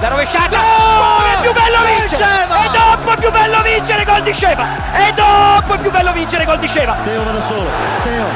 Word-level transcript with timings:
La 0.00 0.08
rovesciata! 0.08 0.56
Oh, 0.56 1.24
è 1.24 1.40
più 1.40 1.52
bello 1.52 1.78
vincere! 1.84 2.42
E 2.44 2.70
dopo 2.70 3.10
è 3.10 3.16
più 3.16 3.30
bello 3.32 3.62
vincere 3.62 4.04
gol 4.04 4.22
di 4.22 4.32
Sceva! 4.32 4.64
E 4.94 5.12
dopo 5.12 5.74
è 5.74 5.78
più 5.78 5.90
bello 5.90 6.12
vincere 6.12 6.44
gol 6.44 6.58
di 6.60 6.68
Sceva! 6.68 6.94
Teo 7.02 7.24
va 7.24 7.32
da 7.32 7.40
solo, 7.40 7.68
Teo! 8.04 8.26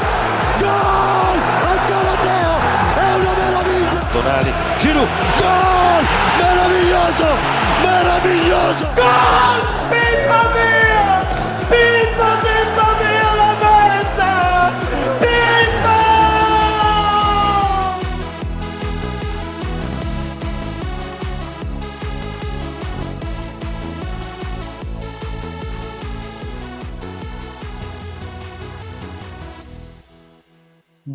Gol! 0.58 1.38
Ancora 1.70 2.16
Teo! 2.20 2.58
È 2.96 3.14
una 3.14 3.32
meraviglia! 3.36 4.00
Tonali, 4.12 4.52
Giroud, 4.78 5.08
gol! 5.38 6.04
Meraviglioso! 6.38 7.26
Meraviglioso! 7.80 8.88
Gol! 8.94 9.60
Pippa 9.88 10.48
mia! 10.52 10.91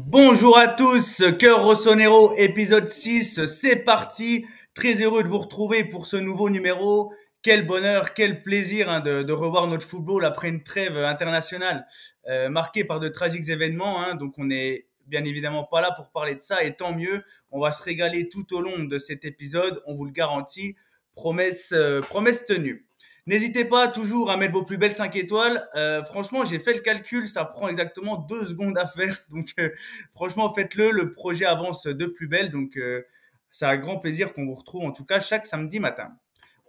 Bonjour 0.10 0.58
à 0.58 0.70
tous, 0.70 1.22
Cœur 1.38 1.66
Rossonero, 1.66 2.34
épisode 2.38 2.88
6, 2.88 3.44
c'est 3.44 3.84
parti. 3.84 4.46
Très 4.74 5.04
heureux 5.04 5.22
de 5.22 5.28
vous 5.28 5.40
retrouver 5.40 5.84
pour 5.84 6.06
ce 6.06 6.16
nouveau 6.16 6.50
numéro. 6.50 7.12
Quel 7.42 7.68
bonheur, 7.68 8.14
quel 8.14 8.42
plaisir 8.42 8.90
hein, 8.90 9.02
de, 9.02 9.30
revoir 9.34 9.68
notre 9.68 9.86
football 9.86 10.24
après 10.24 10.48
une 10.48 10.64
trêve 10.64 10.96
internationale 10.96 11.86
euh, 12.30 12.48
marquée 12.48 12.86
par 12.86 13.02
de 13.02 13.10
tragiques 13.10 13.50
événements. 13.50 14.02
Hein, 14.02 14.16
donc 14.16 14.36
on 14.38 14.50
est 14.50 14.88
bien 15.08 15.26
évidemment 15.26 15.66
pas 15.66 15.82
là 15.82 15.92
pour 15.92 16.10
parler 16.10 16.36
de 16.36 16.42
ça 16.42 16.64
et 16.64 16.74
tant 16.74 16.96
mieux. 16.96 17.26
On 17.52 17.60
va 17.60 17.74
se 17.74 17.84
régaler 17.84 18.30
tout 18.30 18.55
au 18.55 18.62
long 18.62 18.86
de 18.86 18.98
cet 19.00 19.26
épisode, 19.26 19.84
on 19.88 19.96
vous 19.96 20.05
le 20.05 20.12
garantit. 20.12 20.78
Promesse, 21.12 21.74
euh, 21.74 22.00
promesse 22.00 22.46
tenue. 22.46 22.87
N'hésitez 23.28 23.66
pas 23.66 23.90
toujours 23.90 24.32
à 24.32 24.38
mettre 24.38 24.54
vos 24.54 24.64
plus 24.64 24.78
belles 24.78 24.96
5 24.96 25.14
étoiles. 25.18 25.68
Euh, 25.76 26.02
franchement, 26.02 26.46
j'ai 26.46 26.60
fait 26.60 26.74
le 26.74 26.80
calcul, 26.80 27.28
ça 27.28 27.44
prend 27.44 27.68
exactement 27.68 28.16
deux 28.16 28.46
secondes 28.46 28.78
à 28.78 28.88
faire. 28.88 29.18
Donc, 29.30 29.50
euh, 29.60 29.70
franchement, 30.14 30.52
faites-le. 30.54 30.92
Le 30.92 31.12
projet 31.12 31.44
avance 31.44 31.88
de 31.88 32.05
plus 32.05 32.28
belle. 32.28 32.52
Donc, 32.52 32.78
euh, 32.78 33.04
c'est 33.52 33.66
un 33.66 33.76
grand 33.76 34.00
plaisir 34.00 34.34
qu'on 34.34 34.46
vous 34.46 34.54
retrouve 34.54 34.86
en 34.86 34.94
tout 34.94 35.04
cas 35.04 35.20
chaque 35.20 35.46
samedi 35.46 35.82
matin. 35.82 36.14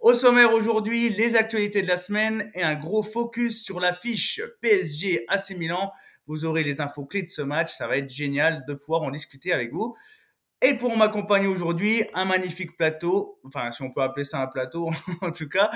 Au 0.01 0.13
sommaire 0.13 0.53
aujourd'hui, 0.53 1.09
les 1.09 1.37
actualités 1.37 1.81
de 1.81 1.87
la 1.87 1.97
semaine 1.97 2.51
et 2.53 2.61
un 2.61 2.75
gros 2.75 3.03
focus 3.03 3.63
sur 3.63 3.79
l'affiche 3.79 4.41
PSG 4.59 5.23
AC 5.29 5.51
Milan. 5.51 5.93
Vous 6.27 6.43
aurez 6.43 6.63
les 6.63 6.81
infos 6.81 7.05
clés 7.05 7.23
de 7.23 7.29
ce 7.29 7.41
match. 7.41 7.73
Ça 7.73 7.87
va 7.87 7.95
être 7.95 8.09
génial 8.09 8.65
de 8.67 8.73
pouvoir 8.73 9.03
en 9.03 9.11
discuter 9.11 9.53
avec 9.53 9.71
vous. 9.71 9.95
Et 10.61 10.73
pour 10.73 10.97
m'accompagner 10.97 11.47
aujourd'hui, 11.47 12.03
un 12.13 12.25
magnifique 12.25 12.75
plateau, 12.75 13.39
enfin 13.45 13.71
si 13.71 13.81
on 13.81 13.91
peut 13.91 14.01
appeler 14.01 14.25
ça 14.25 14.41
un 14.41 14.47
plateau 14.47 14.89
en 15.21 15.31
tout 15.31 15.47
cas. 15.47 15.69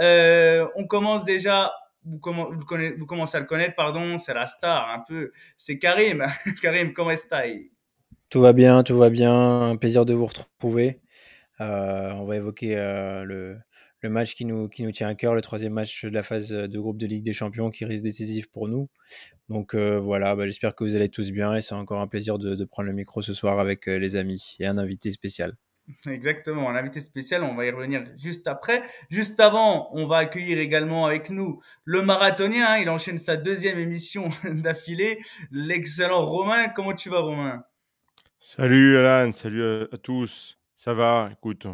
Euh, 0.00 0.66
on 0.76 0.86
commence 0.86 1.24
déjà, 1.24 1.72
vous, 2.04 2.18
commencez 2.18 3.36
à 3.36 3.40
le 3.40 3.46
connaître, 3.46 3.74
pardon, 3.76 4.16
c'est 4.16 4.32
la 4.32 4.46
star 4.46 4.88
un 4.90 5.00
peu, 5.06 5.32
c'est 5.58 5.78
Karim. 5.78 6.24
Karim, 6.62 6.94
comment 6.94 7.10
est-ce 7.10 7.28
Tout 8.30 8.40
va 8.40 8.54
bien, 8.54 8.82
tout 8.82 8.96
va 8.96 9.10
bien, 9.10 9.34
un 9.34 9.76
plaisir 9.76 10.06
de 10.06 10.14
vous 10.14 10.26
retrouver. 10.26 11.00
Euh, 11.60 12.12
on 12.12 12.24
va 12.24 12.36
évoquer 12.36 12.76
euh, 12.76 13.24
le, 13.24 13.58
le 14.02 14.10
match 14.10 14.34
qui 14.34 14.44
nous, 14.44 14.68
qui 14.68 14.82
nous 14.82 14.90
tient 14.90 15.08
à 15.08 15.14
cœur, 15.14 15.34
le 15.34 15.42
troisième 15.42 15.72
match 15.72 16.04
de 16.04 16.10
la 16.10 16.22
phase 16.22 16.48
de 16.50 16.78
groupe 16.78 16.98
de 16.98 17.06
Ligue 17.06 17.24
des 17.24 17.32
Champions 17.32 17.70
qui 17.70 17.84
risque 17.84 18.02
décisif 18.02 18.50
pour 18.50 18.68
nous. 18.68 18.88
Donc 19.48 19.74
euh, 19.74 19.98
voilà, 19.98 20.34
bah, 20.34 20.44
j'espère 20.46 20.74
que 20.74 20.82
vous 20.82 20.96
allez 20.96 21.08
tous 21.08 21.30
bien 21.30 21.54
et 21.54 21.60
c'est 21.60 21.74
encore 21.74 22.00
un 22.00 22.08
plaisir 22.08 22.38
de, 22.38 22.54
de, 22.54 22.64
prendre 22.64 22.88
le 22.88 22.94
micro 22.94 23.22
ce 23.22 23.32
soir 23.32 23.60
avec 23.60 23.88
euh, 23.88 23.98
les 23.98 24.16
amis 24.16 24.56
et 24.58 24.66
un 24.66 24.76
invité 24.76 25.12
spécial. 25.12 25.56
Exactement, 26.08 26.68
un 26.68 26.74
invité 26.74 27.00
spécial, 27.00 27.44
on 27.44 27.54
va 27.54 27.64
y 27.64 27.70
revenir 27.70 28.04
juste 28.16 28.48
après. 28.48 28.82
Juste 29.08 29.38
avant, 29.38 29.88
on 29.92 30.06
va 30.06 30.18
accueillir 30.18 30.58
également 30.58 31.06
avec 31.06 31.30
nous 31.30 31.60
le 31.84 32.02
marathonien, 32.02 32.66
hein, 32.68 32.78
il 32.78 32.90
enchaîne 32.90 33.18
sa 33.18 33.36
deuxième 33.36 33.78
émission 33.78 34.28
d'affilée, 34.50 35.18
l'excellent 35.52 36.24
Romain. 36.24 36.68
Comment 36.68 36.94
tu 36.94 37.08
vas 37.08 37.20
Romain? 37.20 37.62
Salut 38.40 38.96
Alan, 38.98 39.30
salut 39.30 39.64
à, 39.64 39.88
à 39.92 39.96
tous. 39.96 40.58
Ça 40.74 40.94
va, 40.94 41.30
écoute, 41.32 41.66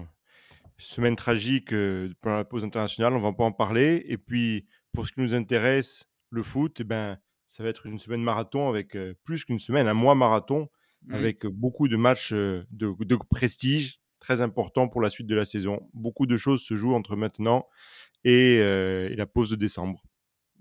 semaine 0.79 1.17
tragique 1.17 1.73
euh, 1.73 2.13
pendant 2.21 2.37
la 2.37 2.45
pause 2.45 2.65
internationale, 2.65 3.13
on 3.15 3.19
va 3.19 3.33
pas 3.33 3.45
en 3.45 3.53
parler. 3.53 4.05
Et 4.07 4.19
puis, 4.19 4.67
pour 4.93 5.07
ce 5.07 5.13
qui 5.13 5.21
nous 5.21 5.35
intéresse, 5.35 6.09
le 6.31 6.43
foot, 6.43 6.81
eh 6.81 6.85
ben, 6.85 7.19
ça 7.47 7.63
va 7.63 7.71
être 7.71 7.87
une 7.87 7.99
semaine 7.99 8.23
marathon 8.23 8.69
avec 8.69 8.95
euh, 8.95 9.15
plus 9.25 9.45
qu'une 9.45 9.59
semaine, 9.59 9.89
un 9.89 9.95
mois 9.95 10.15
marathon 10.15 10.69
mmh. 11.07 11.15
avec 11.15 11.47
beaucoup 11.47 11.89
de 11.89 11.97
matchs 11.97 12.33
euh, 12.33 12.67
de, 12.71 12.95
de, 13.01 13.17
prestige 13.31 14.01
très 14.21 14.41
importants 14.41 14.89
pour 14.89 15.01
la 15.01 15.11
suite 15.11 15.27
de 15.27 15.35
la 15.35 15.45
saison. 15.45 15.81
Beaucoup 15.95 16.27
de 16.27 16.37
choses 16.37 16.63
se 16.63 16.75
jouent 16.75 16.95
entre 16.95 17.17
maintenant 17.17 17.67
et, 18.25 18.59
euh, 18.61 19.09
et 19.11 19.17
la 19.17 19.27
pause 19.27 19.51
de 19.51 19.57
décembre. 19.57 20.03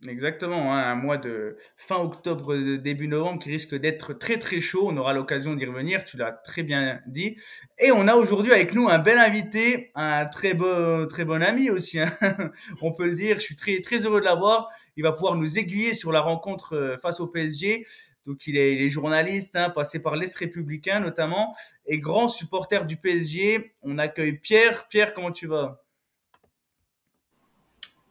Exactement, 0.06 0.76
hein, 0.76 0.92
un 0.92 0.96
mois 0.96 1.18
de 1.18 1.58
fin 1.76 1.96
octobre, 1.96 2.56
début 2.78 3.08
novembre 3.08 3.42
qui 3.42 3.50
risque 3.50 3.74
d'être 3.74 4.14
très 4.14 4.38
très 4.38 4.60
chaud. 4.60 4.88
On 4.88 4.96
aura 4.96 5.12
l'occasion 5.14 5.56
d'y 5.56 5.66
revenir, 5.66 6.04
tu 6.06 6.18
l'as 6.18 6.32
très 6.32 6.62
bien 6.62 7.02
dit. 7.08 7.36
Et 7.80 7.92
on 7.92 8.08
a 8.08 8.14
aujourd'hui 8.14 8.52
avec 8.52 8.76
nous 8.76 8.90
un 8.90 9.00
bel 9.00 9.18
invité, 9.18 9.92
un 9.96 10.28
très 10.28 10.54
beau, 10.54 11.08
très 11.08 11.26
bon 11.26 11.42
ami 11.42 11.72
aussi. 11.72 12.00
Hein. 12.00 12.12
on 12.82 12.92
peut 12.92 13.08
le 13.08 13.16
dire. 13.16 13.38
Je 13.38 13.42
suis 13.42 13.56
très 13.56 13.82
très 13.82 14.06
heureux 14.06 14.20
de 14.20 14.26
l'avoir. 14.26 14.70
Il 14.98 15.04
va 15.04 15.14
pouvoir 15.14 15.34
nous 15.36 15.58
aiguiller 15.58 15.96
sur 15.96 16.12
la 16.12 16.22
rencontre 16.22 16.76
euh, 16.76 16.98
face 16.98 17.20
au 17.20 17.28
PSG. 17.28 17.84
Donc 18.28 18.46
il 18.46 18.56
est, 18.56 18.76
il 18.76 18.82
est 18.84 18.90
journaliste, 18.92 19.56
hein, 19.56 19.72
passé 19.72 20.00
par 20.02 20.16
l'Est 20.16 20.36
républicain 20.36 21.00
notamment, 21.00 21.56
et 21.88 21.98
grand 21.98 22.28
supporter 22.28 22.86
du 22.86 22.98
PSG. 22.98 23.74
On 23.82 23.98
accueille 23.98 24.38
Pierre. 24.38 24.88
Pierre, 24.90 25.16
comment 25.16 25.32
tu 25.32 25.48
vas? 25.48 25.87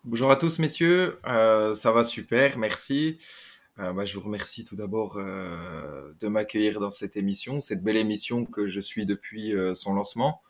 Bonjour 0.07 0.31
à 0.31 0.37
tous 0.37 0.61
messieurs, 0.61 1.19
euh, 1.27 1.75
ça 1.75 1.91
va 1.91 2.05
super, 2.05 2.59
merci. 2.59 3.19
Euh, 3.81 3.93
bah, 3.93 4.05
je 4.05 4.15
vous 4.15 4.25
remercie 4.25 4.63
tout 4.63 4.77
d'abord 4.77 5.17
euh, 5.17 6.13
de 6.21 6.29
m'accueillir 6.29 6.79
dans 6.79 6.93
cette 6.93 7.17
émission, 7.17 7.59
cette 7.59 7.83
belle 7.83 7.97
émission 7.97 8.45
que 8.45 8.69
je 8.69 8.81
suis 8.81 9.05
depuis 9.05 9.53
son 9.75 9.95
lancement. 9.95 10.43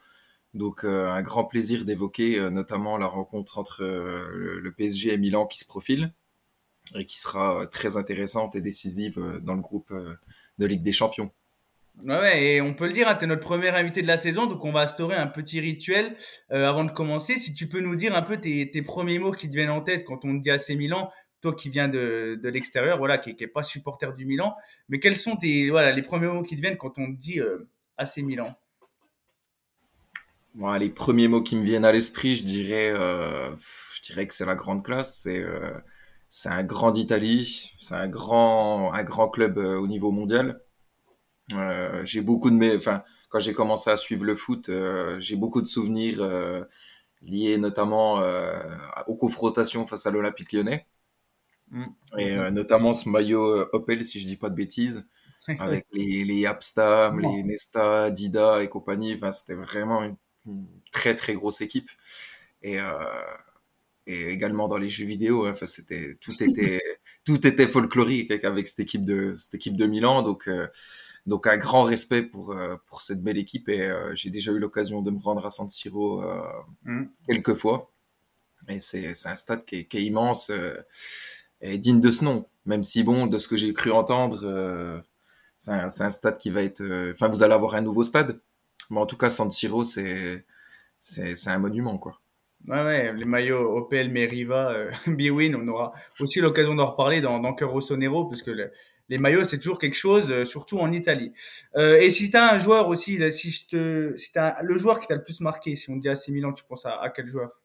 Donc 0.53 0.85
un 0.85 1.23
grand 1.23 1.47
plaisir 1.47 1.87
d'évoquer 1.87 2.51
notamment 2.51 2.99
la 2.99 3.07
rencontre 3.07 3.57
entre 3.57 3.83
le, 3.83 4.75
PSG 4.77 5.15
et 5.15 5.19
Milan 5.19 5.47
qui 5.47 5.59
se 5.59 5.65
profile 5.65 6.13
et 6.95 7.07
qui 7.07 7.19
sera 7.19 7.67
très 7.67 7.97
intéressante 7.97 8.57
et 8.57 8.61
décisive 8.61 9.19
dans 9.43 9.55
le 9.55 9.63
groupe 9.63 9.91
de 10.59 10.67
Ligue 10.67 10.83
des 10.83 10.93
Champions. 10.93 11.33
Ouais, 12.05 12.45
et 12.45 12.61
on 12.61 12.75
peut 12.75 12.87
le 12.87 12.93
dire, 12.93 13.09
hein, 13.09 13.15
tu 13.15 13.25
es 13.25 13.27
notre 13.27 13.43
premier 13.43 13.71
invité 13.71 14.03
de 14.03 14.07
la 14.07 14.19
saison, 14.19 14.47
donc 14.47 14.65
on 14.65 14.73
va 14.73 14.81
instaurer 14.81 15.17
un 15.17 15.27
petit 15.27 15.61
rituel 15.61 16.15
euh, 16.53 16.69
avant 16.69 16.85
de 16.85 16.91
commencer. 16.91 17.35
Si 17.35 17.55
tu 17.55 17.69
peux 17.69 17.81
nous 17.81 17.97
dire 17.97 18.15
un 18.15 18.23
peu 18.23 18.37
tes, 18.37 18.83
premiers 18.83 19.19
mots 19.19 19.33
qui 19.33 19.49
te 19.49 19.55
viennent 19.55 19.71
en 19.71 19.81
tête 19.81 20.05
quand 20.05 20.25
on 20.25 20.37
te 20.37 20.43
dit 20.43 20.51
AC 20.51 20.71
Milan, 20.71 21.11
toi 21.41 21.55
qui 21.55 21.71
viens 21.71 21.89
de, 21.89 22.39
de 22.43 22.49
l'extérieur, 22.51 22.99
voilà, 22.99 23.17
qui 23.17 23.35
n'est 23.35 23.47
pas 23.47 23.63
supporter 23.63 24.15
du 24.15 24.27
Milan, 24.27 24.55
mais 24.89 25.01
quels 25.01 25.17
sont 25.17 25.37
tes, 25.37 25.71
voilà, 25.71 25.93
les 25.93 26.03
premiers 26.03 26.27
mots 26.27 26.43
qui 26.43 26.57
te 26.57 26.61
viennent 26.61 26.77
quand 26.77 26.99
on 26.99 27.07
te 27.07 27.19
dit 27.19 27.41
euh, 27.41 27.67
AC 27.97 28.19
Milan? 28.19 28.55
Bon, 30.55 30.71
Les 30.75 30.91
premiers 30.91 31.29
mots 31.29 31.43
qui 31.43 31.57
me 31.57 31.65
viennent 31.65 31.85
à 31.87 31.93
l'esprit, 31.93 32.37
je 32.37 32.45
dirais, 32.45 32.93
euh, 32.95 33.51
je 33.95 34.03
dirais 34.03 34.27
que 34.27 34.35
c'est 34.35 34.47
la 34.47 34.55
grande 34.55 34.85
classe, 34.85 35.23
c'est 35.23 35.41
euh, 35.41 35.73
un 36.45 36.63
grand 36.63 36.91
d'Italie, 36.91 37.73
c'est 37.81 37.95
un 37.95 38.09
grand, 38.09 38.93
un 38.93 39.03
grand 39.03 39.29
club 39.31 39.57
au 39.57 39.87
niveau 39.87 40.11
mondial. 40.11 40.61
Euh, 41.55 42.05
j'ai 42.05 42.23
beaucoup 42.23 42.51
de 42.51 42.57
mes, 42.57 42.77
enfin, 42.77 43.03
quand 43.29 43.39
j'ai 43.39 43.53
commencé 43.53 43.91
à 43.91 43.97
suivre 43.97 44.25
le 44.25 44.35
foot, 44.35 44.69
euh, 44.69 45.19
j'ai 45.21 45.37
beaucoup 45.37 45.61
de 45.61 45.67
souvenirs 45.67 46.19
euh, 46.21 46.65
liés 47.23 47.57
notamment 47.59 48.21
aux 49.07 49.17
confrontations 49.17 49.87
face 49.87 50.07
à 50.07 50.11
l'Olympique 50.11 50.53
Lyonnais. 50.53 50.87
Mmh. 51.71 51.87
Et 52.19 52.37
notamment 52.51 52.93
ce 52.93 53.09
maillot 53.09 53.67
Opel, 53.73 54.05
si 54.05 54.21
je 54.21 54.27
dis 54.27 54.37
pas 54.37 54.51
de 54.51 54.55
bêtises, 54.55 55.07
avec 55.59 55.87
les, 55.93 56.25
les 56.25 56.47
Abstam, 56.47 57.21
les 57.21 57.43
Nesta, 57.43 58.11
Dida 58.11 58.63
et 58.63 58.69
compagnie. 58.69 59.15
Enfin, 59.15 59.33
c'était 59.33 59.55
vraiment 59.55 60.03
une, 60.03 60.17
une, 60.47 60.67
très 60.93 61.15
très 61.17 61.35
grosse 61.35 61.61
équipe. 61.61 61.91
Et, 62.63 62.79
et 64.07 64.29
également 64.29 64.69
dans 64.69 64.79
les 64.79 64.89
jeux 64.89 65.07
vidéo, 65.07 65.47
hein, 65.47 65.55
c'était 65.65 66.17
tout 66.21 66.41
était 66.43 66.81
tout 67.25 67.45
était 67.47 67.67
folklorique 67.67 68.31
avec 68.45 68.69
cette 68.69 68.81
équipe 68.81 69.05
de 69.05 69.35
cette 69.37 69.55
équipe 69.55 69.77
de 69.77 69.87
Milan. 69.87 70.23
Donc 70.23 70.49
donc 71.27 71.47
un 71.47 71.57
grand 71.57 71.83
respect 71.83 72.23
pour 72.23 72.53
euh, 72.53 72.77
pour 72.87 73.03
cette 73.03 73.23
belle 73.23 73.39
équipe 73.39 73.69
et 73.69 73.83
euh, 73.83 74.15
j'ai 74.15 74.31
déjà 74.31 74.53
eu 74.53 74.59
l'occasion 74.59 75.03
de 75.03 75.11
me 75.11 75.19
rendre 75.19 75.45
à 75.45 75.51
San 75.51 75.69
Siro 75.69 76.23
euh, 76.23 76.41
mm. 76.85 77.05
quelques 77.29 77.55
fois. 77.55 77.91
Et 78.69 78.79
c'est 78.79 79.15
c'est 79.15 79.29
un 79.29 79.37
stade 79.37 79.65
qui 79.65 79.77
est, 79.77 79.85
qui 79.85 79.99
est 79.99 80.05
immense 80.05 80.51
et 81.61 81.79
digne 81.79 82.01
de 82.01 82.11
ce 82.11 82.25
nom. 82.25 82.49
Même 82.65 82.85
si 82.85 83.05
bon 83.05 83.27
de 83.27 83.39
ce 83.39 83.49
que 83.49 83.57
j'ai 83.57 83.73
cru 83.73 83.93
entendre 83.93 85.03
c'est 85.59 85.71
un, 85.71 85.87
un, 85.87 86.11
stade 86.11 86.39
qui 86.39 86.51
va 86.51 86.63
être 86.63 86.83
enfin 87.13 87.29
vous 87.29 87.43
allez 87.43 87.55
avoir 87.55 87.75
un 87.75 87.83
nouveau 87.83 88.03
stade. 88.03 88.41
Mais 88.91 88.99
en 88.99 89.07
tout 89.07 89.17
cas 89.17 89.29
San 89.29 89.51
Siro 89.51 89.85
c'est 89.85 90.45
un 91.47 91.59
monument 91.59 91.99
quoi. 91.99 92.21
Ouais, 92.67 92.83
ouais, 92.83 93.13
les 93.13 93.25
maillots 93.25 93.77
Opel, 93.77 94.11
Meriva, 94.11 94.71
euh, 94.71 94.91
Biwin, 95.07 95.55
on 95.55 95.69
aura 95.69 95.93
aussi 96.19 96.41
l'occasion 96.41 96.75
d'en 96.75 96.87
reparler 96.87 97.21
dans, 97.21 97.39
dans 97.39 97.55
Cœur 97.55 97.71
Rossonero, 97.71 98.25
parce 98.25 98.43
que 98.43 98.51
le, 98.51 98.73
les 99.09 99.19
maillots, 99.19 99.45
c'est 99.45 99.59
toujours 99.59 99.79
quelque 99.79 99.97
chose, 99.97 100.31
euh, 100.31 100.45
surtout 100.45 100.79
en 100.79 100.93
Italie. 100.93 101.33
Euh, 101.77 101.99
et 101.99 102.11
si 102.11 102.31
tu 102.31 102.37
as 102.37 102.53
un 102.53 102.59
joueur 102.59 102.89
aussi, 102.89 103.21
si, 103.33 103.51
je 103.51 103.67
te, 103.67 104.17
si 104.17 104.37
as 104.39 104.61
le 104.63 104.79
joueur 104.79 105.01
qui 105.01 105.07
t'a 105.07 105.15
le 105.15 105.23
plus 105.23 105.41
marqué, 105.41 105.77
si 105.77 105.91
on 105.91 105.97
te 105.97 106.01
dit 106.01 106.09
AC 106.09 106.29
Milan, 106.29 106.53
tu 106.53 106.65
penses 106.65 106.87
à, 106.87 107.13
quel 107.15 107.29
joueur? 107.29 107.61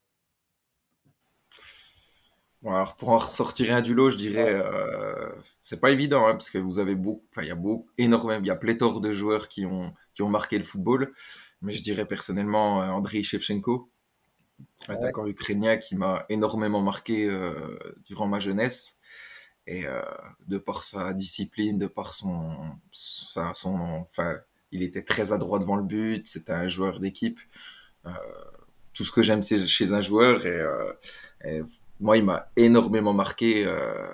Bon, 2.61 2.73
alors 2.75 2.95
pour 2.95 3.09
en 3.09 3.17
ressortir 3.17 3.73
un 3.73 3.81
du 3.81 3.95
lot, 3.95 4.11
je 4.11 4.17
dirais, 4.17 4.53
euh, 4.53 5.31
c'est 5.63 5.79
pas 5.79 5.89
évident, 5.89 6.27
hein, 6.27 6.33
parce 6.33 6.51
que 6.51 6.59
vous 6.59 6.77
avez 6.77 6.93
beaucoup, 6.93 7.25
enfin 7.31 7.41
il 7.41 7.47
y 7.47 7.51
a 7.51 7.55
beaucoup, 7.55 7.89
énormément, 7.97 8.39
il 8.39 8.47
y 8.47 8.51
a 8.51 8.55
pléthore 8.55 9.01
de 9.01 9.11
joueurs 9.11 9.47
qui 9.47 9.65
ont, 9.65 9.95
qui 10.13 10.21
ont 10.21 10.29
marqué 10.29 10.59
le 10.59 10.63
football, 10.63 11.11
mais 11.63 11.73
je 11.73 11.81
dirais 11.81 12.05
personnellement 12.05 12.83
euh, 12.83 12.89
Andriy 12.89 13.23
Shevchenko, 13.23 13.89
attaquant 14.87 15.25
ukrainien 15.25 15.77
qui 15.77 15.95
m'a 15.95 16.23
énormément 16.29 16.81
marqué 16.81 17.27
durant 18.05 18.27
ma 18.27 18.37
jeunesse. 18.37 18.99
Et 19.71 19.85
euh, 19.85 20.01
de 20.49 20.57
par 20.57 20.83
sa 20.83 21.13
discipline, 21.13 21.77
de 21.77 21.87
par 21.87 22.13
son, 22.13 22.51
son, 22.91 24.05
enfin, 24.09 24.35
il 24.73 24.83
était 24.83 25.01
très 25.01 25.31
adroit 25.31 25.59
devant 25.59 25.77
le 25.77 25.83
but. 25.83 26.27
C'était 26.27 26.51
un 26.51 26.67
joueur 26.67 26.99
d'équipe. 26.99 27.39
Euh, 28.05 28.09
tout 28.93 29.05
ce 29.05 29.13
que 29.13 29.21
j'aime 29.21 29.41
chez 29.41 29.93
un 29.93 30.01
joueur. 30.01 30.45
Et, 30.45 30.59
euh, 31.45 31.63
moi, 32.01 32.17
il 32.17 32.25
m'a 32.25 32.51
énormément 32.57 33.13
marqué. 33.13 33.65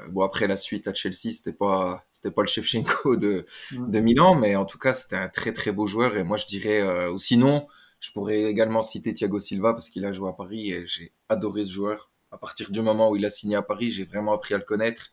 bon, 0.09 0.21
après 0.21 0.45
la 0.45 0.57
suite 0.57 0.87
à 0.87 0.93
Chelsea, 0.93 1.31
c'était 1.31 1.53
pas, 1.53 2.05
c'était 2.13 2.29
pas 2.29 2.43
le 2.43 2.47
Shevchenko 2.47 3.15
de, 3.25 3.47
de 3.71 3.99
Milan, 3.99 4.35
mais 4.35 4.55
en 4.55 4.65
tout 4.65 4.77
cas, 4.77 4.93
c'était 4.93 5.15
un 5.15 5.29
très 5.29 5.53
très 5.53 5.71
beau 5.71 5.87
joueur. 5.87 6.17
Et 6.17 6.23
moi, 6.23 6.37
je 6.37 6.45
dirais, 6.45 7.07
ou 7.07 7.17
sinon, 7.17 7.65
je 7.99 8.11
pourrais 8.11 8.43
également 8.43 8.83
citer 8.83 9.11
Thiago 9.11 9.39
Silva 9.39 9.73
parce 9.73 9.89
qu'il 9.89 10.05
a 10.05 10.11
joué 10.11 10.29
à 10.29 10.33
Paris 10.33 10.69
et 10.69 10.85
j'ai 10.85 11.13
adoré 11.29 11.65
ce 11.65 11.71
joueur. 11.71 12.11
À 12.31 12.37
partir 12.37 12.69
du 12.69 12.81
moment 12.81 13.09
où 13.09 13.15
il 13.15 13.25
a 13.25 13.29
signé 13.31 13.55
à 13.55 13.63
Paris, 13.63 13.89
j'ai 13.89 14.03
vraiment 14.03 14.33
appris 14.33 14.53
à 14.53 14.57
le 14.57 14.63
connaître. 14.63 15.11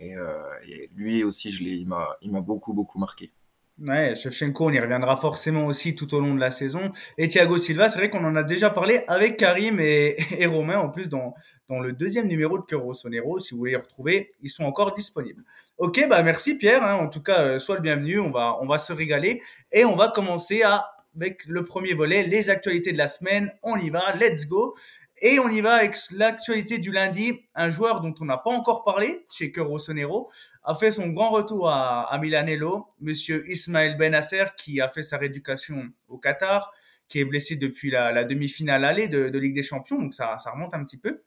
Euh, 0.00 0.42
et, 0.66 0.90
lui 0.94 1.24
aussi, 1.24 1.50
je 1.50 1.62
il 1.64 1.86
m'a, 1.86 2.40
beaucoup, 2.40 2.72
beaucoup 2.72 2.98
marqué. 2.98 3.32
Ouais, 3.80 4.14
Shevchenko, 4.14 4.66
on 4.66 4.72
y 4.72 4.78
reviendra 4.78 5.16
forcément 5.16 5.66
aussi 5.66 5.96
tout 5.96 6.14
au 6.14 6.20
long 6.20 6.32
de 6.32 6.38
la 6.38 6.52
saison. 6.52 6.92
Et 7.18 7.26
Thiago 7.26 7.58
Silva, 7.58 7.88
c'est 7.88 7.98
vrai 7.98 8.08
qu'on 8.08 8.24
en 8.24 8.36
a 8.36 8.44
déjà 8.44 8.70
parlé 8.70 9.02
avec 9.08 9.36
Karim 9.36 9.80
et, 9.80 10.16
Romain, 10.46 10.78
en 10.78 10.90
plus, 10.90 11.08
dans, 11.08 11.34
dans 11.68 11.80
le 11.80 11.92
deuxième 11.92 12.28
numéro 12.28 12.56
de 12.56 12.62
Cœur 12.62 12.82
Rossonero. 12.82 13.40
Si 13.40 13.52
vous 13.52 13.58
voulez 13.58 13.72
les 13.72 13.76
retrouver, 13.76 14.30
ils 14.42 14.50
sont 14.50 14.64
encore 14.64 14.94
disponibles. 14.94 15.42
Ok, 15.78 16.06
bah 16.08 16.22
merci 16.22 16.56
Pierre. 16.56 16.84
Hein. 16.84 16.94
en 16.94 17.08
tout 17.08 17.22
cas, 17.22 17.40
euh, 17.40 17.58
sois 17.58 17.74
le 17.74 17.82
bienvenu. 17.82 18.20
On 18.20 18.30
va, 18.30 18.58
on 18.60 18.66
va 18.66 18.78
se 18.78 18.92
régaler. 18.92 19.42
Et 19.72 19.84
on 19.84 19.96
va 19.96 20.08
commencer 20.08 20.62
à, 20.62 20.94
avec 21.16 21.44
le 21.46 21.64
premier 21.64 21.94
volet, 21.94 22.22
les 22.22 22.50
actualités 22.50 22.92
de 22.92 22.98
la 22.98 23.08
semaine. 23.08 23.52
On 23.64 23.76
y 23.76 23.90
va, 23.90 24.14
let's 24.14 24.46
go. 24.46 24.76
Et 25.22 25.38
on 25.38 25.48
y 25.48 25.60
va 25.60 25.74
avec 25.74 25.96
l'actualité 26.12 26.78
du 26.78 26.90
lundi. 26.90 27.46
Un 27.54 27.70
joueur 27.70 28.00
dont 28.00 28.14
on 28.20 28.24
n'a 28.24 28.36
pas 28.36 28.50
encore 28.50 28.84
parlé 28.84 29.24
chez 29.30 29.52
Rossonero 29.56 30.30
a 30.64 30.74
fait 30.74 30.90
son 30.90 31.08
grand 31.08 31.30
retour 31.30 31.68
à, 31.68 32.12
à 32.12 32.18
Milanello, 32.18 32.86
monsieur 33.00 33.48
Ismaël 33.48 33.96
Benasser, 33.96 34.44
qui 34.56 34.80
a 34.80 34.88
fait 34.88 35.02
sa 35.02 35.16
rééducation 35.18 35.88
au 36.08 36.18
Qatar, 36.18 36.72
qui 37.08 37.20
est 37.20 37.24
blessé 37.24 37.56
depuis 37.56 37.90
la, 37.90 38.24
demi-finale 38.24 38.84
allée 38.84 39.08
de, 39.08 39.38
Ligue 39.38 39.54
des 39.54 39.62
Champions, 39.62 40.00
donc 40.00 40.14
ça, 40.14 40.38
ça 40.38 40.50
remonte 40.50 40.74
un 40.74 40.84
petit 40.84 40.98
peu. 40.98 41.22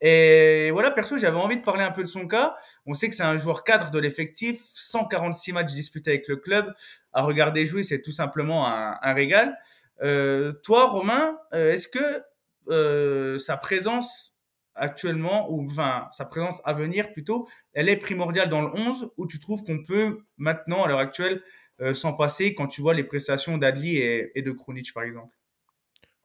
Et 0.00 0.70
voilà, 0.70 0.92
perso, 0.92 1.18
j'avais 1.18 1.36
envie 1.36 1.56
de 1.56 1.64
parler 1.64 1.82
un 1.82 1.90
peu 1.90 2.02
de 2.02 2.08
son 2.08 2.28
cas. 2.28 2.54
On 2.86 2.94
sait 2.94 3.08
que 3.08 3.16
c'est 3.16 3.24
un 3.24 3.36
joueur 3.36 3.64
cadre 3.64 3.90
de 3.90 3.98
l'effectif, 3.98 4.60
146 4.62 5.52
matchs 5.52 5.72
disputés 5.72 6.10
avec 6.10 6.28
le 6.28 6.36
club. 6.36 6.72
À 7.12 7.22
regarder 7.22 7.66
jouer, 7.66 7.82
c'est 7.82 8.00
tout 8.00 8.12
simplement 8.12 8.66
un, 8.68 9.12
régal. 9.12 9.58
Euh, 10.02 10.52
toi, 10.62 10.88
Romain, 10.88 11.36
euh, 11.52 11.72
est-ce 11.72 11.88
que 11.88 12.22
euh, 12.68 13.38
sa 13.38 13.56
présence 13.56 14.36
actuellement, 14.74 15.50
ou 15.50 15.64
enfin 15.64 16.08
sa 16.12 16.24
présence 16.24 16.60
à 16.64 16.72
venir 16.72 17.12
plutôt, 17.12 17.48
elle 17.72 17.88
est 17.88 17.96
primordiale 17.96 18.48
dans 18.48 18.62
le 18.62 18.68
11 18.68 19.10
où 19.16 19.26
tu 19.26 19.40
trouves 19.40 19.64
qu'on 19.64 19.82
peut 19.82 20.18
maintenant, 20.36 20.84
à 20.84 20.88
l'heure 20.88 20.98
actuelle, 20.98 21.42
euh, 21.80 21.94
s'en 21.94 22.12
passer 22.12 22.54
quand 22.54 22.68
tu 22.68 22.80
vois 22.80 22.94
les 22.94 23.04
prestations 23.04 23.58
d'Adli 23.58 23.96
et, 23.96 24.42
de 24.42 24.52
Kronic 24.52 24.92
par 24.92 25.02
exemple 25.02 25.34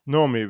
Non, 0.06 0.28
mais 0.28 0.46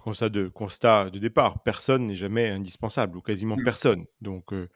constat, 0.00 0.28
de, 0.28 0.48
constat 0.48 1.10
de 1.10 1.18
départ, 1.18 1.62
personne 1.62 2.06
n'est 2.06 2.14
jamais 2.14 2.48
indispensable, 2.48 3.16
ou 3.16 3.20
quasiment 3.20 3.56
mm. 3.56 3.64
personne. 3.64 4.04
Donc 4.20 4.52
euh, 4.52 4.68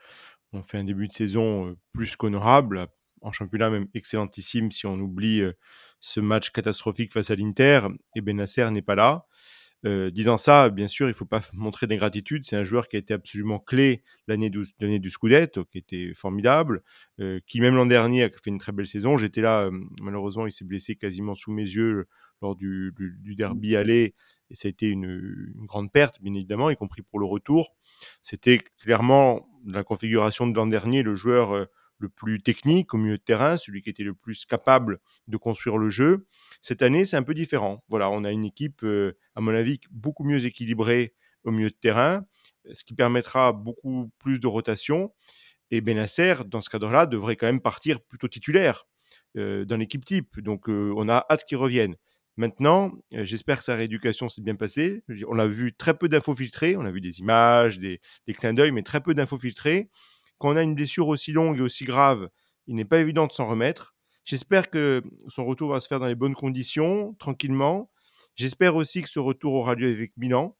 on 0.51 0.63
fait 0.63 0.79
un 0.79 0.83
début 0.83 1.07
de 1.07 1.13
saison 1.13 1.77
plus 1.93 2.15
qu'honorable, 2.17 2.87
en 3.21 3.31
championnat 3.31 3.69
même 3.69 3.87
excellentissime 3.93 4.69
si 4.69 4.85
on 4.85 4.95
oublie 4.95 5.41
ce 6.01 6.19
match 6.19 6.49
catastrophique 6.51 7.13
face 7.13 7.31
à 7.31 7.35
l'Inter, 7.35 7.87
et 8.15 8.21
Benasser 8.21 8.69
n'est 8.71 8.81
pas 8.81 8.95
là. 8.95 9.25
Euh, 9.85 10.11
disant 10.11 10.37
ça, 10.37 10.69
bien 10.69 10.87
sûr, 10.87 11.07
il 11.07 11.09
ne 11.09 11.15
faut 11.15 11.25
pas 11.25 11.41
montrer 11.53 11.87
d'ingratitude. 11.87 12.45
C'est 12.45 12.55
un 12.55 12.63
joueur 12.63 12.87
qui 12.87 12.95
a 12.95 12.99
été 12.99 13.13
absolument 13.13 13.59
clé 13.59 14.01
l'année 14.27 14.49
du, 14.49 14.63
du 14.79 15.09
Scudetto, 15.09 15.65
qui 15.65 15.77
était 15.77 16.13
formidable, 16.13 16.83
euh, 17.19 17.39
qui 17.47 17.59
même 17.59 17.75
l'an 17.75 17.85
dernier 17.85 18.23
a 18.23 18.29
fait 18.29 18.47
une 18.47 18.59
très 18.59 18.71
belle 18.71 18.87
saison. 18.87 19.17
J'étais 19.17 19.41
là, 19.41 19.63
euh, 19.63 19.71
malheureusement, 20.01 20.47
il 20.47 20.51
s'est 20.51 20.63
blessé 20.63 20.95
quasiment 20.95 21.35
sous 21.35 21.51
mes 21.51 21.63
yeux 21.63 22.07
lors 22.41 22.55
du, 22.55 22.93
du, 22.97 23.35
derby 23.35 23.75
aller, 23.75 24.15
et 24.49 24.55
ça 24.55 24.67
a 24.67 24.69
été 24.69 24.87
une, 24.87 25.05
une, 25.55 25.65
grande 25.65 25.91
perte, 25.91 26.21
bien 26.21 26.33
évidemment, 26.33 26.69
y 26.69 26.75
compris 26.75 27.01
pour 27.01 27.19
le 27.19 27.25
retour. 27.25 27.73
C'était 28.21 28.59
clairement 28.81 29.47
la 29.65 29.85
configuration 29.85 30.45
de 30.47 30.53
l'an 30.53 30.67
dernier, 30.67 31.03
le 31.03 31.15
joueur 31.15 31.67
le 32.03 32.09
plus 32.09 32.41
technique 32.41 32.93
au 32.93 32.97
milieu 32.97 33.17
de 33.17 33.23
terrain, 33.23 33.57
celui 33.57 33.81
qui 33.81 33.89
était 33.89 34.03
le 34.03 34.13
plus 34.13 34.45
capable 34.45 34.99
de 35.27 35.37
construire 35.37 35.77
le 35.77 35.89
jeu. 35.89 36.27
Cette 36.61 36.81
année, 36.81 37.05
c'est 37.05 37.17
un 37.17 37.23
peu 37.23 37.33
différent. 37.33 37.83
Voilà, 37.87 38.09
on 38.11 38.23
a 38.23 38.31
une 38.31 38.45
équipe, 38.45 38.83
euh, 38.83 39.17
à 39.35 39.41
mon 39.41 39.55
avis, 39.55 39.79
beaucoup 39.89 40.23
mieux 40.23 40.45
équilibrée 40.45 41.15
au 41.43 41.51
milieu 41.51 41.69
de 41.69 41.75
terrain, 41.75 42.25
ce 42.71 42.83
qui 42.83 42.93
permettra 42.93 43.53
beaucoup 43.53 44.11
plus 44.19 44.39
de 44.39 44.47
rotation. 44.47 45.13
Et 45.71 45.81
Benasser, 45.81 46.35
dans 46.45 46.61
ce 46.61 46.69
cadre-là, 46.69 47.05
devrait 47.07 47.35
quand 47.35 47.47
même 47.47 47.61
partir 47.61 48.01
plutôt 48.01 48.27
titulaire 48.27 48.85
euh, 49.37 49.65
dans 49.65 49.77
l'équipe 49.77 50.05
type. 50.05 50.39
Donc, 50.39 50.69
euh, 50.69 50.93
on 50.95 51.09
a 51.09 51.25
hâte 51.29 51.45
qu'il 51.45 51.57
revienne. 51.57 51.95
Maintenant, 52.35 52.91
j'espère 53.11 53.59
que 53.59 53.63
sa 53.63 53.75
rééducation 53.75 54.27
s'est 54.27 54.41
bien 54.41 54.55
passée. 54.55 55.03
On 55.27 55.37
a 55.37 55.45
vu 55.45 55.71
très 55.71 55.93
peu 55.93 56.09
d'infos 56.09 56.33
filtrées, 56.33 56.75
on 56.75 56.81
a 56.81 56.89
vu 56.89 56.99
des 56.99 57.19
images, 57.19 57.77
des, 57.77 58.01
des 58.25 58.33
clins 58.33 58.53
d'œil, 58.53 58.71
mais 58.71 58.81
très 58.81 59.01
peu 59.01 59.13
d'infos 59.13 59.37
filtrées. 59.37 59.87
Quand 60.37 60.53
on 60.53 60.55
a 60.55 60.63
une 60.63 60.75
blessure 60.75 61.07
aussi 61.07 61.31
longue 61.31 61.57
et 61.59 61.61
aussi 61.61 61.85
grave, 61.85 62.29
il 62.67 62.75
n'est 62.75 62.85
pas 62.85 62.99
évident 62.99 63.27
de 63.27 63.31
s'en 63.31 63.47
remettre. 63.47 63.95
J'espère 64.25 64.69
que 64.69 65.03
son 65.27 65.45
retour 65.45 65.69
va 65.69 65.79
se 65.79 65.87
faire 65.87 65.99
dans 65.99 66.07
les 66.07 66.15
bonnes 66.15 66.35
conditions, 66.35 67.13
tranquillement. 67.15 67.89
J'espère 68.35 68.75
aussi 68.75 69.01
que 69.01 69.09
ce 69.09 69.19
retour 69.19 69.53
aura 69.53 69.75
lieu 69.75 69.91
avec 69.91 70.13
Milan 70.17 70.55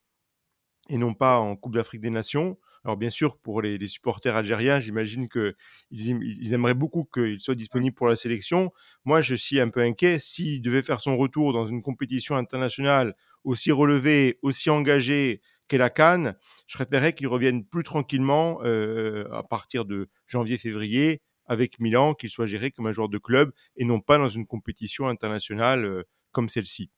et 0.89 0.97
non 0.97 1.13
pas 1.13 1.37
en 1.37 1.55
Coupe 1.55 1.75
d'Afrique 1.75 2.01
des 2.01 2.09
Nations. 2.09 2.57
Alors 2.83 2.97
bien 2.97 3.09
sûr, 3.09 3.37
pour 3.37 3.61
les, 3.61 3.87
supporters 3.87 4.35
algériens, 4.35 4.79
j'imagine 4.79 5.29
qu'ils 5.29 5.55
ils 5.89 6.53
aimeraient 6.53 6.73
beaucoup 6.73 7.05
qu'il 7.05 7.39
soit 7.39 7.55
disponible 7.55 7.95
pour 7.95 8.09
la 8.09 8.17
sélection. 8.17 8.73
Moi, 9.05 9.21
je 9.21 9.35
suis 9.35 9.61
un 9.61 9.69
peu 9.69 9.79
inquiet. 9.79 10.19
S'il 10.19 10.61
devait 10.61 10.83
faire 10.83 10.99
son 10.99 11.15
retour 11.15 11.53
dans 11.53 11.65
une 11.65 11.81
compétition 11.81 12.35
internationale 12.35 13.15
aussi 13.45 13.71
relevée, 13.71 14.37
aussi 14.41 14.69
engagée 14.69 15.41
qu'est 15.67 15.77
la 15.77 15.89
Cannes, 15.89 16.35
je 16.67 16.77
préférerais 16.77 17.13
qu'il 17.13 17.27
revienne 17.27 17.65
plus 17.65 17.83
tranquillement 17.83 18.59
euh, 18.63 19.25
à 19.31 19.43
partir 19.43 19.85
de 19.85 20.09
janvier-février 20.27 21.21
avec 21.45 21.79
Milan, 21.79 22.13
qu'il 22.13 22.29
soit 22.29 22.45
géré 22.45 22.71
comme 22.71 22.87
un 22.87 22.91
joueur 22.91 23.09
de 23.09 23.17
club 23.17 23.51
et 23.75 23.85
non 23.85 23.99
pas 23.99 24.17
dans 24.17 24.27
une 24.27 24.45
compétition 24.45 25.07
internationale 25.07 25.85
euh, 25.85 26.03
comme 26.31 26.49
celle-ci. 26.49 26.91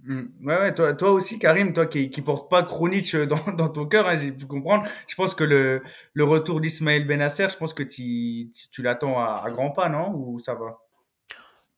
Mmh. 0.00 0.46
Ouais, 0.46 0.58
ouais, 0.58 0.74
toi, 0.74 0.92
toi 0.92 1.10
aussi, 1.12 1.38
Karim, 1.38 1.72
toi 1.72 1.86
qui, 1.86 2.10
qui 2.10 2.20
porte 2.20 2.50
pas 2.50 2.62
Kronic 2.62 3.14
euh, 3.14 3.24
dans, 3.24 3.52
dans 3.56 3.68
ton 3.70 3.86
cœur, 3.86 4.06
hein, 4.06 4.14
j'ai 4.14 4.30
pu 4.30 4.44
comprendre. 4.44 4.86
Je 5.08 5.14
pense 5.14 5.34
que 5.34 5.42
le, 5.42 5.82
le 6.12 6.24
retour 6.24 6.60
d'Ismaël 6.60 7.06
Benasser, 7.06 7.48
je 7.48 7.56
pense 7.56 7.72
que 7.72 7.82
tu, 7.82 8.50
tu 8.70 8.82
l'attends 8.82 9.18
à, 9.18 9.42
à 9.42 9.50
grands 9.50 9.70
pas, 9.70 9.88
non? 9.88 10.12
Ou 10.14 10.38
ça 10.38 10.54
va? 10.54 10.78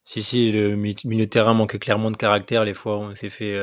Si, 0.03 0.23
si, 0.23 0.50
le 0.50 0.75
milieu 0.75 1.27
de 1.27 1.31
terrain 1.31 1.55
manque 1.55 1.79
clairement 1.79 2.11
de 2.11 2.17
caractère. 2.17 2.65
Les 2.65 2.75
fois, 2.75 2.99
on 2.99 3.15
s'est 3.15 3.31
fait, 3.31 3.57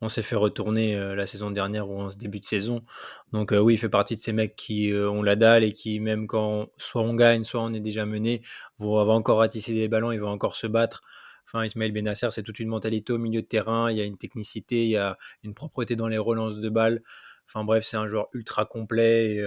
on 0.00 0.08
s'est 0.08 0.22
fait 0.22 0.36
retourner 0.36 0.94
euh, 0.94 1.14
la 1.14 1.26
saison 1.26 1.50
dernière 1.50 1.90
ou 1.90 2.00
en 2.00 2.08
début 2.08 2.40
de 2.40 2.44
saison. 2.44 2.84
Donc 3.32 3.52
euh, 3.52 3.58
oui, 3.58 3.74
il 3.74 3.78
fait 3.78 3.88
partie 3.88 4.14
de 4.16 4.20
ces 4.20 4.32
mecs 4.32 4.54
qui 4.56 4.92
euh, 4.92 5.10
ont 5.10 5.22
la 5.22 5.36
dalle 5.36 5.64
et 5.64 5.72
qui 5.72 6.00
même 6.00 6.26
quand 6.26 6.68
soit 6.76 7.02
on 7.02 7.14
gagne, 7.14 7.42
soit 7.44 7.60
on 7.62 7.72
est 7.72 7.80
déjà 7.80 8.06
mené, 8.06 8.42
vont, 8.78 9.04
va 9.04 9.12
encore 9.12 9.38
ratisser 9.38 9.74
des 9.74 9.88
ballons, 9.88 10.12
il 10.12 10.20
va 10.20 10.28
encore 10.28 10.56
se 10.56 10.66
battre. 10.66 11.02
Enfin, 11.44 11.64
Ismaël 11.64 11.92
Benasser, 11.92 12.28
c'est 12.30 12.42
toute 12.42 12.60
une 12.60 12.68
mentalité 12.68 13.12
au 13.12 13.18
milieu 13.18 13.40
de 13.40 13.46
terrain. 13.46 13.90
Il 13.90 13.96
y 13.96 14.00
a 14.02 14.04
une 14.04 14.18
technicité, 14.18 14.84
il 14.84 14.90
y 14.90 14.96
a 14.96 15.16
une 15.42 15.54
propreté 15.54 15.96
dans 15.96 16.08
les 16.08 16.18
relances 16.18 16.60
de 16.60 16.68
balles. 16.68 17.02
Enfin 17.46 17.64
bref, 17.64 17.84
c'est 17.86 17.96
un 17.96 18.06
joueur 18.06 18.28
ultra 18.34 18.66
complet 18.66 19.42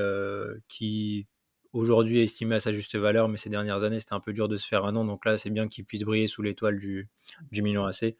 qui 0.68 1.28
aujourd'hui 1.74 2.20
est 2.20 2.24
estimé 2.24 2.56
à 2.56 2.60
sa 2.60 2.72
juste 2.72 2.96
valeur, 2.98 3.30
mais 3.30 3.38
ces 3.38 3.52
dernières 3.52 3.84
années, 3.84 4.00
c'était 4.00 4.14
un 4.14 4.20
peu 4.20 4.34
dur 4.34 4.50
de 4.50 4.58
se 4.58 4.68
faire 4.68 4.84
un 4.86 4.94
nom. 4.94 5.06
Donc 5.06 5.26
là, 5.26 5.38
c'est 5.38 5.52
bien 5.52 5.68
qu'il 5.68 5.86
puisse 5.86 6.02
briller 6.02 6.28
sous 6.28 6.42
l'étoile 6.42 6.80
du, 6.80 7.08
du 7.52 7.62
Milan 7.62 7.86
AC. 7.86 8.16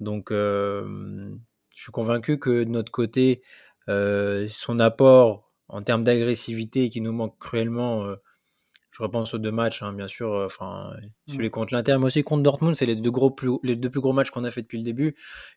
Donc, 0.00 0.32
je 1.76 1.82
suis 1.82 1.92
convaincu 1.92 2.38
que 2.38 2.64
de 2.64 2.70
notre 2.70 2.90
côté, 2.90 3.42
euh, 3.90 4.46
son 4.48 4.78
apport 4.78 5.52
en 5.68 5.82
termes 5.82 6.04
d'agressivité 6.04 6.88
qui 6.88 7.02
nous 7.02 7.12
manque 7.12 7.38
cruellement, 7.38 8.02
euh, 8.06 8.16
je 8.90 9.02
repense 9.02 9.34
aux 9.34 9.38
deux 9.38 9.52
matchs, 9.52 9.82
hein, 9.82 9.92
bien 9.92 10.08
sûr, 10.08 10.32
euh, 10.32 10.46
enfin 10.46 10.96
celui 11.28 11.48
mmh. 11.48 11.50
contre 11.50 11.74
l'Inter, 11.74 11.96
mais 11.98 12.06
aussi 12.06 12.24
contre 12.24 12.42
Dortmund, 12.42 12.74
c'est 12.74 12.86
les 12.86 12.96
deux 12.96 13.10
gros 13.10 13.30
plus, 13.30 13.58
les 13.62 13.76
deux 13.76 13.90
plus 13.90 14.00
gros 14.00 14.14
matchs 14.14 14.30
qu'on 14.30 14.44
a 14.44 14.50
fait 14.50 14.62
depuis 14.62 14.78
le 14.78 14.84
début. 14.84 15.14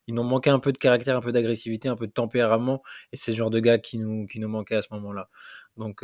Ils 0.08 0.14
nous 0.14 0.24
manqué 0.24 0.50
un 0.50 0.60
peu 0.60 0.74
de 0.74 0.78
caractère, 0.78 1.16
un 1.16 1.22
peu 1.22 1.32
d'agressivité, 1.32 1.88
un 1.88 1.96
peu 1.96 2.08
de 2.08 2.12
tempérament, 2.12 2.84
et 3.14 3.18
c'est 3.18 3.32
ce 3.32 3.38
genre 3.38 3.50
de 3.50 3.62
gars 3.62 3.78
qui 3.78 3.98
nous 3.98 4.26
qui 4.26 4.42
nous 4.42 4.50
manquait 4.50 4.76
à 4.76 4.82
ce 4.82 4.94
moment-là. 4.96 5.30
Donc 5.78 6.04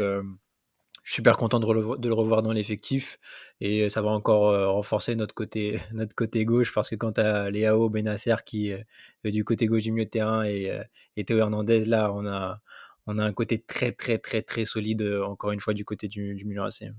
super 1.06 1.38
content 1.38 1.60
de, 1.60 1.72
le 2.08 2.14
revoir 2.14 2.42
dans 2.44 2.52
l'effectif 2.52 3.20
et 3.62 3.88
ça 3.88 4.02
va 4.02 4.10
encore 4.10 4.74
renforcer 4.74 5.16
notre 5.16 5.34
côté, 5.34 5.80
notre 5.94 6.16
côté 6.16 6.44
gauche 6.44 6.74
parce 6.74 6.90
que 6.90 6.96
quand 6.96 7.14
tu 7.14 7.22
as 7.22 7.50
Léao 7.50 7.90
Benasser 7.90 8.36
qui 8.46 8.72
est 8.72 9.32
du 9.32 9.46
côté 9.46 9.68
gauche 9.68 9.84
du 9.84 9.92
milieu 9.92 10.06
de 10.06 10.10
terrain 10.10 10.44
et, 10.44 10.78
et 11.16 11.24
Théo 11.24 11.38
Hernandez, 11.38 11.86
là, 11.86 12.12
on 12.12 12.26
a, 12.26 12.60
on 13.08 13.20
a 13.20 13.24
un 13.24 13.34
côté 13.34 13.62
très, 13.62 13.92
très, 13.92 14.18
très, 14.18 14.42
très 14.42 14.66
solide, 14.66 15.04
encore 15.24 15.52
une 15.52 15.60
fois, 15.60 15.74
du 15.74 15.86
côté 15.86 16.08
du, 16.08 16.36
du 16.36 16.46
Milan 16.46 16.66
AC. 16.66 16.92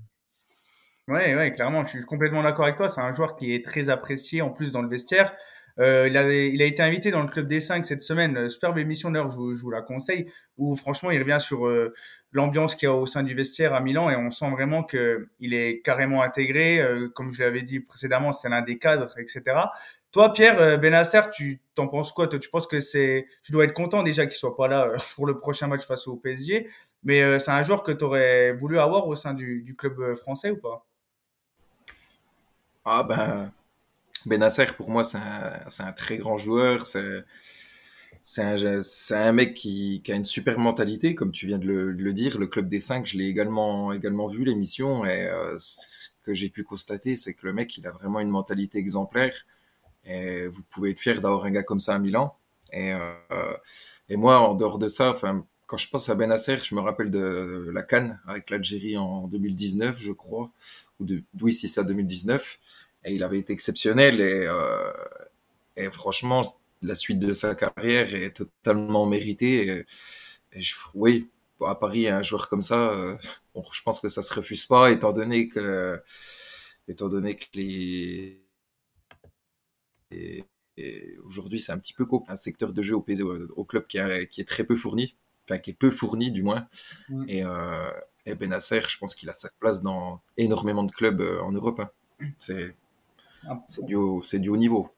Ouais, 1.07 1.35
ouais, 1.35 1.53
clairement, 1.53 1.85
je 1.85 1.91
suis 1.91 2.03
complètement 2.03 2.43
d'accord 2.43 2.65
avec 2.65 2.75
toi. 2.75 2.91
C'est 2.91 3.01
un 3.01 3.13
joueur 3.13 3.37
qui 3.37 3.53
est 3.53 3.63
très 3.63 3.89
apprécié 3.89 4.41
en 4.41 4.49
plus 4.49 4.73
dans 4.73 4.81
le 4.81 4.89
vestiaire. 4.89 5.33
Euh, 5.79 6.07
il, 6.07 6.61
a 6.61 6.65
été 6.65 6.81
invité 6.81 7.11
dans 7.11 7.21
le 7.21 7.27
club 7.27 7.47
des 7.47 7.59
5 7.59 7.85
cette 7.85 8.01
semaine, 8.01 8.35
euh, 8.35 8.49
superbe 8.49 8.79
émission 8.79 9.11
d'ailleurs, 9.11 9.29
je, 9.29 9.37
vous 9.37 9.69
la 9.69 9.81
conseille, 9.81 10.25
où 10.57 10.75
franchement 10.75 11.11
il 11.11 11.19
revient 11.19 11.37
sur 11.39 11.67
euh, 11.67 11.93
l'ambiance 12.31 12.75
qu'il 12.75 12.87
y 12.87 12.91
a 12.91 12.95
au 12.95 13.05
sein 13.05 13.21
du 13.21 13.35
vestiaire 13.35 13.73
à 13.75 13.79
Milan 13.79 14.09
et 14.09 14.15
on 14.15 14.31
sent 14.31 14.49
vraiment 14.49 14.83
que 14.83 15.29
il 15.39 15.53
est 15.53 15.81
carrément 15.81 16.23
intégré. 16.23 16.81
Comme 17.13 17.31
je 17.31 17.43
l'avais 17.43 17.61
dit 17.61 17.79
précédemment, 17.79 18.31
c'est 18.31 18.49
l'un 18.49 18.61
des 18.61 18.77
cadres, 18.77 19.17
etc. 19.19 19.43
Toi, 20.11 20.33
Pierre 20.33 20.79
Benasser, 20.79 21.21
tu 21.31 21.61
t'en 21.75 21.87
penses 21.87 22.11
quoi? 22.11 22.27
Toi, 22.27 22.39
tu 22.39 22.49
penses 22.49 22.67
que 22.67 22.79
c'est, 22.79 23.27
tu 23.43 23.51
dois 23.51 23.65
être 23.65 23.73
content 23.73 24.03
déjà 24.03 24.25
qu'il 24.25 24.35
soit 24.35 24.55
pas 24.55 24.67
là 24.67 24.93
pour 25.15 25.27
le 25.27 25.37
prochain 25.37 25.67
match 25.67 25.85
face 25.85 26.07
au 26.07 26.15
PSG, 26.15 26.67
mais 27.03 27.39
c'est 27.39 27.51
un 27.51 27.61
joueur 27.61 27.83
que 27.83 27.91
tu 27.91 28.03
aurais 28.03 28.51
voulu 28.53 28.79
avoir 28.79 29.07
au 29.07 29.15
sein 29.15 29.33
du 29.33 29.75
club 29.77 30.15
français 30.15 30.51
ou 30.51 30.57
pas? 30.57 30.85
Ah 32.85 33.03
ben 33.03 33.51
Benasser, 34.27 34.65
pour 34.77 34.89
moi, 34.89 35.03
c'est 35.03 35.17
un, 35.17 35.87
un, 35.87 35.91
très 35.91 36.17
grand 36.17 36.37
joueur. 36.37 36.85
C'est 36.85 37.23
un, 38.41 38.55
un, 39.11 39.31
mec 39.31 39.53
qui, 39.53 40.01
qui, 40.03 40.11
a 40.11 40.15
une 40.15 40.25
super 40.25 40.59
mentalité, 40.59 41.15
comme 41.15 41.31
tu 41.31 41.47
viens 41.47 41.57
de 41.57 41.65
le, 41.67 42.13
dire. 42.13 42.37
Le 42.37 42.47
Club 42.47 42.67
des 42.67 42.79
5, 42.79 43.05
je 43.05 43.17
l'ai 43.17 43.27
également, 43.27 43.93
également 43.93 44.27
vu, 44.27 44.43
l'émission. 44.43 45.05
Et 45.05 45.27
euh, 45.27 45.55
ce 45.59 46.09
que 46.23 46.33
j'ai 46.33 46.49
pu 46.49 46.63
constater, 46.63 47.15
c'est 47.15 47.33
que 47.33 47.45
le 47.45 47.53
mec, 47.53 47.77
il 47.77 47.87
a 47.87 47.91
vraiment 47.91 48.19
une 48.19 48.29
mentalité 48.29 48.77
exemplaire. 48.77 49.33
Et 50.05 50.47
vous 50.47 50.61
pouvez 50.69 50.91
être 50.91 50.99
fier 50.99 51.19
d'avoir 51.19 51.45
un 51.45 51.51
gars 51.51 51.63
comme 51.63 51.79
ça 51.79 51.95
à 51.95 51.99
Milan. 51.99 52.35
Et, 52.71 52.93
euh, 52.93 53.53
et 54.09 54.17
moi, 54.17 54.39
en 54.39 54.55
dehors 54.55 54.77
de 54.77 54.87
ça, 54.87 55.13
quand 55.67 55.77
je 55.77 55.89
pense 55.89 56.09
à 56.09 56.15
Benasser, 56.15 56.57
je 56.57 56.75
me 56.75 56.81
rappelle 56.81 57.11
de 57.11 57.69
la 57.73 57.83
Cannes 57.83 58.19
avec 58.27 58.49
l'Algérie 58.49 58.97
en 58.97 59.27
2019, 59.27 59.99
je 59.99 60.11
crois. 60.11 60.51
Ou 60.99 61.05
de, 61.05 61.23
oui, 61.41 61.53
si 61.53 61.67
c'est 61.67 61.81
à 61.81 61.83
2019 61.83 62.59
et 63.07 63.13
il 63.13 63.23
avait 63.23 63.39
été 63.39 63.53
exceptionnel 63.53 64.21
et, 64.21 64.45
euh, 64.47 64.91
et 65.75 65.89
franchement 65.91 66.41
la 66.81 66.93
suite 66.93 67.19
de 67.19 67.33
sa 67.33 67.55
carrière 67.55 68.13
est 68.13 68.33
totalement 68.33 69.05
méritée 69.05 69.85
et, 70.51 70.61
je, 70.61 70.75
oui 70.93 71.29
à 71.65 71.75
Paris 71.75 72.07
un 72.07 72.21
joueur 72.21 72.49
comme 72.49 72.61
ça 72.61 72.91
euh, 72.91 73.17
bon, 73.55 73.63
je 73.71 73.81
pense 73.81 73.99
que 73.99 74.09
ça 74.09 74.21
se 74.21 74.33
refuse 74.33 74.65
pas 74.65 74.91
étant 74.91 75.13
donné 75.13 75.47
que 75.47 76.01
étant 76.87 77.09
donné 77.09 77.35
que 77.35 77.45
les 77.53 78.41
et, 80.11 80.43
aujourd'hui 81.25 81.59
c'est 81.59 81.71
un 81.71 81.79
petit 81.79 81.93
peu 81.93 82.05
un 82.27 82.35
secteur 82.35 82.71
de 82.71 82.81
jeu 82.83 82.95
au, 82.95 83.03
au 83.55 83.63
club 83.65 83.87
qui, 83.87 83.97
a, 83.97 84.25
qui 84.25 84.41
est 84.41 84.47
très 84.47 84.63
peu 84.63 84.75
fourni 84.75 85.15
enfin 85.45 85.57
qui 85.57 85.71
est 85.71 85.73
peu 85.73 85.89
fourni 85.89 86.31
du 86.31 86.43
moins 86.43 86.67
mm. 87.09 87.25
et, 87.27 87.43
euh, 87.43 87.91
et 88.25 88.35
Benasser 88.35 88.81
je 88.87 88.97
pense 88.97 89.15
qu'il 89.15 89.29
a 89.29 89.33
sa 89.33 89.49
place 89.59 89.81
dans 89.81 90.21
énormément 90.37 90.83
de 90.83 90.91
clubs 90.91 91.21
euh, 91.21 91.41
en 91.41 91.51
Europe 91.51 91.79
hein. 91.79 91.89
c'est 92.37 92.75
c'est 93.67 93.85
du, 93.85 93.95
haut, 93.95 94.21
du 94.33 94.49
haut 94.49 94.57
niveau. 94.57 94.89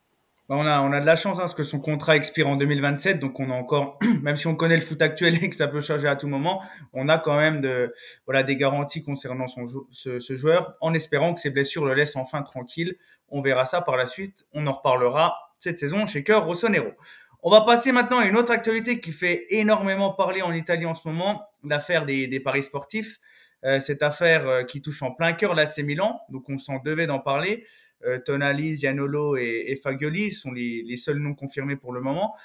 Bah, 0.50 0.56
on 0.58 0.65
a, 0.65 0.82
on 0.82 0.91
a 0.91 1.00
de 1.00 1.06
la 1.06 1.15
chance 1.15 1.38
hein, 1.38 1.41
parce 1.41 1.53
que 1.53 1.62
son 1.62 1.79
contrat 1.79 2.15
expire 2.15 2.50
en 2.50 2.56
2027, 2.56 3.20
donc 3.20 3.39
on 3.39 3.51
a 3.51 3.53
encore, 3.53 4.00
même 4.24 4.36
si 4.36 4.48
on 4.48 4.56
connaît 4.56 4.75
le 4.75 4.82
foot 4.82 5.00
actuel 5.01 5.44
et 5.44 5.50
que 5.50 5.56
ça 5.56 5.68
peut 5.68 5.79
changer 5.79 6.08
à 6.08 6.15
tout 6.15 6.27
moment, 6.27 6.63
on 6.91 7.08
a 7.08 7.20
quand 7.20 7.38
même 7.38 7.62
de, 7.62 7.94
voilà, 8.25 8.41
des 8.41 8.56
garanties 8.56 9.03
concernant 9.03 9.46
son, 9.46 9.65
ce, 9.91 10.20
ce 10.20 10.36
joueur, 10.36 10.74
en 10.82 10.96
espérant 10.96 11.36
que 11.36 11.39
ses 11.39 11.51
blessures 11.51 11.86
le 11.86 11.94
laissent 11.94 12.15
enfin 12.15 12.41
tranquille. 12.41 12.98
On 13.29 13.41
verra 13.41 13.65
ça 13.65 13.82
par 13.82 13.96
la 13.96 14.08
suite. 14.08 14.48
On 14.51 14.65
en 14.65 14.72
reparlera 14.72 15.36
cette 15.60 15.77
saison 15.77 16.08
chez 16.08 16.24
Cœur 16.24 16.44
Rossonero. 16.44 16.94
On 17.44 17.51
va 17.51 17.62
passer 17.62 17.91
maintenant 17.91 18.18
à 18.18 18.25
une 18.25 18.36
autre 18.36 18.51
actualité 18.51 19.00
qui 19.00 19.12
fait 19.12 19.46
énormément 19.50 20.12
parler 20.13 20.41
en 20.41 20.51
Italie 20.51 20.88
en 20.88 20.96
ce 20.96 21.08
moment, 21.08 21.44
l'affaire 21.63 22.06
des, 22.08 22.27
des 22.27 22.39
paris 22.39 22.63
sportifs. 22.63 23.20
Euh, 23.66 23.80
cette 23.80 24.04
affaire 24.04 24.48
euh, 24.48 24.63
qui 24.63 24.82
touche 24.82 25.01
en 25.01 25.12
plein 25.12 25.34
cœur 25.34 25.54
l'AC 25.54 25.80
Milan, 25.80 26.22
donc 26.30 26.48
on 26.48 26.58
s'en 26.58 26.80
devait 26.80 27.08
d'en 27.08 27.20
parler. 27.20 27.66
Euh, 28.06 28.18
Tonali, 28.18 28.78
Zianolo 28.78 29.36
et, 29.36 29.66
et 29.68 29.75
Fagioli 29.75 30.32
sont 30.32 30.51
les, 30.51 30.96
seuls 30.96 31.20
noms 31.20 31.36
confirmés 31.36 31.75
pour 31.75 31.92
le 31.92 32.00
moment. 32.00 32.36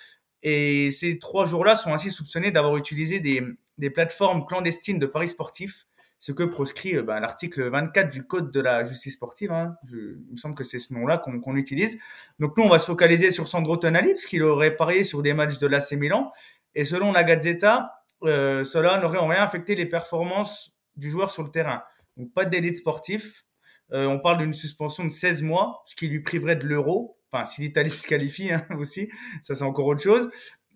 Et 0.43 0.91
ces 0.91 1.19
trois 1.19 1.45
jours-là 1.45 1.77
sont 1.77 1.93
ainsi 1.93 2.11
soupçonnés 2.11 2.51
d'avoir 2.51 2.77
utilisé 2.77 3.21
des, 3.21 3.91
plateformes 3.91 4.45
clandestines 4.45 4.99
de 4.99 5.07
paris 5.07 5.29
sportifs, 5.29 5.87
ce 6.19 6.33
que 6.33 6.43
proscrit 6.43 7.01
ben, 7.03 7.21
l'article 7.21 7.71
24 7.71 8.11
du 8.11 8.27
Code 8.27 8.51
de 8.51 8.61
la 8.61 8.85
justice 8.85 9.15
sportive. 9.15 9.53
Hein. 9.53 9.77
Il 9.91 10.33
me 10.33 10.37
semble 10.37 10.55
que 10.55 10.65
c'est 10.65 10.81
ce 10.81 10.93
nom-là 10.95 11.19
qu'on 11.19 11.57
utilise. 11.57 11.99
Donc 12.41 12.57
nous, 12.57 12.65
on 12.65 12.69
va 12.69 12.79
se 12.79 12.87
focaliser 12.87 13.31
sur 13.31 13.47
Sandro 13.47 13.77
Tonali, 13.77 14.11
puisqu'il 14.11 14.43
aurait 14.43 14.77
parié 14.77 15.05
sur 15.05 15.23
des 15.23 15.33
matchs 15.33 15.59
de 15.59 15.67
l'AC 15.67 15.93
Milan. 15.93 16.33
Et 16.75 16.85
selon 16.85 17.13
la 17.13 17.25
Gazzetta, 17.25 18.05
cela 18.23 18.99
n'aurait 18.99 19.19
en 19.19 19.29
rien 19.29 19.43
affecté 19.43 19.77
les 19.77 19.87
performances 19.87 20.74
du 20.97 21.11
joueur 21.11 21.31
sur 21.31 21.43
le 21.43 21.51
terrain. 21.51 21.83
Donc 22.17 22.33
pas 22.33 22.45
d'élite 22.45 22.79
sportif. 22.79 23.45
Euh, 23.93 24.07
on 24.07 24.19
parle 24.19 24.39
d'une 24.39 24.53
suspension 24.53 25.05
de 25.05 25.11
16 25.11 25.43
mois, 25.43 25.83
ce 25.87 25.95
qui 25.95 26.09
lui 26.09 26.21
priverait 26.21 26.57
de 26.57 26.67
l'euro. 26.67 27.19
Enfin, 27.31 27.45
si 27.45 27.63
l'Italie 27.63 27.91
se 27.91 28.07
qualifie 28.07 28.53
hein, 28.53 28.67
aussi, 28.79 29.11
ça 29.43 29.55
c'est 29.55 29.65
encore 29.65 29.87
autre 29.87 30.03
chose. 30.03 30.31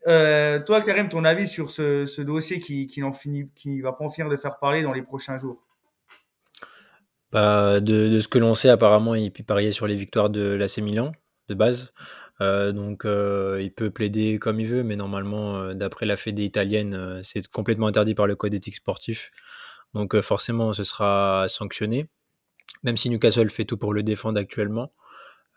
Euh, 0.07 0.61
toi, 0.61 0.81
Karim, 0.81 1.09
ton 1.09 1.25
avis 1.25 1.47
sur 1.47 1.71
ce, 1.71 2.21
dossier 2.21 2.61
qui, 2.61 2.87
qui 2.87 3.01
n'en 3.01 3.13
finit, 3.13 3.51
qui 3.55 3.81
va 3.81 3.93
pas 3.93 4.05
en 4.05 4.11
finir 4.11 4.31
de 4.31 4.37
faire 4.37 4.59
parler 4.59 4.83
dans 4.83 4.93
les 4.93 5.03
prochains 5.03 5.39
jours? 5.39 5.65
Bah, 7.33 7.81
de, 7.81 8.21
ce 8.21 8.29
que 8.29 8.39
l'on 8.39 8.55
sait, 8.55 8.71
apparemment, 8.71 9.15
il 9.15 9.33
peut 9.33 9.43
parier 9.43 9.73
sur 9.73 9.87
les 9.87 9.97
victoires 9.97 10.31
de 10.31 10.55
l'AC 10.55 10.79
Milan 10.79 11.13
de 11.49 11.55
base. 11.55 11.93
Euh, 12.41 12.73
donc, 12.73 13.03
il 13.05 13.73
peut 13.75 13.91
plaider 13.91 14.39
comme 14.39 14.61
il 14.61 14.67
veut, 14.67 14.85
mais 14.85 14.97
normalement, 14.97 15.75
d'après 15.75 16.07
la 16.07 16.17
fédé 16.17 16.45
italienne, 16.45 17.21
c'est 17.23 17.47
complètement 17.49 17.89
interdit 17.89 18.15
par 18.15 18.27
le 18.27 18.37
code 18.37 18.55
éthique 18.55 18.77
sportif. 18.77 19.31
Donc 19.95 20.15
euh, 20.15 20.23
forcément, 20.23 20.73
ce 20.73 20.85
sera 20.85 21.47
sanctionné, 21.49 22.07
même 22.83 22.97
si 22.97 23.11
Newcastle 23.11 23.51
fait 23.51 23.65
tout 23.65 23.79
pour 23.79 23.93
le 23.93 24.03
défendre 24.03 24.39
actuellement. 24.39 24.93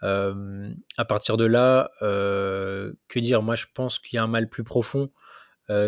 Euh, 0.04 0.72
à 0.98 1.06
partir 1.06 1.38
de 1.38 1.46
là, 1.46 1.92
euh, 2.02 2.94
que 3.08 3.20
dire? 3.20 3.42
Moi, 3.44 3.56
je 3.56 3.66
pense 3.74 4.00
qu'il 4.00 4.18
y 4.18 4.20
a 4.20 4.24
un 4.24 4.28
mal 4.28 4.50
plus 4.50 4.64
profond 4.64 5.12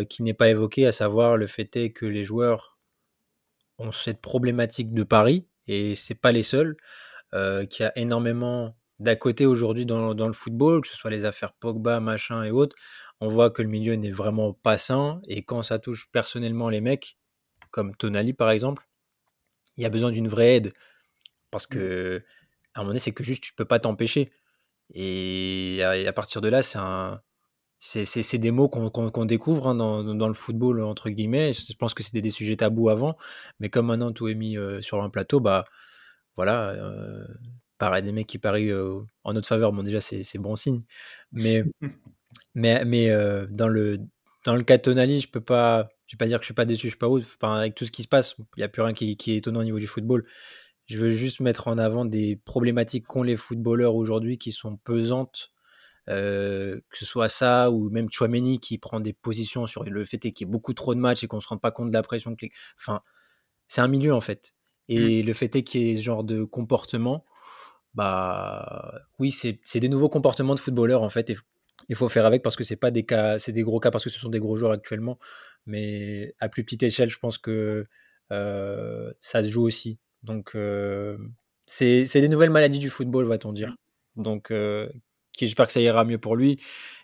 qui 0.08 0.22
n'est 0.22 0.32
pas 0.32 0.48
évoqué, 0.48 0.86
à 0.86 0.92
savoir 0.92 1.36
le 1.36 1.46
fait 1.46 1.76
est 1.76 1.90
que 1.90 2.06
les 2.06 2.24
joueurs 2.24 2.78
ont 3.78 3.92
cette 3.92 4.22
problématique 4.22 4.94
de 4.94 5.02
Paris, 5.02 5.46
et 5.66 5.94
c'est 5.94 6.14
pas 6.14 6.32
les 6.32 6.42
seuls, 6.42 6.74
qu'il 7.32 7.82
y 7.82 7.82
a 7.82 7.92
énormément 7.98 8.78
d'à 8.98 9.14
côté 9.14 9.44
aujourd'hui 9.44 9.84
dans, 9.84 10.14
le 10.14 10.32
football, 10.32 10.80
que 10.80 10.88
ce 10.88 10.96
soit 10.96 11.10
les 11.10 11.26
affaires 11.26 11.52
Pogba, 11.52 12.00
machin 12.00 12.44
et 12.44 12.50
autres, 12.50 12.76
on 13.20 13.28
voit 13.28 13.50
que 13.50 13.60
le 13.60 13.68
milieu 13.68 13.94
n'est 13.96 14.10
vraiment 14.10 14.54
pas 14.54 14.78
sain, 14.78 15.20
et 15.28 15.44
quand 15.44 15.60
ça 15.60 15.78
touche 15.78 16.10
personnellement 16.10 16.70
les 16.70 16.80
mecs, 16.80 17.18
comme 17.74 17.96
Tonali 17.96 18.34
par 18.34 18.52
exemple, 18.52 18.86
il 19.76 19.82
y 19.82 19.86
a 19.86 19.90
besoin 19.90 20.12
d'une 20.12 20.28
vraie 20.28 20.56
aide. 20.56 20.72
Parce 21.50 21.66
que, 21.66 22.22
à 22.74 22.80
un 22.80 22.82
moment 22.82 22.90
donné, 22.90 23.00
c'est 23.00 23.12
que 23.12 23.24
juste 23.24 23.42
tu 23.42 23.52
peux 23.54 23.64
pas 23.64 23.80
t'empêcher. 23.80 24.30
Et 24.94 25.82
à, 25.82 26.12
partir 26.12 26.40
de 26.40 26.48
là, 26.48 26.62
c'est 26.62 26.78
un. 26.78 27.20
C'est 27.80 28.38
des 28.38 28.50
mots 28.52 28.68
qu'on 28.68 28.90
qu 28.90 29.26
découvre 29.26 29.68
hein, 29.68 29.74
dans, 29.74 30.04
dans, 30.14 30.28
le 30.28 30.34
football, 30.34 30.82
entre 30.82 31.10
guillemets. 31.10 31.52
Je 31.52 31.76
pense 31.76 31.94
que 31.94 32.02
c'était 32.04 32.22
des 32.22 32.30
sujets 32.30 32.56
tabous 32.56 32.88
avant, 32.90 33.16
mais 33.60 33.68
comme 33.70 33.86
maintenant 33.86 34.12
tout 34.12 34.28
est 34.28 34.34
mis 34.34 34.56
euh, 34.56 34.80
sur 34.80 35.02
un 35.02 35.10
plateau, 35.10 35.40
bah 35.40 35.66
voilà, 36.36 36.70
euh, 36.70 37.26
pareil, 37.78 38.02
des 38.02 38.12
mecs 38.12 38.26
qui 38.26 38.38
parient 38.38 38.70
euh, 38.70 39.00
en 39.24 39.32
notre 39.34 39.48
faveur, 39.48 39.72
bon 39.72 39.82
déjà 39.82 40.00
c'est 40.00 40.38
bon 40.38 40.56
signe. 40.56 40.82
Mais, 41.32 41.64
mais, 42.54 42.84
mais 42.84 43.10
euh, 43.10 43.46
dans, 43.50 43.68
le, 43.68 43.98
dans 44.44 44.56
le 44.56 44.62
cas 44.62 44.78
de 44.78 44.82
Tonali, 44.82 45.20
je 45.20 45.28
peux 45.28 45.42
pas, 45.42 45.88
je 46.06 46.14
vais 46.14 46.18
pas 46.18 46.26
dire 46.26 46.38
que 46.38 46.44
je 46.44 46.48
suis 46.48 46.54
pas 46.54 46.64
déçu, 46.64 46.86
je 46.86 46.92
suis 46.92 46.98
pas 46.98 47.08
ouf. 47.08 47.36
Enfin, 47.40 47.54
avec 47.56 47.74
tout 47.74 47.84
ce 47.84 47.92
qui 47.92 48.02
se 48.02 48.08
passe, 48.08 48.36
il 48.38 48.44
n'y 48.58 48.64
a 48.64 48.68
plus 48.68 48.82
rien 48.82 48.92
qui, 48.94 49.16
qui, 49.16 49.32
est 49.32 49.36
étonnant 49.36 49.60
au 49.60 49.64
niveau 49.64 49.78
du 49.78 49.86
football. 49.86 50.24
Je 50.86 50.98
veux 50.98 51.08
juste 51.08 51.40
mettre 51.40 51.68
en 51.68 51.78
avant 51.78 52.04
des 52.04 52.36
problématiques 52.36 53.06
qu'ont 53.06 53.22
les 53.22 53.36
footballeurs 53.36 53.94
aujourd'hui 53.94 54.38
qui 54.38 54.52
sont 54.52 54.76
pesantes. 54.76 55.50
Euh, 56.10 56.80
que 56.90 56.98
ce 56.98 57.06
soit 57.06 57.30
ça 57.30 57.70
ou 57.70 57.88
même 57.88 58.10
Chouameni 58.10 58.60
qui 58.60 58.76
prend 58.76 59.00
des 59.00 59.14
positions 59.14 59.66
sur 59.66 59.84
le 59.84 60.04
fait 60.04 60.18
qu'il 60.18 60.32
y 60.40 60.42
ait 60.42 60.52
beaucoup 60.52 60.74
trop 60.74 60.94
de 60.94 61.00
matchs 61.00 61.24
et 61.24 61.26
qu'on 61.26 61.40
se 61.40 61.48
rende 61.48 61.62
pas 61.62 61.70
compte 61.70 61.88
de 61.88 61.94
la 61.94 62.02
pression. 62.02 62.36
Enfin, 62.78 63.00
c'est 63.68 63.80
un 63.80 63.88
milieu 63.88 64.14
en 64.14 64.20
fait. 64.20 64.52
Et 64.88 65.22
mmh. 65.22 65.26
le 65.26 65.32
fait 65.32 65.56
est 65.56 65.62
qu'il 65.62 65.80
y 65.80 65.90
ait 65.92 65.96
ce 65.96 66.02
genre 66.02 66.22
de 66.22 66.44
comportement, 66.44 67.22
bah 67.94 68.92
oui, 69.18 69.30
c'est 69.30 69.80
des 69.80 69.88
nouveaux 69.88 70.10
comportements 70.10 70.54
de 70.54 70.60
footballeurs 70.60 71.02
en 71.02 71.08
fait. 71.08 71.30
Et 71.30 71.36
il 71.88 71.96
faut 71.96 72.08
faire 72.08 72.26
avec 72.26 72.42
parce 72.42 72.56
que 72.56 72.64
c'est 72.64 72.76
pas 72.76 72.90
des 72.90 73.04
cas, 73.04 73.38
c'est 73.38 73.52
des 73.52 73.62
gros 73.62 73.80
cas 73.80 73.90
parce 73.90 74.04
que 74.04 74.10
ce 74.10 74.18
sont 74.18 74.30
des 74.30 74.40
gros 74.40 74.56
joueurs 74.56 74.72
actuellement. 74.72 75.18
Mais 75.66 76.34
à 76.40 76.48
plus 76.48 76.64
petite 76.64 76.82
échelle, 76.82 77.10
je 77.10 77.18
pense 77.18 77.38
que 77.38 77.86
euh, 78.32 79.12
ça 79.20 79.42
se 79.42 79.48
joue 79.48 79.62
aussi. 79.62 79.98
Donc, 80.22 80.52
euh, 80.54 81.18
c'est 81.66 82.04
des 82.06 82.28
nouvelles 82.28 82.50
maladies 82.50 82.78
du 82.78 82.90
football, 82.90 83.26
va-t-on 83.26 83.52
dire. 83.52 83.74
Donc, 84.16 84.50
euh, 84.50 84.88
j'espère 85.38 85.66
que 85.66 85.72
ça 85.72 85.80
ira 85.80 86.04
mieux 86.04 86.18
pour 86.18 86.36
lui. 86.36 86.58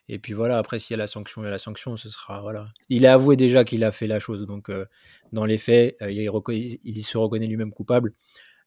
Et 0.08 0.18
puis 0.18 0.32
voilà, 0.32 0.58
après, 0.58 0.78
s'il 0.78 0.94
y 0.94 0.98
a 0.98 0.98
la 0.98 1.06
sanction, 1.06 1.42
il 1.42 1.46
y 1.46 1.48
a 1.48 1.50
la 1.50 1.58
sanction, 1.58 1.96
ce 1.96 2.10
sera. 2.10 2.40
Voilà. 2.42 2.68
Il 2.88 3.06
a 3.06 3.14
avoué 3.14 3.36
déjà 3.36 3.64
qu'il 3.64 3.84
a 3.84 3.92
fait 3.92 4.06
la 4.06 4.18
chose. 4.20 4.46
Donc, 4.46 4.70
dans 5.32 5.44
les 5.44 5.58
faits, 5.58 5.96
il, 6.02 6.78
il, 6.82 7.02
se 7.02 7.18
reconnaît 7.18 7.46
lui-même 7.46 7.72
coupable. 7.72 8.14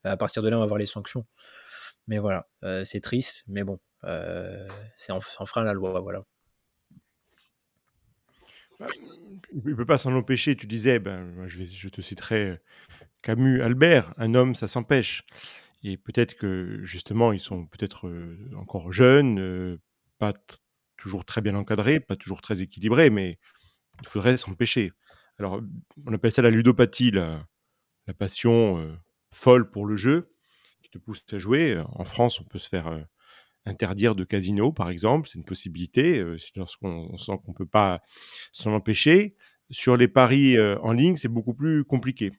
À 0.04 0.18
partir 0.18 0.44
de 0.44 0.50
là, 0.50 0.58
on 0.58 0.62
va 0.62 0.66
voir 0.68 0.80
les 0.80 0.86
sanctions. 0.86 1.26
Mais 2.08 2.20
voilà, 2.20 2.48
c'est 2.84 3.02
triste. 3.02 3.44
Mais 3.48 3.64
bon, 3.64 3.80
c'est 4.98 5.12
en, 5.12 5.20
frein 5.46 5.64
la 5.64 5.74
loi. 5.74 6.00
Voilà. 6.02 6.24
Il 9.54 9.64
ne 9.64 9.76
peut 9.76 9.86
pas 9.86 9.98
s'en 9.98 10.14
empêcher. 10.14 10.56
Tu 10.56 10.68
disais, 10.68 11.00
ben, 11.00 11.48
je, 11.48 11.90
te 11.90 12.02
citerai 12.02 12.60
Camus, 13.22 13.62
Albert, 13.62 14.14
un 14.18 14.34
homme, 14.36 14.56
ça 14.56 14.68
s'empêche. 14.68 15.24
Et 15.84 15.98
peut-être 15.98 16.36
que 16.36 16.80
justement, 16.84 17.34
ils 17.34 17.40
sont 17.40 17.66
peut-être 17.66 18.10
encore 18.56 18.92
jeunes, 18.92 19.80
pas 20.18 20.34
toujours 20.98 21.26
très 21.26 21.42
bien 21.42 21.56
encadrés, 21.56 22.00
pas 22.00 22.16
toujours 22.16 22.42
très 22.42 22.62
équilibrés, 22.62 23.10
mais 23.10 23.38
il 24.02 24.08
faudrait 24.08 24.38
s'empêcher. 24.38 24.92
Alors, 25.40 25.62
on 26.06 26.14
appelle 26.14 26.32
ça 26.32 26.42
la 26.42 26.50
ludopathie, 26.50 27.12
la, 27.12 27.46
passion 28.18 28.98
folle 29.32 29.70
pour 29.70 29.86
le 29.86 29.96
jeu, 29.96 30.34
qui 30.82 30.90
te 30.90 30.98
pousse 30.98 31.24
à 31.32 31.38
jouer. 31.38 31.82
En 31.94 32.06
France, 32.06 32.40
on 32.40 32.44
peut 32.44 32.60
se 32.60 32.70
faire 32.70 33.06
interdire 33.66 34.16
de 34.16 34.24
casino, 34.24 34.72
par 34.72 34.90
exemple, 34.90 35.28
c'est 35.28 35.38
une 35.38 35.46
possibilité, 35.46 36.24
lorsqu'on 36.56 37.18
sent 37.18 37.34
qu'on 37.46 37.52
ne 37.52 37.58
peut 37.58 37.66
pas 37.66 38.02
s'en 38.52 38.74
empêcher. 38.74 39.36
Sur 39.72 39.96
les 39.96 40.08
paris 40.08 40.58
en 40.60 40.92
ligne, 40.92 41.16
c'est 41.16 41.30
beaucoup 41.30 41.54
plus 41.54 41.84
compliqué. 41.86 42.32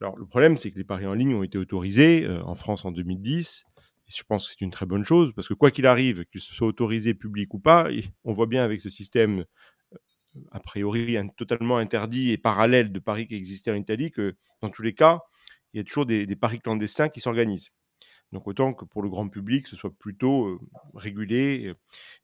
Alors, 0.00 0.16
le 0.16 0.26
problème, 0.26 0.56
c'est 0.56 0.70
que 0.70 0.78
les 0.78 0.84
paris 0.84 1.06
en 1.06 1.14
ligne 1.14 1.34
ont 1.34 1.42
été 1.42 1.58
autorisés 1.58 2.24
euh, 2.24 2.42
en 2.44 2.54
France 2.54 2.84
en 2.84 2.92
2010. 2.92 3.64
Et 4.06 4.12
je 4.14 4.22
pense 4.22 4.46
que 4.46 4.54
c'est 4.54 4.64
une 4.64 4.70
très 4.70 4.86
bonne 4.86 5.02
chose, 5.02 5.32
parce 5.34 5.48
que 5.48 5.54
quoi 5.54 5.70
qu'il 5.70 5.86
arrive, 5.86 6.24
qu'il 6.26 6.40
soit 6.40 6.68
autorisé 6.68 7.14
public 7.14 7.52
ou 7.52 7.58
pas, 7.58 7.88
on 8.24 8.32
voit 8.32 8.46
bien 8.46 8.62
avec 8.62 8.80
ce 8.80 8.88
système 8.88 9.44
euh, 9.92 9.96
a 10.52 10.60
priori 10.60 11.16
totalement 11.36 11.78
interdit 11.78 12.30
et 12.30 12.38
parallèle 12.38 12.92
de 12.92 12.98
paris 13.00 13.26
qui 13.26 13.34
existait 13.34 13.70
en 13.70 13.74
Italie 13.74 14.10
que 14.10 14.36
dans 14.62 14.68
tous 14.68 14.82
les 14.82 14.94
cas, 14.94 15.20
il 15.72 15.78
y 15.78 15.80
a 15.80 15.84
toujours 15.84 16.06
des, 16.06 16.26
paris 16.36 16.60
clandestins 16.60 17.08
qui 17.08 17.20
s'organisent. 17.20 17.70
Donc 18.32 18.46
autant 18.46 18.74
que 18.74 18.84
pour 18.84 19.02
le 19.02 19.08
grand 19.08 19.28
public, 19.28 19.66
ce 19.66 19.76
soit 19.76 19.92
plutôt 19.98 20.60
régulé 20.94 21.74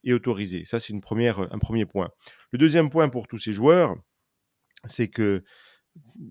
et 0.03 0.13
autorisé. 0.13 0.65
Ça, 0.65 0.79
c'est 0.79 0.95
un 0.95 1.01
premier 1.01 1.87
point. 1.87 2.11
Le 2.53 2.59
deuxième 2.59 2.91
point 2.91 3.09
pour 3.09 3.27
tous 3.27 3.39
ces 3.39 3.53
joueurs, 3.53 3.97
c'est 4.85 5.09
que 5.09 5.43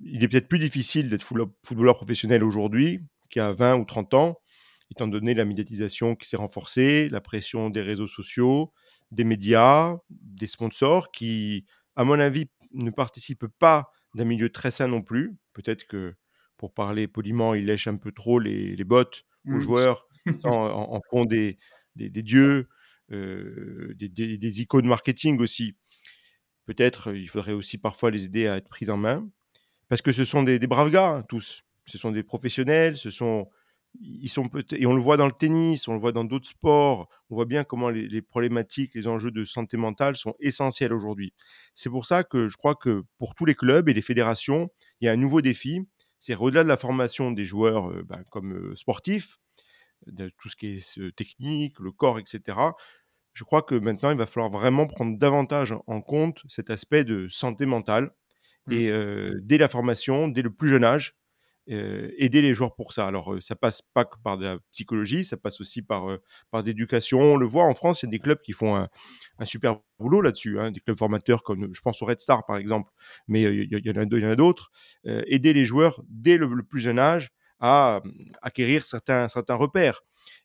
il 0.04 0.24
est 0.24 0.28
peut-être 0.28 0.48
plus 0.48 0.60
difficile 0.60 1.10
d'être 1.10 1.24
footballeur 1.64 1.96
professionnel 1.96 2.44
aujourd'hui 2.44 3.00
qu'il 3.30 3.42
y 3.42 3.46
a 3.46 3.52
20 3.52 3.78
ou 3.78 3.86
30 3.86 4.14
ans, 4.14 4.42
étant 4.92 5.08
donné 5.08 5.34
la 5.34 5.46
médiatisation 5.46 6.16
qui 6.16 6.28
s'est 6.28 6.38
renforcée, 6.38 7.10
la 7.10 7.22
pression 7.22 7.70
des 7.70 7.82
réseaux 7.82 8.08
sociaux, 8.08 8.72
des 9.12 9.24
médias, 9.24 9.98
des 10.10 10.48
sponsors 10.48 11.12
qui, 11.12 11.66
à 11.96 12.04
mon 12.04 12.20
avis, 12.20 12.46
ne 12.74 12.92
participent 12.92 13.48
pas 13.60 13.92
d'un 14.16 14.26
milieu 14.26 14.50
très 14.50 14.72
sain 14.72 14.88
non 14.88 15.02
plus. 15.02 15.36
Peut-être 15.54 15.86
que, 15.86 16.16
pour 16.58 16.74
parler 16.74 17.08
poliment, 17.08 17.56
ils 17.56 17.66
lèchent 17.66 17.88
un 17.88 17.98
peu 17.98 18.12
trop 18.12 18.40
les, 18.40 18.84
bottes 18.84 19.26
aux 19.48 19.58
mmh. 19.58 19.60
joueurs, 19.60 20.08
en, 20.44 21.02
font 21.10 21.26
des, 21.26 21.58
dieux, 21.96 22.68
euh, 23.12 23.94
des, 23.96 24.10
des, 24.10 24.62
icônes 24.62 24.88
marketing 24.88 25.40
aussi. 25.40 25.76
Peut-être 26.66 27.14
il 27.14 27.28
faudrait 27.28 27.52
aussi 27.52 27.78
parfois 27.78 28.10
les 28.10 28.26
aider 28.26 28.48
à 28.48 28.58
être 28.58 28.70
pris 28.70 28.90
en 28.90 28.98
main 28.98 29.28
parce 29.94 30.02
que 30.02 30.12
ce 30.12 30.26
sont 30.26 30.42
des, 30.42 30.58
braves 30.66 30.90
gars, 30.90 31.10
hein, 31.10 31.24
tous. 31.30 31.64
Ce 31.86 32.00
sont 32.00 32.12
des 32.12 32.24
professionnels, 32.24 32.98
ce 32.98 33.12
sont, 33.12 33.48
ils 34.02 34.28
sont 34.28 34.50
et 34.72 34.88
on 34.88 34.96
le 34.96 35.02
voit 35.02 35.18
dans 35.18 35.28
le 35.28 35.32
tennis, 35.32 35.88
on 35.88 35.94
le 35.94 36.00
voit 36.00 36.12
dans 36.12 36.24
d'autres 36.24 36.48
sports. 36.48 37.10
On 37.30 37.36
voit 37.36 37.46
bien 37.46 37.64
comment 37.64 37.90
les, 37.90 38.22
problématiques, 38.22 38.96
les 38.96 39.08
enjeux 39.08 39.30
de 39.30 39.44
santé 39.44 39.78
mentale 39.78 40.16
sont 40.16 40.34
essentiels 40.40 40.94
aujourd'hui. 40.94 41.34
C'est 41.76 41.92
pour 41.92 42.08
ça 42.08 42.24
que 42.24 42.48
je 42.48 42.58
crois 42.58 42.74
que 42.74 43.04
pour 43.20 43.36
tous 43.36 43.46
les 43.46 43.54
clubs 43.54 43.88
et 43.90 43.94
les 43.94 44.02
fédérations, 44.02 44.70
il 45.00 45.06
y 45.06 45.10
a 45.10 45.12
un 45.12 45.18
nouveau 45.18 45.42
défi. 45.42 45.82
C'est 46.26 46.36
au-delà 46.36 46.64
de 46.64 46.70
la 46.70 46.78
formation 46.78 47.32
des 47.32 47.46
joueurs 47.46 47.90
euh, 47.92 48.04
ben, 48.04 48.24
comme 48.30 48.76
sportifs, 48.76 49.40
de 50.08 50.30
tout 50.38 50.50
ce 50.50 50.56
qui 50.56 50.68
est 50.68 51.16
technique, 51.16 51.80
le 51.80 51.92
corps, 51.92 52.20
etc. 52.20 52.58
Je 53.34 53.44
crois 53.44 53.62
que 53.62 53.76
maintenant, 53.76 54.12
il 54.12 54.18
va 54.18 54.26
falloir 54.26 54.52
vraiment 54.52 54.86
prendre 54.88 55.18
davantage 55.18 55.74
en 55.88 56.02
compte 56.02 56.44
cet 56.50 56.70
aspect 56.70 57.04
de 57.04 57.28
santé 57.30 57.66
mentale 57.66 58.12
Mmh. 58.68 58.74
et 58.74 58.92
dès 59.42 59.58
la 59.58 59.68
formation, 59.68 60.28
dès 60.28 60.42
le 60.42 60.50
plus 60.50 60.70
jeune 60.70 60.84
âge, 60.84 61.16
aider 61.68 62.42
les 62.42 62.54
joueurs 62.54 62.76
pour 62.76 62.94
ça. 62.94 63.08
Alors, 63.08 63.36
ça 63.42 63.56
passe 63.56 63.82
pas 63.94 64.06
que 64.06 64.16
par 64.24 64.38
de 64.38 64.46
la 64.46 64.58
psychologie, 64.72 65.24
ça 65.24 65.38
passe 65.38 65.62
aussi 65.62 65.82
par, 65.82 66.06
par 66.52 66.62
l'éducation. 66.62 67.20
On 67.22 67.38
le 67.38 67.46
voit 67.46 67.66
en 67.66 67.74
France, 67.74 68.04
il 68.04 68.08
y 68.08 68.10
a 68.10 68.12
des 68.12 68.20
clubs 68.20 68.42
qui 68.42 68.52
font 68.54 68.76
un, 68.76 68.90
super 69.46 69.80
boulot 70.00 70.22
là-dessus, 70.22 70.60
hein, 70.60 70.72
des 70.72 70.80
clubs 70.80 70.98
formateurs 70.98 71.44
comme 71.44 71.74
je 71.74 71.82
pense 71.82 72.02
au 72.02 72.06
Red 72.06 72.20
Star 72.20 72.46
par 72.46 72.58
exemple, 72.58 72.92
mais 73.28 73.42
il 73.44 73.86
y, 73.86 73.90
en 73.90 74.32
a 74.32 74.36
d'autres. 74.36 74.72
aider 75.06 75.54
les 75.54 75.66
joueurs 75.66 76.02
dès 76.08 76.38
le, 76.38 76.64
plus 76.64 76.80
jeune 76.80 77.00
âge 77.00 77.32
à 77.60 78.02
acquérir 78.42 78.86
certains, 78.86 79.28
certains 79.30 79.56
repères. 79.56 80.02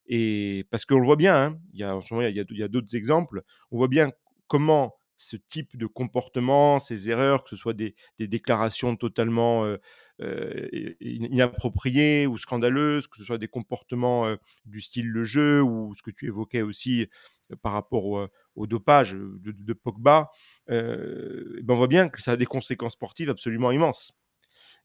Et 0.07 0.66
parce 0.70 0.85
qu'on 0.85 0.98
le 0.98 1.04
voit 1.04 1.16
bien, 1.16 1.37
hein, 1.37 1.59
y 1.72 1.83
a, 1.83 1.96
en 1.96 2.00
ce 2.00 2.14
moment, 2.14 2.26
il 2.26 2.37
y 2.37 2.62
a 2.62 2.68
d'autres 2.68 2.94
exemples, 2.96 3.42
on 3.70 3.78
voit 3.78 3.88
bien 3.88 4.11
comment 4.46 4.97
ce 5.18 5.37
type 5.37 5.76
de 5.76 5.87
comportement, 5.87 6.78
ces 6.78 7.11
erreurs, 7.11 7.44
que 7.44 7.50
ce 7.50 7.57
soit 7.57 7.74
des, 7.74 7.94
déclarations 8.18 8.96
totalement 8.96 9.66
inappropriées 11.00 12.26
ou 12.26 12.38
scandaleuses, 12.38 13.07
que 13.09 13.18
ce 13.18 13.24
soit 13.24 13.38
des 13.38 13.48
comportements 13.48 14.35
du 14.64 14.81
style 14.81 15.09
le 15.09 15.24
jeu 15.24 15.61
ou 15.61 15.92
ce 15.94 16.02
que 16.02 16.11
tu 16.11 16.26
évoquais 16.26 16.62
aussi 16.62 17.09
par 17.62 17.72
rapport 17.72 18.28
au, 18.54 18.66
dopage 18.66 19.12
de, 19.14 19.72
Pogba, 19.72 20.31
ben 20.68 21.62
on 21.68 21.76
voit 21.76 21.88
bien 21.88 22.09
que 22.09 22.22
ça 22.22 22.33
a 22.33 22.37
des 22.37 22.46
conséquences 22.46 22.92
sportives 22.92 23.31
absolument 23.31 23.72
immenses 23.72 24.12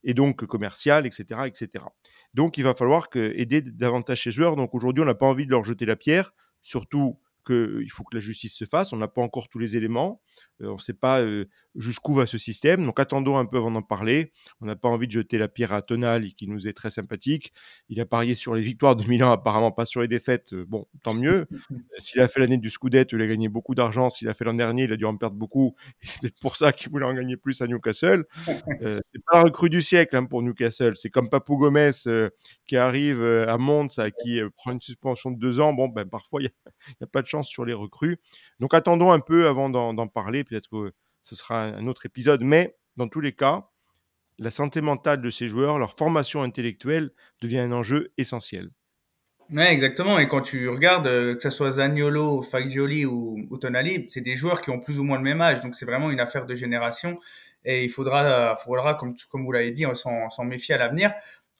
et 0.03 0.13
donc 0.13 0.45
commerciales, 0.45 1.05
etc., 1.05 1.41
etc. 1.45 1.85
Donc 2.33 2.57
il 2.57 2.63
va 2.63 2.75
falloir 2.75 3.07
aider 3.15 3.61
davantage 3.61 4.23
ces 4.23 4.31
joueurs. 4.31 4.55
Donc 4.55 4.73
aujourd'hui, 4.73 5.01
on 5.01 5.05
n'a 5.05 5.15
pas 5.15 5.25
envie 5.25 5.45
de 5.45 5.51
leur 5.51 5.63
jeter 5.63 5.85
la 5.85 5.95
pierre, 5.95 6.33
surtout 6.61 7.19
qu'il 7.43 7.89
faut 7.91 8.03
que 8.03 8.15
la 8.15 8.21
justice 8.21 8.55
se 8.55 8.65
fasse. 8.65 8.93
On 8.93 8.97
n'a 8.97 9.07
pas 9.07 9.21
encore 9.21 9.49
tous 9.49 9.59
les 9.59 9.77
éléments. 9.77 10.21
Euh, 10.61 10.69
on 10.69 10.75
ne 10.75 10.79
sait 10.79 10.93
pas 10.93 11.21
euh, 11.21 11.45
jusqu'où 11.75 12.13
va 12.13 12.25
ce 12.25 12.37
système. 12.37 12.85
Donc 12.85 12.99
attendons 12.99 13.37
un 13.37 13.45
peu 13.45 13.57
avant 13.57 13.71
d'en 13.71 13.81
parler. 13.81 14.31
On 14.61 14.65
n'a 14.65 14.75
pas 14.75 14.89
envie 14.89 15.07
de 15.07 15.11
jeter 15.11 15.37
la 15.37 15.47
pierre 15.47 15.73
à 15.73 15.81
Tonal, 15.81 16.33
qui 16.33 16.47
nous 16.47 16.67
est 16.67 16.73
très 16.73 16.89
sympathique. 16.89 17.53
Il 17.89 17.99
a 18.01 18.05
parié 18.05 18.35
sur 18.35 18.55
les 18.55 18.61
victoires 18.61 18.95
de 18.95 19.05
Milan, 19.07 19.31
apparemment 19.31 19.71
pas 19.71 19.85
sur 19.85 20.01
les 20.01 20.07
défaites. 20.07 20.53
Euh, 20.53 20.65
bon, 20.67 20.87
tant 21.03 21.13
mieux. 21.13 21.45
S'il 21.99 22.21
a 22.21 22.27
fait 22.27 22.39
l'année 22.39 22.57
du 22.57 22.69
Scudetto, 22.69 23.17
il 23.17 23.21
a 23.21 23.27
gagné 23.27 23.49
beaucoup 23.49 23.75
d'argent. 23.75 24.09
S'il 24.09 24.27
a 24.29 24.33
fait 24.33 24.45
l'an 24.45 24.53
dernier, 24.53 24.83
il 24.83 24.93
a 24.93 24.97
dû 24.97 25.05
en 25.05 25.17
perdre 25.17 25.35
beaucoup. 25.35 25.75
c'est 26.01 26.21
peut-être 26.21 26.39
pour 26.39 26.55
ça 26.55 26.71
qu'il 26.71 26.91
voulait 26.91 27.05
en 27.05 27.13
gagner 27.13 27.37
plus 27.37 27.61
à 27.61 27.67
Newcastle. 27.67 28.25
c'est 29.05 29.23
pas 29.25 29.37
la 29.37 29.41
recrue 29.43 29.69
du 29.69 29.81
siècle 29.81 30.15
hein, 30.15 30.25
pour 30.25 30.41
Newcastle. 30.41 30.95
C'est 30.95 31.09
comme 31.09 31.29
Papou 31.29 31.57
Gomez 31.57 31.91
qui 32.65 32.77
arrive 32.77 33.23
à 33.23 33.57
Monza, 33.57 34.11
qui 34.11 34.39
prend 34.55 34.71
une 34.71 34.81
suspension 34.81 35.31
de 35.31 35.39
deux 35.39 35.59
ans. 35.59 35.73
Bon, 35.73 35.87
ben 35.87 36.07
parfois, 36.07 36.41
il 36.41 36.45
n'y 36.45 36.49
a, 37.01 37.03
a, 37.03 37.07
pas 37.07 37.21
de 37.21 37.27
sur 37.41 37.65
les 37.65 37.73
recrues. 37.73 38.19
Donc 38.59 38.73
attendons 38.73 39.11
un 39.11 39.19
peu 39.19 39.47
avant 39.47 39.69
d'en 39.69 40.07
parler 40.07 40.43
peut-être 40.43 40.69
que 40.69 40.93
ce 41.21 41.35
sera 41.35 41.63
un 41.63 41.87
autre 41.87 42.05
épisode, 42.05 42.41
mais 42.43 42.75
dans 42.97 43.07
tous 43.07 43.21
les 43.21 43.31
cas, 43.31 43.69
la 44.37 44.51
santé 44.51 44.81
mentale 44.81 45.21
de 45.21 45.29
ces 45.29 45.47
joueurs, 45.47 45.79
leur 45.79 45.93
formation 45.93 46.43
intellectuelle 46.43 47.11
devient 47.41 47.59
un 47.59 47.71
enjeu 47.71 48.11
essentiel. 48.17 48.69
Oui, 49.51 49.63
exactement. 49.63 50.19
Et 50.19 50.27
quand 50.27 50.41
tu 50.41 50.69
regardes, 50.69 51.07
euh, 51.07 51.35
que 51.35 51.41
ce 51.43 51.49
soit 51.49 51.71
Zagnolo, 51.73 52.41
Fagioli 52.41 53.05
ou, 53.05 53.45
Tonali, 53.59 54.05
c'est 54.09 54.21
des 54.21 54.35
joueurs 54.35 54.61
qui 54.61 54.69
ont 54.69 54.79
plus 54.79 54.99
ou 54.99 55.03
moins 55.03 55.17
le 55.17 55.23
même 55.23 55.41
âge. 55.41 55.59
Donc 55.59 55.75
c'est 55.75 55.85
vraiment 55.85 56.11
une 56.11 56.19
affaire 56.19 56.45
de 56.45 56.55
génération. 56.55 57.17
Et 57.65 57.83
il 57.83 57.89
faudra, 57.89 58.55
faudra 58.55 58.95
comme, 58.95 59.13
comme 59.29 59.45
vous 59.45 59.51
l'avez 59.51 59.71
dit, 59.71 59.85
s'en 59.93 60.43
méfier 60.45 60.75
à 60.75 60.77
l'avenir. 60.77 61.13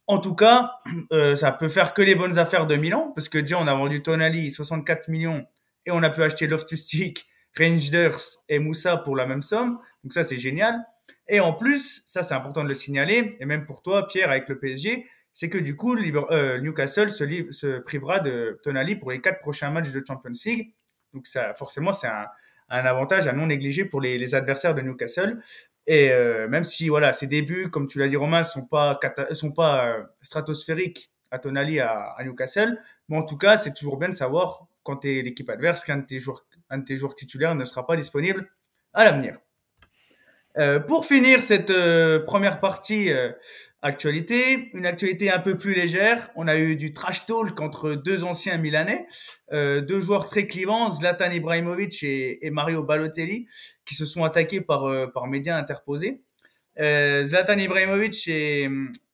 En 0.08 0.18
tout 0.20 0.36
cas, 0.36 0.72
euh, 1.12 1.36
ça 1.36 1.52
peut 1.52 1.70
faire 1.70 1.94
que 1.94 2.02
les 2.02 2.16
bonnes 2.16 2.38
affaires 2.38 2.68
de 2.68 2.76
Milan, 2.76 3.12
parce 3.16 3.30
que 3.30 3.38
déjà 3.38 3.58
on 3.58 3.68
a 3.68 3.74
vendu 3.74 4.02
Tonali 4.02 4.52
64 4.52 5.08
millions 5.08 5.46
et 5.86 5.92
on 5.92 6.04
a 6.04 6.10
pu 6.10 6.24
acheter 6.24 6.48
Loftus-Cheek 6.48 7.26
Rangers 7.58 8.18
et 8.50 8.60
Moussa 8.60 8.98
pour 8.98 9.16
la 9.16 9.26
même 9.26 9.42
somme. 9.42 9.80
Donc 10.04 10.14
ça, 10.14 10.24
c'est 10.24 10.38
génial. 10.38 10.84
Et 11.28 11.40
en 11.40 11.54
plus, 11.54 12.04
ça, 12.06 12.24
c'est 12.24 12.34
important 12.34 12.64
de 12.64 12.70
le 12.70 12.76
signaler, 12.76 13.38
et 13.40 13.46
même 13.46 13.66
pour 13.66 13.82
toi, 13.82 14.08
Pierre, 14.08 14.30
avec 14.30 14.50
le 14.50 14.60
PSG, 14.60 15.06
c'est 15.32 15.50
que 15.50 15.58
du 15.58 15.76
coup, 15.76 15.96
euh, 15.96 16.60
Newcastle 16.60 17.10
se, 17.10 17.52
se, 17.52 17.80
privera 17.80 18.20
de 18.20 18.60
Tonali 18.62 18.96
pour 18.96 19.12
les 19.12 19.22
quatre 19.22 19.40
prochains 19.40 19.72
matchs 19.72 19.92
de 19.92 20.04
Champions 20.06 20.32
League. 20.46 20.74
Donc 21.14 21.28
ça, 21.28 21.54
forcément, 21.56 21.94
c'est 21.94 22.08
un, 22.08 22.28
avantage 22.70 23.28
à 23.28 23.34
non 23.34 23.48
négliger 23.48 23.86
pour 23.86 24.02
les, 24.02 24.36
adversaires 24.36 24.76
de 24.76 24.82
Newcastle. 24.82 25.42
Et 25.86 26.12
euh, 26.12 26.48
même 26.48 26.64
si 26.64 26.90
voilà, 26.90 27.14
ses 27.14 27.28
débuts, 27.28 27.70
comme 27.70 27.88
tu 27.88 28.00
l'as 28.00 28.08
dit 28.08 28.16
Romain, 28.16 28.44
sont 28.44 28.66
pas 28.66 29.00
sont 29.32 29.52
pas 29.52 29.88
euh, 29.88 30.04
stratosphériques 30.22 31.12
à 31.30 31.40
Tonali 31.40 31.80
à, 31.80 32.14
à 32.18 32.24
Newcastle, 32.24 32.80
mais 33.10 33.18
en 33.18 33.24
tout 33.24 33.38
cas, 33.38 33.58
c'est 33.58 33.74
toujours 33.74 33.98
bien 33.98 34.10
de 34.10 34.16
savoir 34.16 34.68
quand 34.84 34.98
tu 34.98 35.20
es 35.20 35.22
l'équipe 35.22 35.50
adverse 35.50 35.84
qu'un 35.84 35.98
de, 35.98 36.06
tes 36.06 36.20
joueurs, 36.20 36.46
un 36.70 36.80
de 36.80 36.86
tes 36.86 36.98
joueurs 36.98 37.16
titulaires 37.16 37.56
ne 37.56 37.66
sera 37.66 37.86
pas 37.88 37.96
disponible 37.96 38.50
à 38.94 39.06
l'avenir. 39.06 39.38
Euh, 40.58 40.80
pour 40.80 41.06
finir 41.08 41.42
cette 41.42 41.72
euh, 41.72 42.20
première 42.20 42.60
partie 42.60 43.12
euh, 43.12 43.32
actualité, 43.82 44.70
une 44.74 44.86
actualité 44.86 45.32
un 45.32 45.40
peu 45.40 45.58
plus 45.58 45.74
légère. 45.74 46.30
On 46.36 46.48
a 46.48 46.58
eu 46.60 46.76
du 46.76 46.94
trash 46.94 47.26
talk 47.26 47.60
entre 47.60 47.96
deux 47.96 48.24
anciens 48.24 48.58
Milanais, 48.58 49.08
deux 49.52 50.00
joueurs 50.00 50.30
très 50.30 50.48
clivants, 50.48 50.90
Zlatan 50.90 51.32
Ibrahimovic 51.32 52.04
et, 52.04 52.46
et, 52.46 52.52
Mario 52.52 52.84
Balotelli, 52.84 53.48
qui 53.84 53.96
se 53.96 54.06
sont 54.06 54.24
attaqués 54.24 54.62
par 54.62 55.12
par 55.12 55.28
médias 55.28 55.58
interposés. 55.58 56.22
Zlatan 56.78 57.58
Ibrahimovic 57.58 58.28
est, 58.28 58.70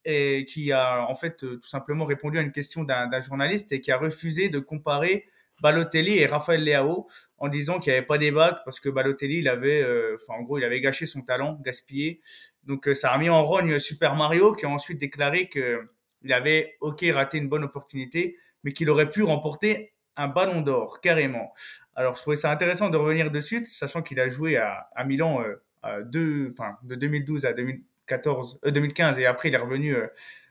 et 0.06 0.46
qui 0.46 0.72
a 0.72 1.06
en 1.10 1.16
fait 1.16 1.38
tout 1.38 1.62
simplement 1.62 2.06
répondu 2.06 2.38
à 2.38 2.42
une 2.42 2.52
question 2.52 2.84
d'un 2.84 3.22
journaliste 3.22 3.72
et 3.72 3.82
qui 3.82 3.92
a 3.92 3.98
refusé 3.98 4.50
de 4.50 4.60
comparer 4.60 5.26
Balotelli 5.62 6.18
et 6.18 6.26
Raphaël 6.26 6.64
Leao 6.64 7.08
en 7.38 7.48
disant 7.48 7.80
qu'il 7.80 7.92
n'y 7.92 7.98
avait 7.98 8.06
pas 8.06 8.18
des 8.18 8.32
bacs 8.32 8.60
parce 8.66 8.80
que 8.80 8.90
Balotelli, 8.90 9.40
il 9.40 9.48
avait, 9.48 9.82
euh, 9.82 10.16
enfin 10.16 10.40
en 10.40 10.44
gros, 10.44 10.58
il 10.58 10.64
avait 10.64 10.82
gâché 10.82 11.06
son 11.06 11.22
talent, 11.22 11.60
gaspillé. 11.64 12.22
Donc 12.64 12.88
euh, 12.88 12.96
ça 12.96 13.12
a 13.12 13.18
mis 13.18 13.30
en 13.30 13.44
rogne 13.44 13.80
Super 13.80 14.16
Mario 14.16 14.54
qui 14.54 14.66
a 14.66 14.70
ensuite 14.70 15.00
déclaré 15.00 15.50
que 15.50 15.90
il 16.22 16.34
avait 16.34 16.76
ok 16.82 17.06
raté 17.14 17.38
une 17.38 17.48
bonne 17.48 17.64
opportunité, 17.64 18.38
mais 18.64 18.74
qu'il 18.74 18.90
aurait 18.90 19.10
pu 19.10 19.24
remporter 19.24 19.94
un 20.18 20.28
ballon 20.28 20.62
d'or 20.62 21.00
carrément. 21.00 21.54
Alors 21.96 22.16
je 22.16 22.22
trouvais 22.22 22.36
ça 22.36 22.52
intéressant 22.52 22.90
de 22.90 22.98
revenir 22.98 23.32
dessus, 23.32 23.66
sachant 23.66 24.02
qu'il 24.02 24.20
a 24.20 24.28
joué 24.28 24.58
à, 24.58 24.90
à 24.96 25.06
Milan 25.06 25.42
euh, 25.42 25.64
à 25.82 26.02
de 26.02 26.54
2012 26.84 27.46
à 27.46 27.54
2014, 27.54 28.60
2015 28.66 29.18
et 29.20 29.26
après 29.26 29.48
il 29.48 29.56
est 29.56 29.60
revenu 29.60 29.96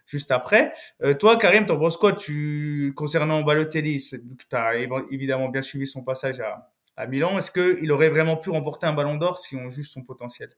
juste 0.08 0.32
après. 0.32 0.72
Euh, 1.02 1.14
toi, 1.14 1.36
Karim, 1.36 1.66
t'en 1.66 1.78
penses 1.78 1.96
quoi 1.96 2.12
tu, 2.12 2.92
concernant 2.96 3.42
Balotelli 3.42 4.00
Tu 4.00 4.56
as 4.56 4.74
évidemment 5.10 5.48
bien 5.48 5.62
suivi 5.62 5.86
son 5.86 6.02
passage 6.02 6.40
à, 6.40 6.72
à 6.96 7.06
Milan. 7.06 7.38
Est-ce 7.38 7.52
qu'il 7.52 7.92
aurait 7.92 8.08
vraiment 8.08 8.36
pu 8.36 8.50
remporter 8.50 8.86
un 8.86 8.94
ballon 8.94 9.16
d'or 9.16 9.38
si 9.38 9.54
on 9.54 9.68
juge 9.68 9.90
son 9.90 10.02
potentiel? 10.02 10.50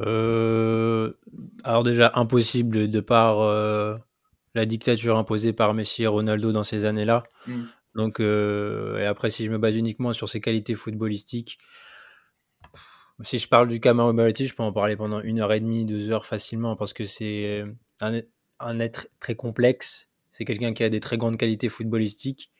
Euh, 0.00 1.12
Alors 1.62 1.84
déjà, 1.84 2.10
impossible 2.16 2.88
de 2.90 3.00
par 3.00 3.40
euh, 3.40 3.94
la 4.54 4.66
dictature 4.66 5.16
imposée 5.16 5.52
par 5.52 5.72
Messi 5.72 6.02
et 6.02 6.08
Ronaldo 6.08 6.50
dans 6.50 6.64
ces 6.64 6.84
années-là. 6.84 7.22
Mm. 7.46 7.62
Donc, 7.94 8.18
et 8.18 9.06
après, 9.06 9.30
si 9.30 9.44
je 9.44 9.52
me 9.52 9.58
base 9.58 9.76
uniquement 9.76 10.12
sur 10.12 10.28
ses 10.28 10.40
qualités 10.40 10.74
footballistiques, 10.74 11.58
si 13.24 13.38
je 13.38 13.48
parle 13.48 13.68
du 13.68 13.80
cas 13.80 13.94
Mario 13.94 14.12
Balotelli, 14.12 14.48
je 14.48 14.54
peux 14.54 14.62
en 14.62 14.72
parler 14.72 14.96
pendant 14.96 15.20
une 15.20 15.40
heure 15.40 15.52
et 15.52 15.60
demie, 15.60 15.84
deux 15.84 16.10
heures 16.10 16.26
facilement, 16.26 16.76
parce 16.76 16.92
que 16.92 17.06
c'est 17.06 17.64
un, 18.00 18.20
un, 18.60 18.80
être 18.80 19.08
très 19.20 19.34
complexe. 19.34 20.08
C'est 20.32 20.44
quelqu'un 20.44 20.74
qui 20.74 20.84
a 20.84 20.88
des 20.88 21.00
très 21.00 21.16
grandes 21.16 21.36
qualités 21.36 21.68
footballistiques, 21.68 22.50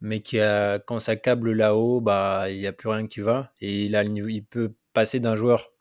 mais 0.00 0.20
qui 0.20 0.40
a, 0.40 0.78
quand 0.78 1.00
ça 1.00 1.16
câble 1.16 1.52
là-haut, 1.52 2.00
bah, 2.00 2.50
il 2.50 2.58
n'y 2.58 2.66
a 2.66 2.72
plus 2.72 2.88
rien 2.88 3.06
qui 3.06 3.20
va. 3.20 3.50
Et 3.60 3.84
il, 3.86 3.96
a 3.96 4.04
il 4.04 4.44
peut 4.44 4.72
passer 4.92 5.20
d'un 5.20 5.36
joueur 5.36 5.72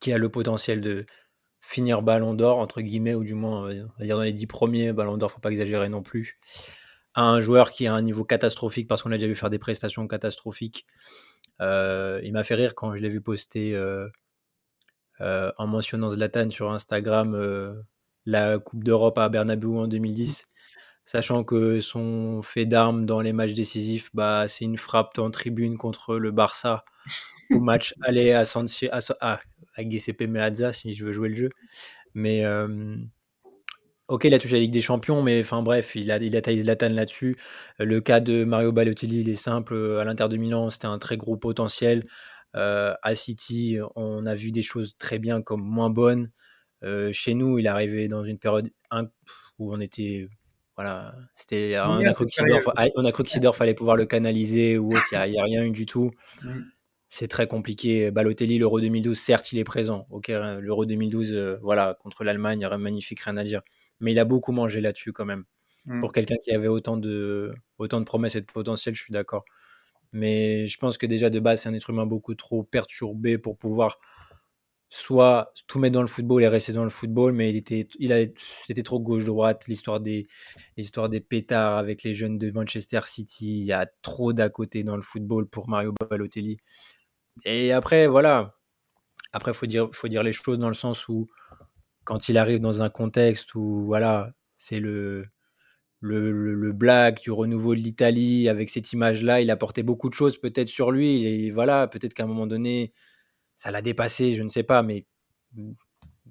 qui 0.00 0.12
a 0.12 0.18
le 0.18 0.28
potentiel 0.28 0.80
de 0.80 1.06
finir 1.60 2.02
ballon 2.02 2.34
d'or, 2.34 2.58
entre 2.58 2.80
guillemets, 2.80 3.14
ou 3.14 3.24
du 3.24 3.34
moins, 3.34 3.64
on 3.64 3.98
va 3.98 4.04
dire 4.04 4.16
dans 4.16 4.22
les 4.22 4.32
dix 4.32 4.46
premiers 4.46 4.92
ballons 4.92 5.16
d'or, 5.16 5.30
faut 5.30 5.40
pas 5.40 5.50
exagérer 5.50 5.88
non 5.88 6.02
plus, 6.02 6.38
à 7.14 7.22
un 7.24 7.40
joueur 7.40 7.70
qui 7.70 7.86
a 7.86 7.94
un 7.94 8.02
niveau 8.02 8.24
catastrophique, 8.24 8.88
parce 8.88 9.02
qu'on 9.02 9.12
a 9.12 9.16
déjà 9.16 9.26
vu 9.26 9.36
faire 9.36 9.50
des 9.50 9.58
prestations 9.58 10.06
catastrophiques 10.08 10.86
euh, 10.96 11.29
il 11.60 12.32
m'a 12.32 12.42
fait 12.42 12.54
rire 12.54 12.74
quand 12.74 12.94
je 12.94 13.00
l'ai 13.00 13.08
vu 13.08 13.20
poster 13.20 13.74
euh, 13.74 14.08
euh, 15.20 15.52
en 15.58 15.66
mentionnant 15.66 16.10
Zlatan 16.10 16.50
sur 16.50 16.70
Instagram 16.70 17.84
la 18.26 18.58
Coupe 18.58 18.84
d'Europe 18.84 19.18
à 19.18 19.28
Bernabeu 19.28 19.68
en 19.68 19.86
2010 19.86 20.46
sachant 21.04 21.42
que 21.42 21.80
son 21.80 22.40
fait 22.42 22.66
d'armes 22.66 23.04
dans 23.04 23.20
les 23.20 23.32
matchs 23.32 23.54
décisifs, 23.54 24.10
bah, 24.14 24.46
c'est 24.46 24.64
une 24.64 24.76
frappe 24.76 25.18
en 25.18 25.30
tribune 25.32 25.76
contre 25.76 26.18
le 26.18 26.30
Barça 26.30 26.84
au 27.50 27.58
match 27.58 27.94
aller 28.02 28.32
à, 28.32 28.44
San 28.44 28.66
à, 28.92 29.00
à, 29.20 29.40
à 29.74 29.82
Meazza 30.28 30.72
si 30.72 30.94
je 30.94 31.04
veux 31.04 31.12
jouer 31.12 31.30
le 31.30 31.34
jeu. 31.34 31.50
Mais 32.14 32.44
Ok, 34.10 34.24
il 34.24 34.34
a 34.34 34.40
touché 34.40 34.54
la 34.54 34.60
Ligue 34.62 34.72
des 34.72 34.80
Champions, 34.80 35.22
mais 35.22 35.38
enfin 35.38 35.62
bref, 35.62 35.94
il 35.94 36.10
a, 36.10 36.16
il 36.16 36.36
a 36.36 36.42
taillé 36.42 36.64
Zlatan 36.64 36.88
là-dessus. 36.88 37.36
Le 37.78 38.00
cas 38.00 38.18
de 38.18 38.42
Mario 38.42 38.72
Balotelli, 38.72 39.20
il 39.20 39.28
est 39.28 39.36
simple. 39.36 39.72
À 40.00 40.04
l'Inter 40.04 40.28
de 40.28 40.36
Milan, 40.36 40.68
c'était 40.68 40.86
un 40.86 40.98
très 40.98 41.16
gros 41.16 41.36
potentiel. 41.36 42.04
Euh, 42.56 42.92
à 43.04 43.14
City, 43.14 43.78
on 43.94 44.26
a 44.26 44.34
vu 44.34 44.50
des 44.50 44.62
choses 44.62 44.96
très 44.98 45.20
bien 45.20 45.42
comme 45.42 45.62
moins 45.62 45.90
bonnes. 45.90 46.32
Euh, 46.82 47.12
chez 47.12 47.34
nous, 47.34 47.60
il 47.60 47.66
est 47.66 47.68
arrivé 47.68 48.08
dans 48.08 48.24
une 48.24 48.38
période 48.38 48.70
où 49.60 49.72
on 49.72 49.78
était. 49.78 50.28
Voilà, 50.74 51.14
c'était. 51.36 51.78
On, 51.78 52.04
a 52.04 52.12
cru 52.12 53.22
que 53.22 53.30
Sidorf 53.30 53.56
fallait 53.56 53.74
pouvoir 53.74 53.94
le 53.94 54.06
canaliser 54.06 54.76
ou 54.76 54.92
autre. 54.92 55.06
Il 55.12 55.30
n'y 55.30 55.38
a, 55.38 55.44
rien 55.44 55.62
eu 55.64 55.70
du 55.70 55.86
tout. 55.86 56.10
Mm. 56.42 56.62
C'est 57.10 57.28
très 57.28 57.46
compliqué. 57.46 58.10
Balotelli, 58.10 58.58
l'Euro 58.58 58.80
2012, 58.80 59.18
certes, 59.18 59.52
il 59.52 59.58
est 59.58 59.64
présent. 59.64 60.06
Ok, 60.10 60.28
l'Euro 60.28 60.86
2012, 60.86 61.32
euh, 61.32 61.58
voilà, 61.62 61.98
contre 62.00 62.24
l'Allemagne, 62.24 62.66
magnifique, 62.78 63.20
rien 63.20 63.36
à 63.36 63.44
dire 63.44 63.62
mais 64.00 64.12
il 64.12 64.18
a 64.18 64.24
beaucoup 64.24 64.52
mangé 64.52 64.80
là-dessus 64.80 65.12
quand 65.12 65.26
même. 65.26 65.44
Mmh. 65.86 66.00
Pour 66.00 66.12
quelqu'un 66.12 66.36
qui 66.42 66.52
avait 66.52 66.68
autant 66.68 66.96
de, 66.96 67.54
autant 67.78 68.00
de 68.00 68.04
promesses 68.04 68.34
et 68.36 68.40
de 68.40 68.46
potentiel, 68.46 68.94
je 68.94 69.02
suis 69.02 69.12
d'accord. 69.12 69.44
Mais 70.12 70.66
je 70.66 70.76
pense 70.78 70.98
que 70.98 71.06
déjà 71.06 71.30
de 71.30 71.38
base, 71.40 71.62
c'est 71.62 71.68
un 71.68 71.74
être 71.74 71.90
humain 71.90 72.06
beaucoup 72.06 72.34
trop 72.34 72.64
perturbé 72.64 73.38
pour 73.38 73.56
pouvoir 73.56 73.98
soit 74.92 75.52
tout 75.68 75.78
mettre 75.78 75.94
dans 75.94 76.00
le 76.02 76.08
football 76.08 76.42
et 76.42 76.48
rester 76.48 76.72
dans 76.72 76.82
le 76.82 76.90
football, 76.90 77.32
mais 77.32 77.50
il 77.50 77.56
était, 77.56 77.86
il 78.00 78.12
a, 78.12 78.24
c'était 78.66 78.82
trop 78.82 78.98
gauche-droite. 78.98 79.68
L'histoire 79.68 80.00
des, 80.00 80.26
l'histoire 80.76 81.08
des 81.08 81.20
pétards 81.20 81.78
avec 81.78 82.02
les 82.02 82.12
jeunes 82.12 82.38
de 82.38 82.50
Manchester 82.50 83.00
City, 83.04 83.58
il 83.60 83.64
y 83.64 83.72
a 83.72 83.86
trop 84.02 84.32
d'à 84.32 84.48
côté 84.48 84.82
dans 84.82 84.96
le 84.96 85.02
football 85.02 85.46
pour 85.46 85.68
Mario 85.68 85.94
Balotelli. 86.10 86.56
Et 87.44 87.72
après, 87.72 88.06
voilà. 88.06 88.56
Après, 89.32 89.52
faut 89.52 89.66
dire, 89.66 89.88
faut 89.92 90.08
dire 90.08 90.22
les 90.22 90.32
choses 90.32 90.58
dans 90.58 90.68
le 90.68 90.74
sens 90.74 91.08
où 91.08 91.28
quand 92.04 92.28
il 92.28 92.38
arrive 92.38 92.60
dans 92.60 92.82
un 92.82 92.90
contexte 92.90 93.54
où 93.54 93.84
voilà, 93.86 94.32
c'est 94.58 94.80
le, 94.80 95.26
le, 96.00 96.32
le, 96.32 97.12
du 97.22 97.30
renouveau 97.30 97.74
de 97.74 97.80
l'Italie 97.80 98.48
avec 98.48 98.70
cette 98.70 98.92
image-là, 98.92 99.40
il 99.40 99.50
a 99.50 99.56
porté 99.56 99.82
beaucoup 99.82 100.08
de 100.08 100.14
choses 100.14 100.38
peut-être 100.38 100.68
sur 100.68 100.90
lui. 100.92 101.24
Et 101.26 101.50
voilà, 101.50 101.88
peut-être 101.88 102.14
qu'à 102.14 102.24
un 102.24 102.26
moment 102.26 102.46
donné, 102.46 102.92
ça 103.56 103.70
l'a 103.70 103.82
dépassé, 103.82 104.34
je 104.34 104.42
ne 104.42 104.48
sais 104.48 104.62
pas, 104.62 104.82
mais 104.82 105.06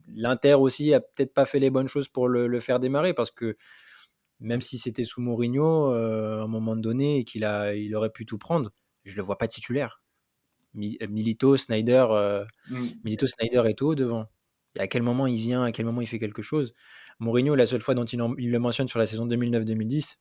l'Inter 0.07 0.55
aussi 0.55 0.93
a 0.93 0.99
peut-être 1.01 1.33
pas 1.33 1.45
fait 1.45 1.59
les 1.59 1.69
bonnes 1.69 1.87
choses 1.87 2.07
pour 2.07 2.27
le, 2.27 2.59
faire 2.59 2.79
démarrer 2.79 3.13
parce 3.13 3.31
que 3.31 3.57
même 4.39 4.61
si 4.61 4.77
c'était 4.77 5.03
sous 5.03 5.21
Mourinho, 5.21 5.93
euh, 5.93 6.39
à 6.41 6.43
un 6.43 6.47
moment 6.47 6.75
donné, 6.75 7.23
qu'il 7.25 7.43
a, 7.45 7.75
il 7.75 7.95
aurait 7.95 8.11
pu 8.11 8.25
tout 8.25 8.37
prendre, 8.37 8.71
je 9.03 9.15
le 9.15 9.21
vois 9.21 9.37
pas 9.37 9.47
titulaire. 9.47 9.98
Milito, 10.73 11.57
Snyder, 11.57 12.05
euh, 12.11 12.45
mm. 12.69 12.87
Milito, 13.03 13.27
Snyder 13.27 13.63
et 13.67 13.73
tout 13.73 13.95
devant 13.95 14.25
à 14.77 14.87
quel 14.87 15.01
moment 15.01 15.27
il 15.27 15.37
vient, 15.37 15.63
à 15.63 15.71
quel 15.71 15.85
moment 15.85 16.01
il 16.01 16.07
fait 16.07 16.19
quelque 16.19 16.41
chose? 16.41 16.73
Mourinho, 17.19 17.55
la 17.55 17.65
seule 17.65 17.81
fois 17.81 17.95
dont 17.95 18.05
il, 18.05 18.19
le 18.19 18.59
mentionne 18.59 18.87
sur 18.87 18.99
la 18.99 19.05
saison 19.05 19.27
2009-2010, 19.27 20.15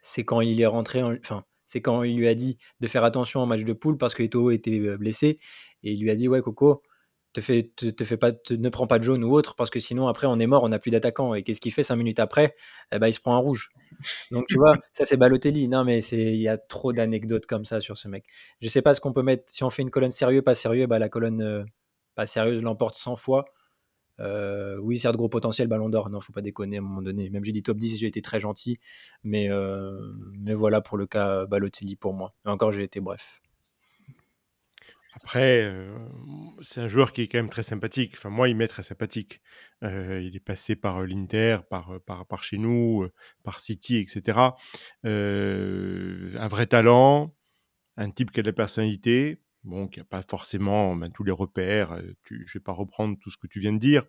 c'est 0.00 0.24
quand 0.24 0.40
il 0.40 0.60
est 0.60 0.66
rentré, 0.66 1.02
enfin, 1.02 1.44
c'est 1.64 1.80
quand 1.80 2.02
il 2.02 2.16
lui 2.16 2.28
a 2.28 2.34
dit 2.34 2.58
de 2.80 2.86
faire 2.86 3.04
attention 3.04 3.40
en 3.40 3.46
match 3.46 3.64
de 3.64 3.72
poule 3.72 3.96
parce 3.96 4.14
que 4.14 4.22
Eto'o 4.22 4.50
était 4.50 4.78
euh, 4.80 4.96
blessé 4.96 5.38
et 5.82 5.92
il 5.92 6.00
lui 6.00 6.10
a 6.10 6.16
dit 6.16 6.28
ouais 6.28 6.42
Coco, 6.42 6.82
te 7.38 7.44
fais, 7.44 7.62
te, 7.62 8.04
fais 8.04 8.16
pas, 8.16 8.32
ne 8.50 8.68
prends 8.68 8.86
pas 8.86 8.98
de 8.98 9.04
jaune 9.04 9.24
ou 9.24 9.32
autre 9.32 9.54
parce 9.54 9.70
que 9.70 9.80
sinon 9.80 10.08
après 10.08 10.26
on 10.26 10.38
est 10.38 10.46
mort, 10.46 10.64
on 10.64 10.68
n'a 10.68 10.78
plus 10.78 10.90
d'attaquant 10.90 11.34
et 11.34 11.42
qu'est-ce 11.42 11.60
qu'il 11.60 11.72
fait 11.72 11.82
cinq 11.82 11.96
minutes 11.96 12.20
après? 12.20 12.54
Eh 12.92 12.98
ben, 12.98 13.08
il 13.08 13.12
se 13.12 13.20
prend 13.20 13.34
un 13.34 13.38
rouge. 13.38 13.70
Donc 14.30 14.46
tu 14.48 14.56
vois, 14.56 14.76
ça 14.92 15.04
c'est 15.04 15.16
Balotelli. 15.16 15.68
Non 15.68 15.84
mais 15.84 16.00
c'est 16.00 16.18
il 16.18 16.40
y 16.40 16.48
a 16.48 16.58
trop 16.58 16.92
d'anecdotes 16.92 17.46
comme 17.46 17.64
ça 17.64 17.80
sur 17.80 17.96
ce 17.96 18.08
mec. 18.08 18.24
Je 18.60 18.68
sais 18.68 18.82
pas 18.82 18.94
ce 18.94 19.00
qu'on 19.00 19.12
peut 19.12 19.22
mettre 19.22 19.44
si 19.46 19.64
on 19.64 19.70
fait 19.70 19.82
une 19.82 19.90
colonne 19.90 20.10
sérieux 20.10 20.42
pas 20.42 20.54
sérieux, 20.54 20.86
bah 20.86 20.98
la 20.98 21.08
colonne 21.08 21.42
euh, 21.42 21.64
pas 22.14 22.26
sérieuse 22.26 22.62
l'emporte 22.62 22.96
100 22.96 23.16
fois. 23.16 23.46
Euh, 24.20 24.76
oui, 24.82 24.98
c'est 24.98 25.10
de 25.12 25.16
gros 25.16 25.28
potentiel, 25.28 25.68
Ballon 25.68 25.88
d'Or. 25.88 26.10
Non, 26.10 26.20
faut 26.20 26.32
pas 26.32 26.40
déconner 26.40 26.76
à 26.76 26.80
un 26.80 26.82
moment 26.82 27.02
donné. 27.02 27.30
Même 27.30 27.44
j'ai 27.44 27.52
dit 27.52 27.62
top 27.62 27.78
10, 27.78 27.98
j'ai 27.98 28.08
été 28.08 28.20
très 28.20 28.40
gentil. 28.40 28.80
Mais, 29.22 29.48
euh, 29.48 30.12
mais 30.36 30.54
voilà 30.54 30.80
pour 30.80 30.98
le 30.98 31.06
cas 31.06 31.46
Balotelli 31.46 31.94
pour 31.94 32.14
moi. 32.14 32.34
Encore, 32.44 32.72
j'ai 32.72 32.82
été 32.82 33.00
bref. 33.00 33.40
Après, 35.22 35.62
euh, 35.62 35.96
c'est 36.62 36.80
un 36.80 36.88
joueur 36.88 37.12
qui 37.12 37.22
est 37.22 37.28
quand 37.28 37.38
même 37.38 37.48
très 37.48 37.62
sympathique. 37.62 38.14
Enfin, 38.16 38.30
moi, 38.30 38.48
il 38.48 38.56
m'est 38.56 38.68
très 38.68 38.82
sympathique. 38.82 39.40
il 39.82 40.32
est 40.34 40.44
passé 40.44 40.76
par 40.76 41.02
l'Inter, 41.02 41.58
par, 41.68 42.00
par, 42.06 42.26
par, 42.26 42.42
chez 42.42 42.58
nous, 42.58 43.06
par 43.42 43.60
City, 43.60 43.96
etc. 43.96 44.38
un 45.04 46.48
vrai 46.48 46.66
talent, 46.66 47.34
un 47.96 48.10
type 48.10 48.30
qui 48.30 48.40
a 48.40 48.42
de 48.42 48.48
la 48.48 48.52
personnalité 48.52 49.40
bon, 49.64 49.88
qui 49.88 50.00
n'a 50.00 50.04
pas 50.04 50.22
forcément 50.28 50.96
ben, 50.96 51.10
tous 51.10 51.24
les 51.24 51.32
repères. 51.32 51.98
je 52.24 52.34
ne 52.34 52.44
vais 52.52 52.60
pas 52.60 52.72
reprendre 52.72 53.16
tout 53.20 53.30
ce 53.30 53.36
que 53.36 53.46
tu 53.46 53.60
viens 53.60 53.72
de 53.72 53.78
dire, 53.78 54.04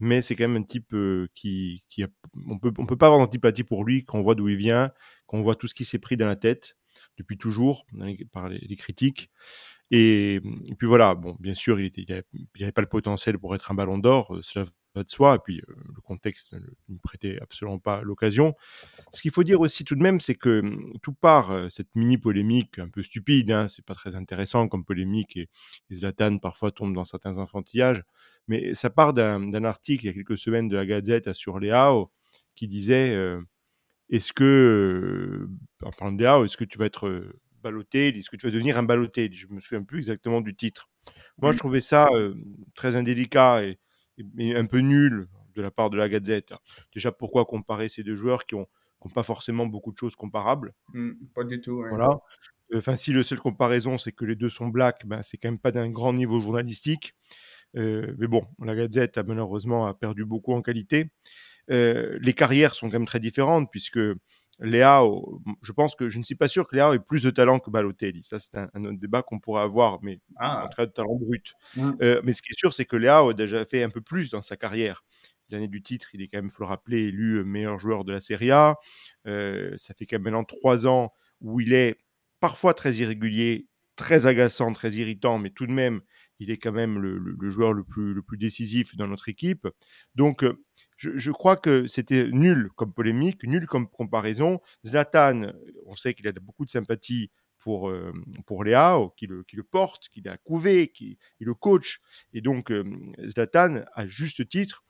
mais 0.00 0.22
c'est 0.22 0.36
quand 0.36 0.48
même 0.48 0.62
un 0.62 0.64
type 0.64 0.94
qui, 1.34 1.84
qui 1.88 2.04
on 2.48 2.58
peut, 2.58 2.72
on 2.78 2.86
peut 2.86 2.96
pas 2.96 3.06
avoir 3.06 3.20
d'antipathie 3.20 3.64
pour 3.64 3.84
lui 3.84 4.04
quand 4.04 4.18
on 4.18 4.22
voit 4.22 4.34
d'où 4.34 4.48
il 4.48 4.56
vient, 4.56 4.90
quand 5.26 5.38
on 5.38 5.42
voit 5.42 5.56
tout 5.56 5.68
ce 5.68 5.74
qui 5.74 5.84
s'est 5.84 5.98
pris 5.98 6.16
dans 6.16 6.26
la 6.26 6.36
tête 6.36 6.76
depuis 7.18 7.36
toujours 7.36 7.86
par 8.32 8.48
les, 8.48 8.76
critiques. 8.76 9.30
Et, 9.90 10.40
puis 10.78 10.88
voilà, 10.88 11.14
bon, 11.14 11.36
bien 11.38 11.54
sûr, 11.54 11.80
il 11.80 11.92
n'avait 12.58 12.72
pas 12.72 12.80
le 12.80 12.88
potentiel 12.88 13.38
pour 13.38 13.54
être 13.54 13.70
un 13.70 13.74
ballon 13.74 13.98
d'or, 13.98 14.36
cela 14.42 14.64
va 14.94 15.04
de 15.04 15.08
soi. 15.08 15.36
Et 15.36 15.38
puis, 15.38 15.60
euh, 15.60 15.74
le 15.94 16.00
contexte 16.00 16.52
ne 16.54 16.60
ne 16.88 16.98
prêtait 16.98 17.38
absolument 17.40 17.78
pas 17.78 18.02
l'occasion. 18.02 18.54
Ce 19.12 19.22
qu'il 19.22 19.30
faut 19.30 19.44
dire 19.44 19.60
aussi 19.60 19.84
tout 19.84 19.94
de 19.94 20.02
même, 20.02 20.20
c'est 20.20 20.34
que 20.34 20.60
hum, 20.60 20.92
tout 21.02 21.12
part, 21.12 21.50
euh, 21.50 21.68
cette 21.70 21.94
mini 21.94 22.18
polémique 22.18 22.78
un 22.78 22.88
peu 22.88 23.02
stupide, 23.02 23.50
hein, 23.50 23.68
c'est 23.68 23.84
pas 23.84 23.94
très 23.94 24.16
intéressant 24.16 24.68
comme 24.68 24.84
polémique 24.84 25.36
et, 25.36 25.48
Zlatan 25.92 26.38
parfois 26.38 26.72
tombe 26.72 26.94
dans 26.94 27.04
certains 27.04 27.38
enfantillages, 27.38 28.02
mais 28.48 28.74
ça 28.74 28.90
part 28.90 29.12
d'un 29.14 29.64
article 29.64 30.04
il 30.04 30.06
y 30.08 30.10
a 30.10 30.12
quelques 30.12 30.38
semaines 30.38 30.68
de 30.68 30.76
la 30.76 30.86
Gazette 30.86 31.32
sur 31.32 31.58
Léao 31.58 32.10
qui 32.54 32.66
disait 32.66 33.14
euh, 33.14 33.40
est-ce 34.10 34.32
que, 34.32 34.44
euh, 34.44 35.86
en 35.86 35.92
parlant 35.92 36.12
de 36.14 36.18
Léao, 36.22 36.44
est-ce 36.44 36.56
que 36.56 36.64
tu 36.64 36.78
vas 36.78 36.86
être 36.86 37.08
euh, 37.56 37.62
Balotelli, 37.62 38.20
est-ce 38.20 38.30
que 38.30 38.36
tu 38.36 38.46
vas 38.46 38.52
devenir 38.52 38.78
un 38.78 38.82
Balotelli 38.82 39.36
Je 39.36 39.46
me 39.48 39.60
souviens 39.60 39.82
plus 39.82 39.98
exactement 39.98 40.40
du 40.40 40.54
titre. 40.54 40.88
Moi, 41.38 41.52
je 41.52 41.58
trouvais 41.58 41.80
ça 41.80 42.08
euh, 42.12 42.34
très 42.74 42.96
indélicat 42.96 43.62
et, 43.64 43.78
un 44.56 44.64
peu 44.64 44.78
nul 44.78 45.28
de 45.54 45.62
la 45.62 45.70
part 45.70 45.90
de 45.90 45.96
la 45.96 46.08
Gazette. 46.08 46.54
Déjà, 46.94 47.12
pourquoi 47.12 47.44
comparer 47.44 47.88
ces 47.88 48.02
deux 48.02 48.14
joueurs 48.14 48.46
qui 48.46 48.54
ont, 48.54 48.64
qui 48.64 49.06
ont 49.06 49.10
pas 49.10 49.22
forcément 49.22 49.66
beaucoup 49.66 49.92
de 49.92 49.98
choses 49.98 50.16
comparables? 50.16 50.74
Hmm, 50.92 51.12
pas 51.34 51.44
du 51.44 51.60
tout. 51.60 51.82
ouais. 51.82 51.90
Voilà. 51.90 52.18
Enfin, 52.74 52.96
si 52.96 53.12
le 53.12 53.22
seul 53.22 53.38
comparaison, 53.38 53.98
c'est 53.98 54.12
que 54.12 54.24
les 54.24 54.34
deux 54.34 54.48
sont 54.48 54.68
blacks, 54.68 55.06
ben, 55.06 55.22
c'est 55.22 55.36
quand 55.36 55.48
même 55.48 55.58
pas 55.58 55.70
d'un 55.70 55.90
grand 55.90 56.12
niveau 56.12 56.40
journalistique. 56.40 57.14
Euh, 57.76 58.14
mais 58.18 58.26
bon, 58.26 58.46
la 58.62 58.74
Gazette 58.74 59.18
a 59.18 59.22
malheureusement 59.22 59.86
a 59.86 59.94
perdu 59.94 60.24
beaucoup 60.24 60.52
en 60.52 60.62
qualité. 60.62 61.10
Euh, 61.70 62.18
les 62.20 62.32
carrières 62.32 62.74
sont 62.74 62.88
quand 62.88 62.98
même 62.98 63.06
très 63.06 63.20
différentes 63.20 63.70
puisque 63.70 64.00
Léao, 64.60 65.42
je 65.62 65.72
pense 65.72 65.94
que 65.94 66.08
je 66.08 66.18
ne 66.18 66.24
suis 66.24 66.34
pas 66.34 66.48
sûr 66.48 66.66
que 66.66 66.74
Léao 66.76 66.94
ait 66.94 66.98
plus 66.98 67.22
de 67.22 67.30
talent 67.30 67.58
que 67.58 67.70
Balotelli. 67.70 68.22
Ça, 68.22 68.38
c'est 68.38 68.56
un, 68.56 68.70
un 68.74 68.84
autre 68.84 68.98
débat 68.98 69.22
qu'on 69.22 69.38
pourrait 69.38 69.62
avoir, 69.62 70.02
mais 70.02 70.14
en 70.36 70.64
Ah, 70.64 70.68
tout 70.70 70.76
cas 70.76 70.86
de 70.86 70.92
talent 70.92 71.16
brut. 71.16 71.52
Mm. 71.76 71.90
Euh, 72.02 72.20
mais 72.24 72.32
ce 72.32 72.42
qui 72.42 72.52
est 72.52 72.58
sûr, 72.58 72.72
c'est 72.72 72.86
que 72.86 72.96
Léao 72.96 73.30
a 73.30 73.34
déjà 73.34 73.64
fait 73.66 73.82
un 73.82 73.90
peu 73.90 74.00
plus 74.00 74.30
dans 74.30 74.42
sa 74.42 74.56
carrière. 74.56 75.04
L'année 75.50 75.68
du 75.68 75.82
titre, 75.82 76.08
il 76.14 76.22
est 76.22 76.28
quand 76.28 76.38
même, 76.38 76.50
faut 76.50 76.62
le 76.64 76.68
rappeler, 76.68 77.02
élu 77.04 77.44
meilleur 77.44 77.78
joueur 77.78 78.04
de 78.04 78.12
la 78.12 78.20
Serie 78.20 78.50
A. 78.50 78.76
Euh, 79.26 79.72
ça 79.76 79.94
fait 79.94 80.06
quand 80.06 80.16
même 80.16 80.22
maintenant 80.24 80.44
trois 80.44 80.86
ans 80.86 81.12
où 81.40 81.60
il 81.60 81.72
est 81.72 81.98
parfois 82.40 82.74
très 82.74 82.94
irrégulier, 82.94 83.68
très 83.94 84.26
agaçant, 84.26 84.72
très 84.72 84.92
irritant, 84.94 85.38
mais 85.38 85.50
tout 85.50 85.66
de 85.66 85.72
même, 85.72 86.00
il 86.38 86.50
est 86.50 86.58
quand 86.58 86.72
même 86.72 86.98
le, 86.98 87.16
le- 87.18 87.36
le 87.38 87.48
joueur 87.48 87.72
le 87.72 87.84
plus, 87.84 88.12
le 88.14 88.22
plus 88.22 88.38
décisif 88.38 88.96
dans 88.96 89.06
notre 89.06 89.28
équipe. 89.28 89.68
Donc, 90.14 90.42
euh, 90.44 90.62
je, 90.96 91.30
crois 91.30 91.56
que 91.56 91.86
c'était 91.86 92.28
nul 92.30 92.70
comme 92.76 92.92
polémique, 92.92 93.44
nul 93.44 93.66
comme 93.66 93.88
comparaison. 93.88 94.60
Zlatan, 94.84 95.52
on 95.86 95.94
sait 95.94 96.14
qu'il 96.14 96.26
a 96.26 96.32
beaucoup 96.32 96.64
de 96.64 96.70
sympathie 96.70 97.30
pour, 97.58 97.90
euh, 97.90 98.12
pour 98.46 98.64
Léao, 98.64 99.10
qui 99.16 99.26
le, 99.26 99.42
qui 99.42 99.56
le 99.56 99.62
porte, 99.62 100.08
qui 100.08 100.22
l'a 100.22 100.36
couvé, 100.38 100.88
qui 100.88 101.18
le 101.40 101.54
coach. 101.54 102.00
Et 102.32 102.40
donc, 102.40 102.70
euh, 102.70 102.84
Zlatan, 103.26 103.84
à 103.92 104.06
juste 104.06 104.48
titre, 104.48 104.84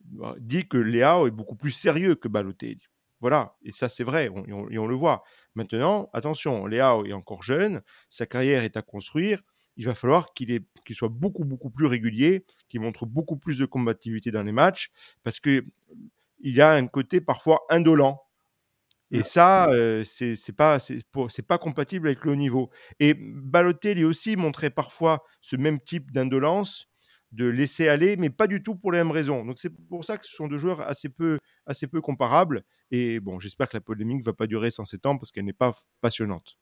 bah, 0.00 0.34
dit 0.38 0.66
que 0.66 0.78
Léao 0.78 1.26
est 1.26 1.32
beaucoup 1.32 1.56
plus 1.56 1.72
sérieux 1.72 2.14
que 2.14 2.28
Balotelli. 2.28 2.80
Voilà, 3.20 3.54
et 3.62 3.72
ça 3.72 3.90
c'est 3.90 4.04
vrai, 4.04 4.26
et 4.26 4.30
on, 4.30 4.70
et 4.70 4.78
on 4.78 4.86
le 4.86 4.94
voit. 4.94 5.24
Maintenant, 5.54 6.08
attention, 6.14 6.66
Léao 6.66 7.04
est 7.04 7.12
encore 7.12 7.42
jeune, 7.42 7.82
sa 8.08 8.24
carrière 8.24 8.62
est 8.62 8.78
à 8.78 8.82
construire, 8.82 9.42
il 9.80 9.86
va 9.86 9.94
falloir 9.94 10.34
qu'il 10.34 10.60
qu'il 10.84 10.94
soit 10.94 11.08
beaucoup, 11.08 11.44
beaucoup 11.44 11.70
plus 11.70 11.86
régulier, 11.86 12.44
qu'il 12.68 12.80
montre 12.82 13.06
beaucoup 13.06 13.38
plus 13.38 13.56
de 13.56 13.64
combativité 13.64 14.30
dans 14.30 14.42
les 14.42 14.52
matchs, 14.52 14.90
parce 15.22 15.40
que 15.40 15.64
il 16.40 16.60
a 16.60 16.74
un 16.74 16.86
côté 16.86 17.22
parfois 17.22 17.64
indolent. 17.70 18.22
Et 19.10 19.22
ça, 19.22 19.70
euh, 19.70 20.04
c'est 20.04 20.52
pas, 20.54 21.58
compatible 21.58 22.08
avec 22.08 22.24
le 22.26 22.32
haut 22.32 22.36
niveau. 22.36 22.70
Et 23.00 23.14
Balotelli 23.14 24.04
aussi 24.04 24.36
montrait 24.36 24.70
parfois 24.70 25.24
ce 25.40 25.56
même 25.56 25.80
type 25.80 26.12
d'indolence, 26.12 26.86
de 27.32 27.46
laisser 27.46 27.88
aller, 27.88 28.16
mais 28.18 28.28
pas 28.28 28.46
du 28.46 28.62
tout 28.62 28.76
pour 28.76 28.92
les 28.92 28.98
mêmes 28.98 29.10
raisons. 29.10 29.46
Donc 29.46 29.58
c'est 29.58 29.70
pour 29.88 30.04
ça 30.04 30.18
que 30.18 30.26
ce 30.26 30.32
sont 30.32 30.46
deux 30.46 30.58
joueurs 30.58 30.82
assez 30.82 31.08
peu, 31.08 31.38
assez 31.64 31.86
peu 31.86 32.02
comparables. 32.02 32.64
Et 32.90 33.18
bon, 33.18 33.40
j'espère 33.40 33.68
que 33.70 33.78
la 33.78 33.80
polémique 33.80 34.22
va 34.24 34.34
pas 34.34 34.46
durer 34.46 34.70
107 34.70 35.06
ans 35.06 35.16
parce 35.16 35.32
qu'elle 35.32 35.46
n'est 35.46 35.54
pas 35.54 35.72
passionnante. 36.02 36.58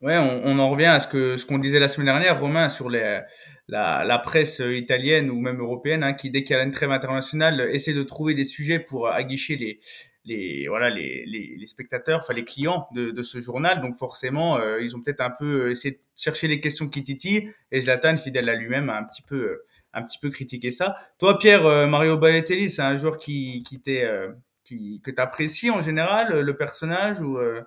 Ouais, 0.00 0.16
on, 0.16 0.40
on 0.44 0.58
en 0.58 0.70
revient 0.70 0.86
à 0.86 0.98
ce 0.98 1.06
que 1.06 1.36
ce 1.36 1.44
qu'on 1.44 1.58
disait 1.58 1.78
la 1.78 1.88
semaine 1.88 2.06
dernière, 2.06 2.40
Romain, 2.40 2.70
sur 2.70 2.88
les, 2.88 3.20
la, 3.68 4.02
la 4.04 4.18
presse 4.18 4.62
italienne 4.64 5.30
ou 5.30 5.38
même 5.40 5.60
européenne, 5.60 6.02
hein, 6.02 6.14
qui 6.14 6.30
dès 6.30 6.42
qu'il 6.42 6.56
y 6.56 6.58
a 6.58 6.62
une 6.62 6.70
trêve 6.70 6.90
internationale 6.90 7.68
essaie 7.70 7.92
de 7.92 8.02
trouver 8.02 8.32
des 8.34 8.46
sujets 8.46 8.78
pour 8.78 9.08
aguicher 9.08 9.56
les 9.56 9.78
les 10.24 10.68
voilà 10.68 10.88
les, 10.90 11.24
les, 11.26 11.54
les 11.58 11.66
spectateurs, 11.66 12.20
enfin 12.22 12.32
les 12.32 12.44
clients 12.44 12.88
de, 12.94 13.10
de 13.10 13.22
ce 13.22 13.40
journal. 13.42 13.82
Donc 13.82 13.96
forcément, 13.96 14.56
euh, 14.56 14.80
ils 14.80 14.96
ont 14.96 15.02
peut-être 15.02 15.20
un 15.20 15.30
peu 15.30 15.70
essayé 15.70 15.96
de 15.96 16.00
chercher 16.16 16.48
les 16.48 16.60
questions 16.60 16.88
qui 16.88 17.02
titillent. 17.02 17.50
Et 17.70 17.80
Zlatan, 17.82 18.16
fidèle 18.16 18.48
à 18.48 18.54
lui-même, 18.54 18.88
a 18.88 18.96
un 18.96 19.04
petit 19.04 19.22
peu 19.22 19.36
euh, 19.36 19.66
un 19.92 20.02
petit 20.02 20.18
peu 20.18 20.30
critiqué 20.30 20.70
ça. 20.70 20.94
Toi, 21.18 21.38
Pierre, 21.38 21.66
euh, 21.66 21.86
Mario 21.86 22.16
Balotelli, 22.16 22.70
c'est 22.70 22.82
un 22.82 22.96
joueur 22.96 23.18
qui 23.18 23.62
qui 23.64 23.82
t'est 23.82 24.04
euh, 24.04 24.32
qui 24.64 25.02
que 25.04 25.10
t'apprécies 25.10 25.70
en 25.70 25.80
général, 25.82 26.40
le 26.40 26.56
personnage 26.56 27.20
ou 27.20 27.36
euh, 27.38 27.60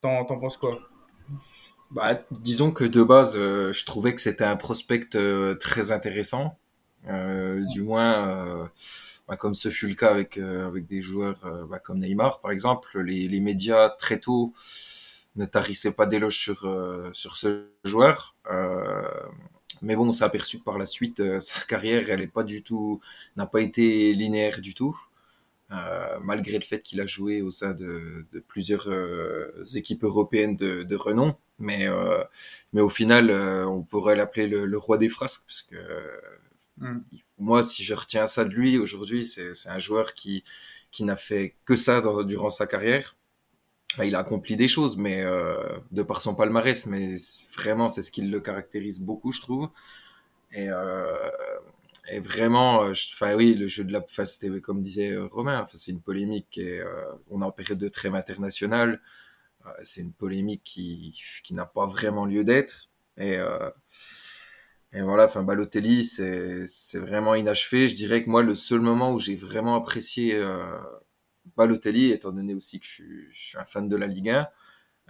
t'en 0.00 0.24
t'en 0.24 0.38
penses 0.38 0.56
quoi? 0.56 0.78
Bah, 1.94 2.20
disons 2.32 2.72
que 2.72 2.84
de 2.84 3.02
base, 3.04 3.36
euh, 3.38 3.72
je 3.72 3.84
trouvais 3.84 4.14
que 4.16 4.20
c'était 4.20 4.44
un 4.44 4.56
prospect 4.56 5.06
euh, 5.14 5.54
très 5.54 5.92
intéressant. 5.92 6.58
Euh, 7.08 7.64
du 7.66 7.82
moins, 7.82 8.28
euh, 8.28 8.66
bah, 9.28 9.36
comme 9.36 9.54
ce 9.54 9.68
fut 9.70 9.86
le 9.86 9.94
cas 9.94 10.10
avec, 10.10 10.38
avec 10.38 10.86
des 10.86 11.02
joueurs 11.02 11.40
bah, 11.70 11.78
comme 11.78 11.98
Neymar, 11.98 12.40
par 12.40 12.50
exemple, 12.50 13.00
les, 13.00 13.28
les 13.28 13.40
médias 13.40 13.90
très 13.90 14.18
tôt 14.18 14.52
ne 15.36 15.44
tarissaient 15.44 15.92
pas 15.92 16.06
d'éloges 16.06 16.38
sur, 16.38 16.68
sur 17.12 17.36
ce 17.36 17.68
joueur. 17.84 18.36
Mais 19.82 19.96
bon, 19.96 20.08
on 20.08 20.12
s'est 20.12 20.24
aperçu 20.24 20.58
que 20.58 20.64
par 20.64 20.78
la 20.78 20.86
suite, 20.86 21.22
sa 21.40 21.60
carrière, 21.64 22.10
elle 22.10 22.22
est 22.22 22.26
pas 22.26 22.44
du 22.44 22.62
tout, 22.62 23.00
n'a 23.36 23.46
pas 23.46 23.60
été 23.60 24.12
linéaire 24.14 24.60
du 24.60 24.74
tout. 24.74 24.98
Euh, 25.70 26.18
malgré 26.22 26.58
le 26.58 26.64
fait 26.64 26.82
qu'il 26.82 27.00
a 27.00 27.06
joué 27.06 27.42
au 27.42 27.50
sein 27.50 27.72
de, 27.72 28.26
de 28.32 28.40
plusieurs 28.40 28.88
euh, 28.88 29.64
équipes 29.74 30.04
européennes 30.04 30.56
de, 30.56 30.82
de 30.82 30.96
renom. 30.96 31.34
Mais, 31.58 31.86
euh, 31.88 32.22
mais 32.72 32.80
au 32.80 32.88
final, 32.88 33.30
euh, 33.30 33.66
on 33.66 33.82
pourrait 33.82 34.16
l'appeler 34.16 34.46
le, 34.48 34.66
le 34.66 34.78
roi 34.78 34.98
des 34.98 35.08
frasques, 35.08 35.44
parce 35.46 35.62
que 35.62 35.76
Mm. 36.80 37.04
moi, 37.38 37.62
si 37.62 37.82
je 37.82 37.94
retiens 37.94 38.26
ça 38.26 38.44
de 38.44 38.50
lui 38.50 38.78
aujourd'hui, 38.78 39.24
c'est 39.24 39.54
c'est 39.54 39.68
un 39.68 39.78
joueur 39.78 40.14
qui, 40.14 40.44
qui 40.90 41.04
n'a 41.04 41.16
fait 41.16 41.56
que 41.64 41.76
ça 41.76 42.00
dans- 42.00 42.22
durant 42.22 42.50
sa 42.50 42.66
carrière. 42.66 43.16
Il 44.04 44.14
a 44.16 44.20
accompli 44.20 44.56
des 44.56 44.68
choses, 44.68 44.96
mais 44.96 45.22
euh, 45.22 45.56
de 45.92 46.02
par 46.02 46.22
son 46.22 46.34
palmarès, 46.36 46.86
mais 46.86 47.16
vraiment, 47.56 47.88
c'est 47.88 48.02
ce 48.02 48.12
qui 48.12 48.22
le 48.22 48.40
caractérise 48.40 49.00
beaucoup, 49.00 49.32
je 49.32 49.40
trouve. 49.42 49.70
Et, 50.52 50.68
euh, 50.70 51.30
et 52.10 52.20
vraiment, 52.20 52.84
euh, 52.84 52.92
enfin 52.92 53.34
oui, 53.36 53.54
le 53.54 53.68
jeu 53.68 53.84
de 53.84 53.92
la, 53.92 54.00
enfin, 54.00 54.24
c'était 54.24 54.60
comme 54.60 54.82
disait 54.82 55.16
Romain, 55.18 55.60
enfin, 55.62 55.76
c'est 55.78 55.92
une 55.92 56.00
polémique 56.02 56.58
et 56.58 56.80
euh, 56.80 56.88
on 57.30 57.42
est 57.42 57.44
en 57.44 57.52
période 57.52 57.78
de 57.78 57.88
trêve 57.88 58.14
internationale. 58.14 59.00
Euh, 59.66 59.70
c'est 59.84 60.00
une 60.02 60.12
polémique 60.12 60.62
qui, 60.64 61.18
qui 61.44 61.54
n'a 61.54 61.66
pas 61.66 61.86
vraiment 61.86 62.26
lieu 62.26 62.44
d'être. 62.44 62.90
Et, 63.16 63.38
euh, 63.38 63.70
et 64.92 65.02
voilà, 65.02 65.24
enfin 65.24 65.42
Balotelli, 65.42 66.04
c'est 66.04 66.66
c'est 66.66 66.98
vraiment 67.00 67.34
inachevé. 67.34 67.88
Je 67.88 67.94
dirais 67.94 68.24
que 68.24 68.30
moi, 68.30 68.42
le 68.42 68.54
seul 68.54 68.80
moment 68.80 69.12
où 69.12 69.18
j'ai 69.18 69.34
vraiment 69.36 69.74
apprécié 69.76 70.34
euh, 70.36 70.78
Balotelli, 71.56 72.12
étant 72.12 72.32
donné 72.32 72.54
aussi 72.54 72.80
que 72.80 72.86
je 72.86 72.92
suis, 72.92 73.26
je 73.32 73.42
suis 73.48 73.58
un 73.58 73.64
fan 73.64 73.88
de 73.88 73.96
la 73.96 74.06
Ligue 74.06 74.30
1, 74.30 74.48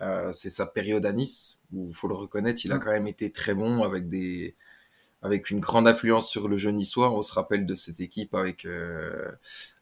euh, 0.03 0.33
c'est 0.33 0.51
sa 0.51 0.67
période 0.67 1.07
à 1.07 1.13
Nice, 1.13 1.61
où 1.73 1.93
faut 1.93 2.09
le 2.09 2.15
reconnaître, 2.15 2.65
il 2.65 2.73
a 2.73 2.77
Mm. 2.77 2.81
quand 2.81 2.93
même 2.93 3.07
été 3.09 3.31
très 3.33 3.55
bon 3.55 3.83
avec 3.85 4.09
des 4.09 4.57
avec 5.23 5.51
une 5.51 5.61
grande 5.61 5.89
influence 5.89 6.31
sur 6.31 6.49
le 6.49 6.57
jeu 6.59 6.71
niçois. 6.73 7.13
On 7.13 7.23
se 7.23 7.35
rappelle 7.35 7.67
de 7.67 7.75
cette 7.75 8.01
équipe 8.01 8.35
avec 8.35 8.67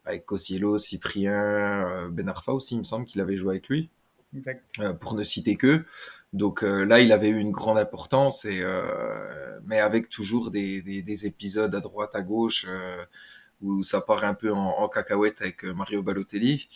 avec 0.05 0.25
Kosciello, 0.27 0.79
Cyprien, 0.79 2.09
Ben 2.11 2.29
Arfa 2.29 2.53
aussi, 2.53 2.75
il 2.75 2.79
me 2.79 2.85
semble 2.85 3.07
qu'il 3.07 3.21
avait 3.21 3.37
joué 3.37 3.53
avec 3.53 3.69
lui 3.69 3.91
Exact. 4.37 4.65
euh, 4.81 4.93
pour 4.93 5.15
ne 5.15 5.23
citer 5.23 5.57
que. 5.57 5.85
Donc 6.33 6.63
euh, 6.65 6.85
là, 6.85 7.01
il 7.01 7.13
avait 7.13 7.29
eu 7.29 7.39
une 7.39 7.51
grande 7.51 7.79
importance, 7.79 8.45
et, 8.47 8.61
euh, 8.63 9.59
mais 9.67 9.81
avec 9.81 10.09
toujours 10.09 10.51
des, 10.51 10.81
des, 10.83 11.03
des 11.03 11.27
épisodes 11.27 11.75
à 11.75 11.81
droite, 11.81 12.15
à 12.15 12.23
gauche, 12.23 12.67
euh, 12.69 13.05
où 13.61 13.83
ça 13.83 14.01
part 14.01 14.25
un 14.25 14.35
peu 14.35 14.53
en, 14.53 14.79
en 14.79 14.89
cacahuète 14.89 15.43
avec 15.43 15.65
euh, 15.65 15.75
Mario 15.75 16.03
Balotelli. 16.03 16.69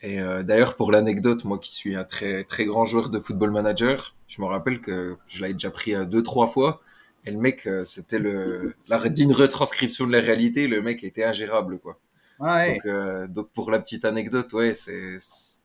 Et 0.00 0.20
euh, 0.20 0.42
d'ailleurs, 0.42 0.76
pour 0.76 0.92
l'anecdote, 0.92 1.44
moi 1.44 1.58
qui 1.58 1.72
suis 1.74 1.94
un 1.96 2.04
très 2.04 2.44
très 2.44 2.64
grand 2.64 2.84
joueur 2.84 3.08
de 3.10 3.18
football 3.20 3.50
manager, 3.50 4.14
je 4.28 4.40
me 4.42 4.46
rappelle 4.46 4.80
que 4.80 5.16
je 5.26 5.40
l'avais 5.42 5.54
déjà 5.54 5.70
pris 5.70 5.94
deux 6.06 6.22
trois 6.22 6.46
fois. 6.46 6.80
Et 7.24 7.30
le 7.32 7.38
mec, 7.38 7.68
c'était 7.84 8.18
le 8.20 8.74
la 8.88 8.98
digne 9.08 9.32
retranscription 9.32 10.06
de 10.06 10.12
la 10.12 10.20
réalité. 10.20 10.66
Le 10.68 10.80
mec 10.82 11.02
était 11.04 11.24
ingérable, 11.24 11.78
quoi. 11.78 11.98
Ah 12.40 12.56
ouais. 12.56 12.74
Donc, 12.74 12.86
euh, 12.86 13.26
donc 13.26 13.50
pour 13.50 13.70
la 13.72 13.80
petite 13.80 14.04
anecdote, 14.04 14.52
ouais, 14.52 14.72
c'est 14.72 15.16
c'est 15.18 15.60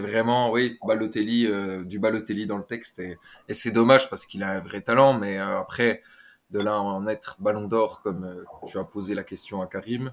vraiment 0.00 0.50
oui 0.50 0.78
Balotelli 0.86 1.46
euh, 1.46 1.84
du 1.84 1.98
Balotelli 1.98 2.46
dans 2.46 2.56
le 2.56 2.64
texte 2.64 2.98
et, 2.98 3.18
c'est 3.50 3.70
dommage 3.70 4.08
parce 4.10 4.26
qu'il 4.26 4.42
a 4.42 4.50
un 4.50 4.60
vrai 4.60 4.80
talent, 4.80 5.14
mais 5.14 5.38
euh, 5.38 5.58
après 5.58 6.02
de 6.50 6.60
là 6.60 6.80
en 6.80 7.06
être 7.06 7.36
Ballon 7.40 7.68
d'Or 7.68 8.00
comme 8.02 8.24
euh, 8.24 8.44
tu 8.66 8.78
as 8.78 8.84
posé 8.84 9.14
la 9.14 9.24
question 9.24 9.60
à 9.62 9.66
Karim, 9.66 10.12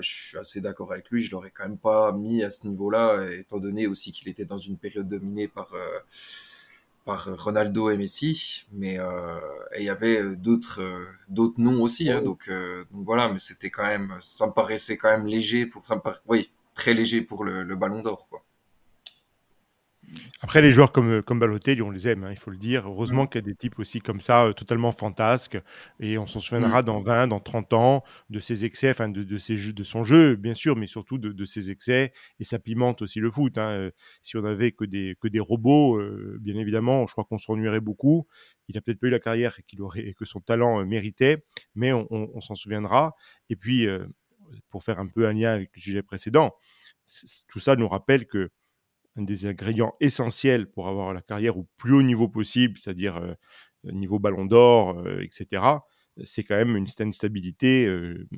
je 0.00 0.08
suis 0.08 0.38
assez 0.38 0.60
d'accord 0.62 0.92
avec 0.92 1.10
lui. 1.10 1.20
Je 1.22 1.30
l'aurais 1.32 1.50
quand 1.50 1.64
même 1.64 1.76
pas 1.78 2.10
mis 2.12 2.42
à 2.42 2.48
ce 2.50 2.66
niveau-là, 2.66 3.30
étant 3.32 3.58
donné 3.58 3.86
aussi 3.86 4.10
qu'il 4.10 4.28
était 4.30 4.46
dans 4.46 4.58
une 4.58 4.78
période 4.78 5.06
dominée 5.06 5.46
par 5.46 5.74
par 7.04 7.28
Ronaldo 7.38 7.90
et 7.90 7.98
Messi, 7.98 8.64
mais 8.72 8.98
il 9.78 9.84
y 9.84 9.90
avait 9.90 10.36
d'autres 10.36 10.82
d'autres 11.28 11.60
noms 11.60 11.82
aussi. 11.82 12.10
Hein, 12.10 12.22
donc, 12.22 12.50
voilà, 12.92 13.28
mais 13.28 13.38
c'était 13.38 13.68
quand 13.70 13.84
même, 13.84 14.16
ça 14.20 14.46
me 14.46 14.52
paraissait 14.52 14.96
quand 14.96 15.10
même 15.10 15.26
léger 15.26 15.66
pour, 15.66 15.84
oui, 16.28 16.50
très 16.74 16.94
léger 16.94 17.20
pour 17.20 17.44
le, 17.44 17.62
le 17.62 17.76
Ballon 17.76 18.00
d'Or, 18.00 18.28
quoi. 18.30 18.42
Après, 20.40 20.60
les 20.60 20.70
joueurs 20.70 20.92
comme, 20.92 21.22
comme 21.22 21.38
Balotelli, 21.38 21.82
on 21.82 21.90
les 21.90 22.08
aime, 22.08 22.24
hein, 22.24 22.30
il 22.30 22.38
faut 22.38 22.50
le 22.50 22.56
dire. 22.56 22.86
Heureusement 22.88 23.26
qu'il 23.26 23.40
y 23.40 23.44
a 23.44 23.46
des 23.46 23.54
types 23.54 23.78
aussi 23.78 24.00
comme 24.00 24.20
ça, 24.20 24.46
euh, 24.46 24.52
totalement 24.52 24.92
fantasques. 24.92 25.58
Et 26.00 26.18
on 26.18 26.26
s'en 26.26 26.40
souviendra 26.40 26.82
dans 26.82 27.00
20, 27.00 27.28
dans 27.28 27.40
30 27.40 27.72
ans 27.72 28.04
de 28.30 28.40
ses 28.40 28.64
excès, 28.64 28.90
enfin 28.90 29.08
de, 29.08 29.22
de, 29.22 29.38
ses 29.38 29.56
jeux, 29.56 29.72
de 29.72 29.84
son 29.84 30.02
jeu, 30.02 30.36
bien 30.36 30.54
sûr, 30.54 30.76
mais 30.76 30.86
surtout 30.86 31.18
de, 31.18 31.32
de 31.32 31.44
ses 31.44 31.70
excès. 31.70 32.12
Et 32.40 32.44
ça 32.44 32.58
pimente 32.58 33.02
aussi 33.02 33.20
le 33.20 33.30
foot. 33.30 33.56
Hein. 33.58 33.70
Euh, 33.70 33.90
si 34.20 34.36
on 34.36 34.44
avait 34.44 34.72
que 34.72 34.84
des, 34.84 35.16
que 35.20 35.28
des 35.28 35.40
robots, 35.40 35.96
euh, 35.98 36.38
bien 36.40 36.56
évidemment, 36.56 37.06
je 37.06 37.12
crois 37.12 37.24
qu'on 37.24 37.38
s'ennuierait 37.38 37.80
beaucoup. 37.80 38.26
Il 38.68 38.74
n'a 38.74 38.80
peut-être 38.80 39.00
pas 39.00 39.06
eu 39.08 39.10
la 39.10 39.20
carrière 39.20 39.56
qu'il 39.66 39.82
aurait, 39.82 40.14
que 40.14 40.24
son 40.24 40.40
talent 40.40 40.84
méritait, 40.84 41.44
mais 41.74 41.92
on, 41.92 42.06
on, 42.10 42.30
on 42.34 42.40
s'en 42.40 42.54
souviendra. 42.54 43.14
Et 43.50 43.56
puis, 43.56 43.86
pour 44.70 44.82
faire 44.84 44.98
un 44.98 45.06
peu 45.06 45.26
un 45.26 45.32
lien 45.32 45.52
avec 45.52 45.70
le 45.74 45.80
sujet 45.80 46.02
précédent, 46.02 46.54
tout 47.48 47.58
ça 47.58 47.76
nous 47.76 47.88
rappelle 47.88 48.26
que 48.26 48.50
un 49.16 49.22
des 49.22 49.46
ingrédients 49.46 49.94
essentiels 50.00 50.70
pour 50.70 50.88
avoir 50.88 51.12
la 51.12 51.22
carrière 51.22 51.58
au 51.58 51.68
plus 51.76 51.92
haut 51.94 52.02
niveau 52.02 52.28
possible, 52.28 52.78
c'est-à-dire 52.78 53.16
euh, 53.16 53.34
niveau 53.84 54.18
ballon 54.18 54.46
d'or, 54.46 54.98
euh, 54.98 55.20
etc., 55.22 55.62
c'est 56.24 56.44
quand 56.44 56.56
même 56.56 56.76
une, 56.76 56.86
stabilité, 56.86 57.86
euh, 57.86 58.28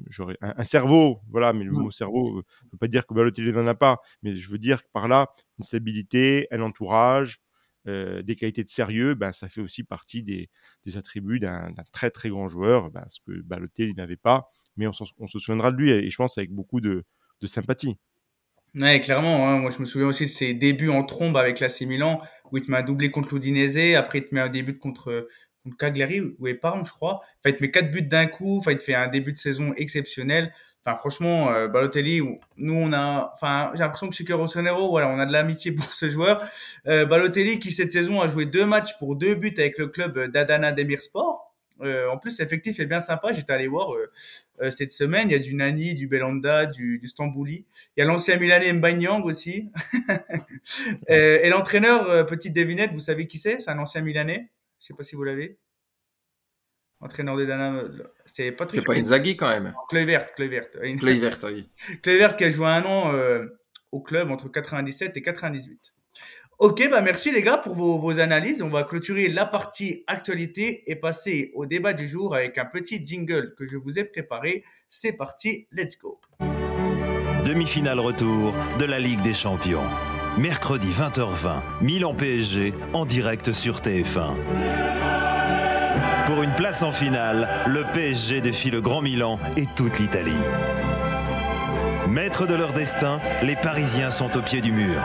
un, 0.41 0.55
un, 0.59 0.65
cerveau, 0.65 1.21
voilà, 1.29 1.53
mais 1.53 1.65
le 1.65 1.73
mot 1.73 1.91
cerveau 1.91 2.37
ne 2.37 2.71
veut 2.71 2.79
pas 2.79 2.87
dire 2.87 3.05
que 3.05 3.15
Balotelli 3.15 3.51
n'en 3.53 3.67
a 3.67 3.75
pas, 3.75 3.99
mais 4.23 4.33
je 4.33 4.49
veux 4.49 4.59
dire 4.59 4.85
que 4.85 4.89
par 4.93 5.09
là, 5.09 5.27
une 5.59 5.65
stabilité, 5.65 6.47
un 6.53 6.63
entourage, 6.63 7.41
des 7.87 8.37
qualités 8.37 8.63
de 8.65 8.69
sérieux, 8.69 9.15
ben, 9.15 9.33
ça 9.33 9.49
fait 9.49 9.61
aussi 9.61 9.83
partie 9.83 10.23
des, 10.23 10.49
des 10.87 10.97
attributs 10.97 11.41
d'un 11.41 11.75
très 11.93 12.11
très 12.11 12.31
grand 12.31 12.47
joueur, 12.47 12.91
ben, 12.93 13.05
ce 13.09 13.19
que 13.27 13.43
Balotelli 13.43 13.93
n'avait 13.95 14.17
pas, 14.17 14.49
mais 14.77 14.87
on, 14.87 14.93
on, 15.19 15.27
se 15.27 15.39
souviendra 15.41 15.73
de 15.73 15.77
lui, 15.77 15.91
et 15.91 16.09
je 16.09 16.17
pense 16.17 16.39
avec 16.39 16.53
beaucoup 16.53 16.81
de, 16.81 17.05
de 17.41 17.47
sympathie. 17.49 17.99
Ouais, 18.75 19.01
clairement. 19.01 19.49
Hein. 19.49 19.59
Moi, 19.59 19.71
je 19.71 19.79
me 19.79 19.85
souviens 19.85 20.09
aussi 20.09 20.25
de 20.25 20.31
ses 20.31 20.53
débuts 20.53 20.89
en 20.89 21.05
trombe 21.05 21.37
avec 21.37 21.61
l'AC 21.61 21.83
Milan, 21.83 22.21
où 22.51 22.57
il 22.59 22.63
te 22.63 22.71
met 22.71 22.79
un 22.79 22.83
doublé 22.83 23.11
contre 23.11 23.35
l'Udinese, 23.35 23.95
après 23.97 24.19
il 24.19 24.27
te 24.27 24.35
met 24.35 24.41
un 24.41 24.49
début 24.49 24.77
contre, 24.79 25.29
contre 25.63 25.77
Cagliari 25.77 26.21
ou 26.21 26.49
Eparme, 26.49 26.85
je 26.85 26.91
crois. 26.91 27.21
Enfin, 27.21 27.51
il 27.51 27.57
te 27.57 27.63
met 27.63 27.71
quatre 27.71 27.91
buts 27.91 28.03
d'un 28.03 28.27
coup. 28.27 28.59
Enfin, 28.59 28.73
il 28.73 28.79
te 28.79 28.83
fait 28.83 28.95
un 28.95 29.07
début 29.07 29.33
de 29.33 29.39
saison 29.39 29.73
exceptionnel. 29.77 30.53
Enfin, 30.85 30.99
franchement, 30.99 31.51
euh, 31.51 31.69
Balotelli, 31.69 32.21
nous, 32.57 32.75
on 32.75 32.93
a, 32.93 33.31
enfin, 33.35 33.71
j'ai 33.75 33.81
l'impression 33.81 34.09
que 34.09 34.15
chez 34.15 34.25
Cœur 34.25 34.47
Sonero, 34.49 34.91
voilà, 34.91 35.09
on 35.09 35.19
a 35.19 35.25
de 35.25 35.33
l'amitié 35.33 35.73
pour 35.77 35.93
ce 35.93 36.11
joueur. 36.11 36.43
Euh, 36.89 37.07
Balotelli, 37.07 37.61
qui 37.61 37.71
cette 37.71 37.93
saison 37.93 38.21
a 38.21 38.27
joué 38.27 38.45
deux 38.45 38.67
matchs 38.67 38.99
pour 38.99 39.17
deux 39.17 39.35
buts 39.35 39.55
avec 39.57 39.79
le 39.79 39.87
club 39.87 40.31
d'Adana 40.31 40.73
Demirspor. 40.73 41.54
Euh, 41.85 42.09
en 42.09 42.19
plus, 42.19 42.39
l'effectif 42.39 42.81
est 42.81 42.87
bien 42.87 42.99
sympa. 42.99 43.33
J'étais 43.33 43.53
allé 43.53 43.67
voir 43.67 43.95
euh, 43.95 44.11
euh, 44.61 44.71
cette 44.71 44.93
semaine. 44.93 45.29
Il 45.29 45.33
y 45.33 45.37
a 45.37 45.39
du 45.39 45.55
Nani, 45.55 45.95
du 45.95 46.09
Belanda, 46.09 46.67
du, 46.67 46.99
du 46.99 47.09
Stambouli. 47.09 47.67
Il 47.97 48.01
y 48.01 48.03
a 48.03 48.07
l'ancien 48.07 48.39
Milanais 48.39 48.73
Mbanyang 48.73 49.25
aussi. 49.25 49.71
et, 51.09 51.41
et 51.43 51.49
l'entraîneur, 51.49 52.27
petite 52.27 52.55
devinette, 52.55 52.93
vous 52.93 53.01
savez 53.01 53.27
qui 53.27 53.39
c'est? 53.39 53.59
C'est 53.59 53.71
un 53.71 53.79
ancien 53.79 54.01
Milanais. 54.01 54.51
Je 54.81 54.87
sais 54.87 54.95
pas 54.95 55.05
si 55.05 55.17
vous 55.17 55.25
l'avez. 55.25 55.59
Entraîneur 57.01 57.37
de 57.37 57.45
Dana, 57.45 57.83
c'est 58.25 58.53
pas 58.53 58.67
C'est 58.71 58.83
pas 58.83 58.95
Inzaghi 58.95 59.37
quand 59.37 59.49
même. 59.49 59.75
Kluivert, 59.89 60.27
Kluivert. 60.27 60.71
Kluivert, 60.71 61.39
oui. 61.45 61.69
Kluivert 62.03 62.37
qui 62.37 62.45
a 62.45 62.51
joué 62.51 62.67
un 62.67 62.83
an 62.85 63.13
au 63.93 64.01
club 64.01 64.31
entre 64.31 64.49
97 64.49 65.17
et 65.17 65.23
98. 65.23 65.94
Ok, 66.61 66.89
bah 66.89 67.01
merci 67.01 67.33
les 67.33 67.43
gars 67.43 67.59
pour 67.59 67.75
vos, 67.75 67.99
vos, 67.99 68.21
analyses. 68.21 68.63
On 68.63 68.69
va 68.69 68.85
clôturer 68.85 69.29
la 69.29 69.45
partie 69.45 70.05
actualité 70.07 70.89
et 70.89 70.95
passer 70.95 71.51
au 71.55 71.67
débat 71.67 71.93
du 71.93 72.07
jour 72.07 72.35
avec 72.35 72.59
un 72.59 72.65
petit 72.65 73.05
jingle 73.05 73.55
que 73.57 73.67
je 73.67 73.77
vous 73.77 73.99
ai 73.99 74.05
préparé. 74.05 74.63
C'est 74.89 75.17
parti, 75.17 75.67
let's 75.73 75.99
go. 75.99 76.21
Demi-finale 77.45 77.99
retour 77.99 78.55
de 78.79 78.85
la 78.85 79.01
Ligue 79.01 79.23
des 79.23 79.35
Champions. 79.35 79.85
Mercredi 80.39 80.89
20h20, 80.91 81.83
Milan 81.83 82.15
PSG 82.15 82.73
en 82.93 83.05
direct 83.05 83.53
sur 83.53 83.81
TF1. 83.81 84.37
Pour 86.27 86.43
une 86.43 86.55
place 86.55 86.83
en 86.83 86.93
finale, 86.93 87.65
le 87.67 87.85
PSG 87.93 88.41
défie 88.41 88.71
le 88.71 88.81
Grand 88.81 89.03
Milan 89.03 89.39
et 89.57 89.67
toute 89.77 89.99
l'Italie. 89.99 90.33
Maîtres 92.09 92.47
de 92.47 92.55
leur 92.55 92.73
destin, 92.73 93.21
les 93.43 93.57
Parisiens 93.57 94.11
sont 94.11 94.37
au 94.37 94.43
pied 94.43 94.61
du 94.61 94.73
mur. 94.73 95.03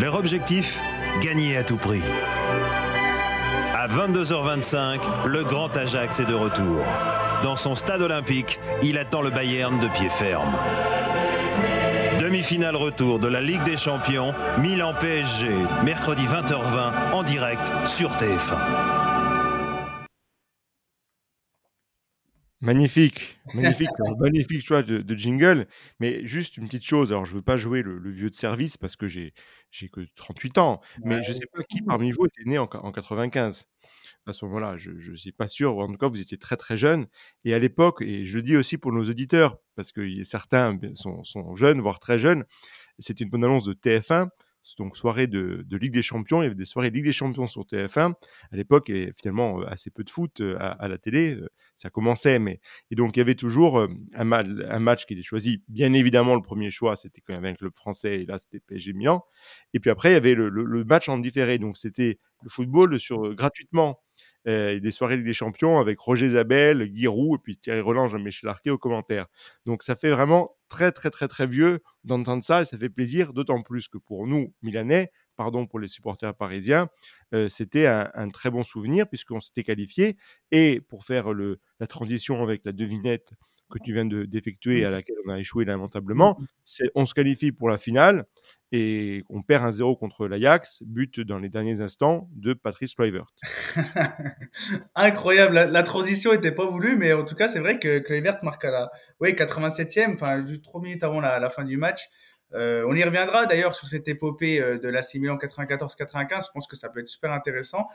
Leur 0.00 0.14
objectif 0.14 0.78
Gagner 1.22 1.56
à 1.56 1.64
tout 1.64 1.76
prix. 1.76 2.02
À 3.74 3.88
22h25, 3.88 5.26
le 5.26 5.42
grand 5.42 5.76
Ajax 5.76 6.20
est 6.20 6.24
de 6.24 6.34
retour. 6.34 6.84
Dans 7.42 7.56
son 7.56 7.74
stade 7.74 8.02
olympique, 8.02 8.60
il 8.82 8.96
attend 8.96 9.22
le 9.22 9.30
Bayern 9.30 9.80
de 9.80 9.88
pied 9.88 10.08
ferme. 10.10 10.54
Demi-finale 12.20 12.76
retour 12.76 13.18
de 13.18 13.26
la 13.26 13.40
Ligue 13.40 13.64
des 13.64 13.76
Champions, 13.76 14.34
Milan 14.58 14.94
PSG, 15.00 15.48
mercredi 15.82 16.26
20h20 16.26 17.14
en 17.14 17.22
direct 17.24 17.72
sur 17.86 18.10
TF1. 18.12 18.97
Magnifique, 22.60 23.38
magnifique, 23.54 23.88
magnifique 24.18 24.66
choix 24.66 24.82
de, 24.82 24.98
de, 24.98 25.14
jingle. 25.14 25.68
Mais 26.00 26.26
juste 26.26 26.56
une 26.56 26.66
petite 26.66 26.84
chose, 26.84 27.12
alors 27.12 27.24
je 27.24 27.34
veux 27.34 27.42
pas 27.42 27.56
jouer 27.56 27.82
le, 27.82 27.98
le 27.98 28.10
vieux 28.10 28.30
de 28.30 28.34
service 28.34 28.76
parce 28.76 28.96
que 28.96 29.06
j'ai 29.06 29.32
que 29.92 30.00
38 30.16 30.58
ans, 30.58 30.80
mais 31.04 31.16
ouais. 31.16 31.22
je 31.22 31.32
sais 31.32 31.46
pas 31.52 31.62
qui 31.62 31.82
parmi 31.82 32.10
vous 32.10 32.26
était 32.26 32.42
né 32.46 32.58
en, 32.58 32.64
en 32.64 32.90
95. 32.90 33.66
À 34.26 34.32
ce 34.32 34.44
moment-là, 34.44 34.76
je 34.76 34.90
ne 34.90 35.16
suis 35.16 35.32
pas 35.32 35.46
sûr. 35.48 35.78
En 35.78 35.86
tout 35.86 35.96
cas, 35.96 36.08
vous 36.08 36.20
étiez 36.20 36.36
très 36.36 36.56
très 36.56 36.76
jeune. 36.76 37.06
Et 37.44 37.54
à 37.54 37.58
l'époque, 37.58 38.02
et 38.02 38.26
je 38.26 38.36
le 38.36 38.42
dis 38.42 38.56
aussi 38.56 38.76
pour 38.76 38.92
nos 38.92 39.04
auditeurs, 39.04 39.56
parce 39.76 39.92
que 39.92 40.22
certains 40.24 40.78
sont, 40.94 41.22
sont 41.24 41.54
jeunes, 41.54 41.80
voire 41.80 42.00
très 42.00 42.18
jeunes, 42.18 42.44
c'était 42.98 43.24
une 43.24 43.30
bonne 43.30 43.44
annonce 43.44 43.64
de 43.64 43.72
TF1 43.72 44.28
donc 44.78 44.96
soirée 44.96 45.26
de, 45.26 45.64
de, 45.66 45.76
Ligue 45.76 45.92
des 45.92 46.02
Champions. 46.02 46.42
Il 46.42 46.44
y 46.44 46.46
avait 46.46 46.54
des 46.54 46.64
soirées 46.64 46.90
Ligue 46.90 47.04
des 47.04 47.12
Champions 47.12 47.46
sur 47.46 47.62
TF1 47.62 48.14
à 48.52 48.56
l'époque 48.56 48.90
et 48.90 49.12
finalement 49.16 49.60
assez 49.62 49.90
peu 49.90 50.04
de 50.04 50.10
foot 50.10 50.42
à, 50.58 50.70
à, 50.70 50.88
la 50.88 50.98
télé. 50.98 51.38
Ça 51.74 51.90
commençait, 51.90 52.38
mais 52.38 52.60
et 52.90 52.94
donc 52.94 53.16
il 53.16 53.20
y 53.20 53.22
avait 53.22 53.34
toujours 53.34 53.86
un, 54.14 54.24
ma 54.24 54.38
un 54.40 54.78
match 54.78 55.06
qui 55.06 55.14
était 55.14 55.22
choisi. 55.22 55.62
Bien 55.68 55.92
évidemment, 55.92 56.34
le 56.34 56.42
premier 56.42 56.70
choix 56.70 56.96
c'était 56.96 57.20
quand 57.20 57.34
même 57.34 57.44
un 57.44 57.54
club 57.54 57.74
français 57.74 58.20
et 58.22 58.26
là 58.26 58.38
c'était 58.38 58.60
PSG 58.60 58.92
Milan. 58.92 59.24
Et 59.74 59.80
puis 59.80 59.90
après 59.90 60.10
il 60.10 60.14
y 60.14 60.16
avait 60.16 60.34
le, 60.34 60.48
le, 60.48 60.64
le 60.64 60.84
match 60.84 61.08
en 61.08 61.18
différé, 61.18 61.58
donc 61.58 61.78
c'était 61.78 62.18
le 62.42 62.50
football 62.50 62.98
sur 62.98 63.34
gratuitement 63.34 64.00
euh, 64.48 64.80
des 64.80 64.90
soirées 64.90 65.18
des 65.18 65.32
Champions 65.34 65.78
avec 65.78 66.00
Roger 66.00 66.30
Zabel, 66.30 66.90
Giroud 66.92 67.38
et 67.38 67.42
puis 67.42 67.56
Thierry 67.58 67.80
Roland, 67.80 68.08
Jean-Michel 68.08 68.48
Larquet 68.48 68.70
aux 68.70 68.78
commentaires. 68.78 69.26
Donc 69.66 69.82
ça 69.82 69.94
fait 69.94 70.10
vraiment 70.10 70.56
très 70.68 70.90
très 70.90 71.10
très 71.10 71.28
très 71.28 71.46
vieux 71.46 71.80
d'entendre 72.04 72.42
ça 72.42 72.62
et 72.62 72.64
ça 72.64 72.78
fait 72.78 72.88
plaisir, 72.88 73.32
d'autant 73.32 73.60
plus 73.62 73.88
que 73.88 73.98
pour 73.98 74.26
nous, 74.26 74.54
Milanais, 74.62 75.10
pardon 75.36 75.66
pour 75.66 75.78
les 75.78 75.88
supporters 75.88 76.34
parisiens, 76.34 76.88
euh, 77.34 77.48
c'était 77.48 77.86
un, 77.86 78.10
un, 78.14 78.28
très 78.30 78.50
bon 78.50 78.62
souvenir 78.62 79.06
puisqu'on 79.06 79.40
s'était 79.40 79.64
qualifié 79.64 80.16
et 80.50 80.80
pour 80.80 81.04
faire 81.04 81.32
le, 81.32 81.60
la 81.78 81.86
transition 81.86 82.42
avec 82.42 82.64
la 82.64 82.72
devinette 82.72 83.32
que 83.70 83.78
tu 83.78 83.92
viens 83.92 84.04
d'effectuer 84.04 84.84
à 84.84 84.90
laquelle 84.90 85.16
on 85.26 85.30
a 85.30 85.38
échoué 85.38 85.64
lamentablement, 85.64 86.38
c'est 86.64 86.90
on 86.94 87.06
se 87.06 87.14
qualifie 87.14 87.52
pour 87.52 87.68
la 87.68 87.78
finale 87.78 88.24
et 88.70 89.24
on 89.30 89.42
perd 89.42 89.64
un 89.64 89.70
0 89.70 89.96
contre 89.96 90.26
l'Ajax, 90.26 90.82
but 90.84 91.20
dans 91.20 91.38
les 91.38 91.48
derniers 91.48 91.80
instants 91.80 92.28
de 92.34 92.52
Patrice 92.52 92.94
Kluivert. 92.94 93.26
Incroyable, 94.94 95.54
la, 95.54 95.66
la, 95.66 95.82
transition 95.82 96.32
était 96.32 96.52
pas 96.52 96.66
voulue, 96.66 96.96
mais 96.96 97.12
en 97.12 97.24
tout 97.24 97.34
cas 97.34 97.48
c'est 97.48 97.60
vrai 97.60 97.78
que 97.78 97.98
Kluivert 98.00 98.38
marque 98.42 98.64
à 98.64 98.70
la 98.70 98.90
oui, 99.20 99.32
87e, 99.32 100.14
enfin 100.14 100.44
juste 100.46 100.64
3 100.64 100.82
minutes 100.82 101.02
avant 101.02 101.20
la, 101.20 101.38
la 101.38 101.48
fin 101.48 101.64
du 101.64 101.76
match. 101.76 102.08
Euh, 102.54 102.84
on 102.88 102.94
y 102.94 103.04
reviendra 103.04 103.46
d'ailleurs 103.46 103.74
sur 103.74 103.88
cette 103.88 104.08
épopée 104.08 104.60
euh, 104.60 104.78
de 104.78 104.88
la 104.88 105.02
Milan 105.14 105.36
94-95. 105.36 106.46
Je 106.46 106.50
pense 106.52 106.66
que 106.66 106.76
ça 106.76 106.88
peut 106.88 107.00
être 107.00 107.08
super 107.08 107.32
intéressant. 107.32 107.88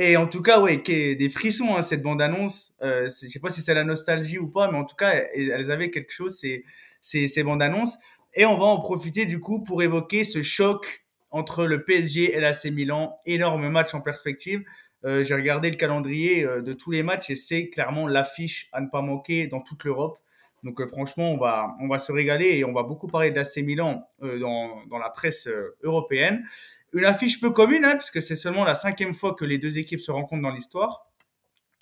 Et 0.00 0.16
en 0.16 0.28
tout 0.28 0.42
cas, 0.42 0.60
ouais, 0.60 0.76
des 0.78 1.28
frissons 1.28 1.76
hein, 1.76 1.82
cette 1.82 2.02
bande 2.02 2.22
annonce. 2.22 2.72
Euh, 2.82 3.04
je 3.04 3.28
sais 3.28 3.40
pas 3.40 3.50
si 3.50 3.60
c'est 3.60 3.74
la 3.74 3.84
nostalgie 3.84 4.38
ou 4.38 4.48
pas, 4.48 4.70
mais 4.70 4.78
en 4.78 4.84
tout 4.84 4.94
cas, 4.94 5.10
elles 5.34 5.70
avaient 5.70 5.90
quelque 5.90 6.12
chose 6.12 6.38
ces 6.38 6.64
ces, 7.00 7.28
ces 7.28 7.42
bandes 7.42 7.62
annonces. 7.62 7.98
Et 8.34 8.44
on 8.44 8.56
va 8.56 8.66
en 8.66 8.80
profiter 8.80 9.26
du 9.26 9.40
coup 9.40 9.62
pour 9.62 9.82
évoquer 9.82 10.24
ce 10.24 10.42
choc 10.42 11.04
entre 11.30 11.66
le 11.66 11.84
PSG 11.84 12.34
et 12.34 12.40
l'AC 12.40 12.66
Milan. 12.66 13.18
Énorme 13.26 13.68
match 13.68 13.94
en 13.94 14.00
perspective. 14.00 14.62
Euh, 15.04 15.24
J'ai 15.24 15.34
regardé 15.34 15.70
le 15.70 15.76
calendrier 15.76 16.44
euh, 16.44 16.60
de 16.60 16.72
tous 16.72 16.90
les 16.90 17.02
matchs 17.02 17.30
et 17.30 17.36
c'est 17.36 17.68
clairement 17.68 18.06
l'affiche 18.06 18.68
à 18.72 18.80
ne 18.80 18.88
pas 18.88 19.00
manquer 19.00 19.46
dans 19.46 19.60
toute 19.60 19.84
l'Europe. 19.84 20.18
Donc 20.64 20.80
euh, 20.80 20.88
franchement, 20.88 21.32
on 21.32 21.36
va, 21.36 21.74
on 21.80 21.88
va 21.88 21.98
se 21.98 22.10
régaler 22.10 22.58
et 22.58 22.64
on 22.64 22.72
va 22.72 22.82
beaucoup 22.82 23.06
parler 23.06 23.30
de 23.30 23.36
l'AC 23.36 23.58
Milan 23.58 24.08
dans, 24.20 24.84
dans 24.86 24.98
la 24.98 25.10
presse 25.10 25.48
européenne. 25.82 26.44
Une 26.92 27.04
affiche 27.04 27.40
peu 27.40 27.50
commune, 27.50 27.84
hein, 27.84 27.96
puisque 27.96 28.22
c'est 28.22 28.36
seulement 28.36 28.64
la 28.64 28.74
cinquième 28.74 29.14
fois 29.14 29.34
que 29.34 29.44
les 29.44 29.58
deux 29.58 29.78
équipes 29.78 30.00
se 30.00 30.10
rencontrent 30.10 30.42
dans 30.42 30.50
l'histoire. 30.50 31.06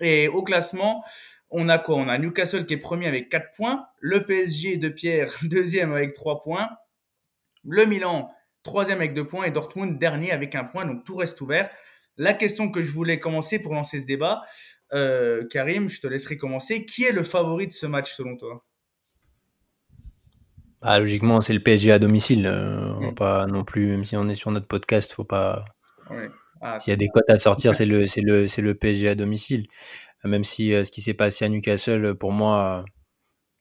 Et 0.01 0.29
au 0.29 0.42
classement, 0.42 1.05
on 1.51 1.69
a 1.69 1.79
quoi? 1.79 1.97
On 1.97 2.09
a 2.09 2.19
Newcastle 2.19 2.66
qui 2.66 2.75
est 2.75 2.79
premier 2.79 3.07
avec 3.07 3.29
4 3.29 3.57
points, 3.57 3.87
le 4.01 4.25
PSG 4.25 4.77
de 4.77 4.88
Pierre 4.88 5.33
deuxième 5.42 5.92
avec 5.92 6.13
3 6.13 6.42
points, 6.42 6.69
le 7.65 7.85
Milan 7.87 8.31
troisième 8.67 8.98
avec 8.98 9.15
2 9.15 9.25
points 9.25 9.44
et 9.44 9.50
Dortmund 9.50 9.98
dernier 9.98 10.33
avec 10.33 10.54
1 10.54 10.65
point, 10.65 10.85
donc 10.85 11.04
tout 11.04 11.17
reste 11.17 11.40
ouvert. 11.40 11.71
la 12.19 12.35
question 12.35 12.71
que 12.71 12.83
je 12.83 12.90
voulais 12.92 13.21
commencer 13.21 13.61
pour 13.61 13.75
lancer 13.75 14.00
ce 14.00 14.07
débat, 14.07 14.42
euh, 14.92 15.46
Karim, 15.48 15.88
je 15.88 16.00
te 16.00 16.07
laisserai 16.07 16.37
commencer. 16.37 16.85
Qui 16.85 17.04
est 17.04 17.13
le 17.13 17.23
favori 17.23 17.67
de 17.69 17.73
ce 17.73 17.87
match 17.87 18.13
selon 18.13 18.37
toi? 18.37 18.65
Ah, 20.87 20.99
Logiquement, 20.99 21.41
c'est 21.41 21.53
le 21.53 21.61
PSG 21.61 21.93
à 21.93 21.99
domicile. 21.99 22.47
Euh, 22.47 22.93
on 22.95 23.07
va 23.07 23.13
pas 23.13 23.47
non 23.47 23.65
plus, 23.65 23.89
même 23.89 24.05
si 24.05 24.17
on 24.17 24.29
est 24.29 24.35
sur 24.35 24.51
notre 24.51 24.67
podcast, 24.67 25.13
faut 25.13 25.25
pas. 25.25 25.65
Ah, 26.61 26.79
S'il 26.79 26.91
y 26.91 26.95
a 26.95 26.97
des 26.97 27.09
cotes 27.09 27.29
à 27.29 27.39
sortir, 27.39 27.75
c'est 27.75 27.87
le, 27.87 28.07
c'est 28.07 28.23
le, 28.23 28.49
c'est 28.49 28.63
le 28.63 28.75
PSG 28.75 29.09
à 29.11 29.15
domicile. 29.15 29.67
Même 30.25 30.45
si 30.45 30.73
euh, 30.73 30.85
ce 30.85 30.91
qui 30.91 31.03
s'est 31.03 31.15
passé 31.15 31.45
à 31.45 31.49
Newcastle, 31.49 32.15
pour 32.15 32.33
moi, 32.33 32.85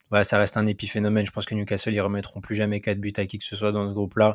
voilà, 0.10 0.24
ça 0.24 0.38
reste 0.38 0.58
un 0.58 0.68
épiphénomène. 0.68 1.26
Je 1.26 1.32
pense 1.32 1.46
que 1.46 1.56
Newcastle, 1.56 1.94
ils 1.94 2.02
remettront 2.02 2.42
plus 2.42 2.56
jamais 2.56 2.82
4 2.82 3.00
buts 3.00 3.14
à 3.18 3.26
qui 3.26 3.38
que 3.38 3.46
ce 3.46 3.56
soit 3.56 3.72
dans 3.72 3.88
ce 3.88 3.94
groupe-là. 3.94 4.34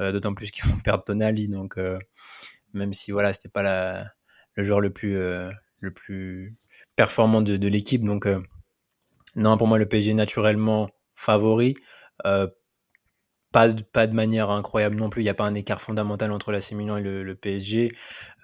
D'autant 0.00 0.34
plus 0.34 0.50
qu'ils 0.50 0.64
vont 0.70 0.80
perdre 0.80 1.04
Tonali. 1.04 1.48
Donc, 1.48 1.76
même 2.74 2.92
si 2.92 3.12
voilà, 3.12 3.32
c'était 3.32 3.48
pas 3.48 3.62
la, 3.62 4.12
le 4.54 4.64
joueur 4.64 4.80
le 4.80 4.90
plus, 4.90 5.14
le 5.14 5.90
plus 5.92 6.56
performant 6.96 7.42
de, 7.42 7.56
de 7.56 7.68
l'équipe. 7.68 8.02
Donc, 8.02 8.26
euh, 8.26 8.42
non, 9.36 9.56
pour 9.56 9.66
moi, 9.66 9.78
le 9.78 9.86
PSG 9.86 10.14
naturellement 10.14 10.90
favori. 11.14 11.74
Euh, 12.26 12.48
pas, 13.52 13.68
de, 13.68 13.82
pas 13.82 14.06
de 14.06 14.14
manière 14.14 14.50
incroyable 14.50 14.96
non 14.96 15.10
plus. 15.10 15.22
Il 15.22 15.24
n'y 15.24 15.30
a 15.30 15.34
pas 15.34 15.44
un 15.44 15.54
écart 15.54 15.80
fondamental 15.80 16.32
entre 16.32 16.52
la 16.52 16.58
Milan 16.72 16.96
et 16.96 17.02
le, 17.02 17.34
PSG. 17.34 17.92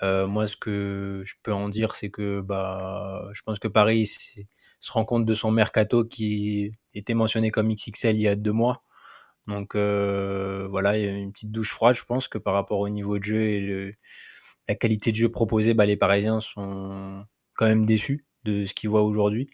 Euh, 0.03 0.27
moi, 0.27 0.47
ce 0.47 0.57
que 0.57 1.23
je 1.25 1.35
peux 1.43 1.53
en 1.53 1.69
dire, 1.69 1.95
c'est 1.95 2.11
que 2.11 2.41
bah, 2.41 3.29
je 3.33 3.43
pense 3.43 3.59
que 3.59 3.69
Paris 3.69 4.07
se 4.07 4.93
rend 4.93 5.05
compte 5.05 5.25
de 5.25 5.35
son 5.35 5.51
mercato 5.51 6.05
qui 6.05 6.73
était 6.95 7.15
mentionné 7.15 7.51
comme 7.51 7.73
XXL 7.75 8.17
il 8.17 8.23
y 8.23 8.29
a 8.29 8.37
deux 8.37 8.53
mois. 8.53 8.81
Donc 9.47 9.75
voilà, 9.75 10.97
il 10.99 11.05
y 11.05 11.09
a 11.09 11.13
une 11.13 11.33
petite 11.33 11.51
douche 11.51 11.73
froide, 11.73 11.97
je 11.97 12.05
pense 12.05 12.29
que 12.29 12.39
par 12.39 12.55
rapport 12.55 12.79
au 12.79 12.89
niveau 12.89 13.19
de 13.19 13.25
jeu 13.25 13.43
et 13.43 13.61
le, 13.61 13.95
la 14.71 14.77
qualité 14.77 15.11
de 15.11 15.17
jeu 15.17 15.29
proposée, 15.29 15.75
bah, 15.75 15.85
les 15.85 15.97
Parisiens 15.97 16.39
sont 16.39 17.25
quand 17.55 17.67
même 17.67 17.85
déçus 17.85 18.25
de 18.45 18.65
ce 18.65 18.73
qu'ils 18.75 18.89
voient 18.89 19.03
aujourd'hui. 19.03 19.51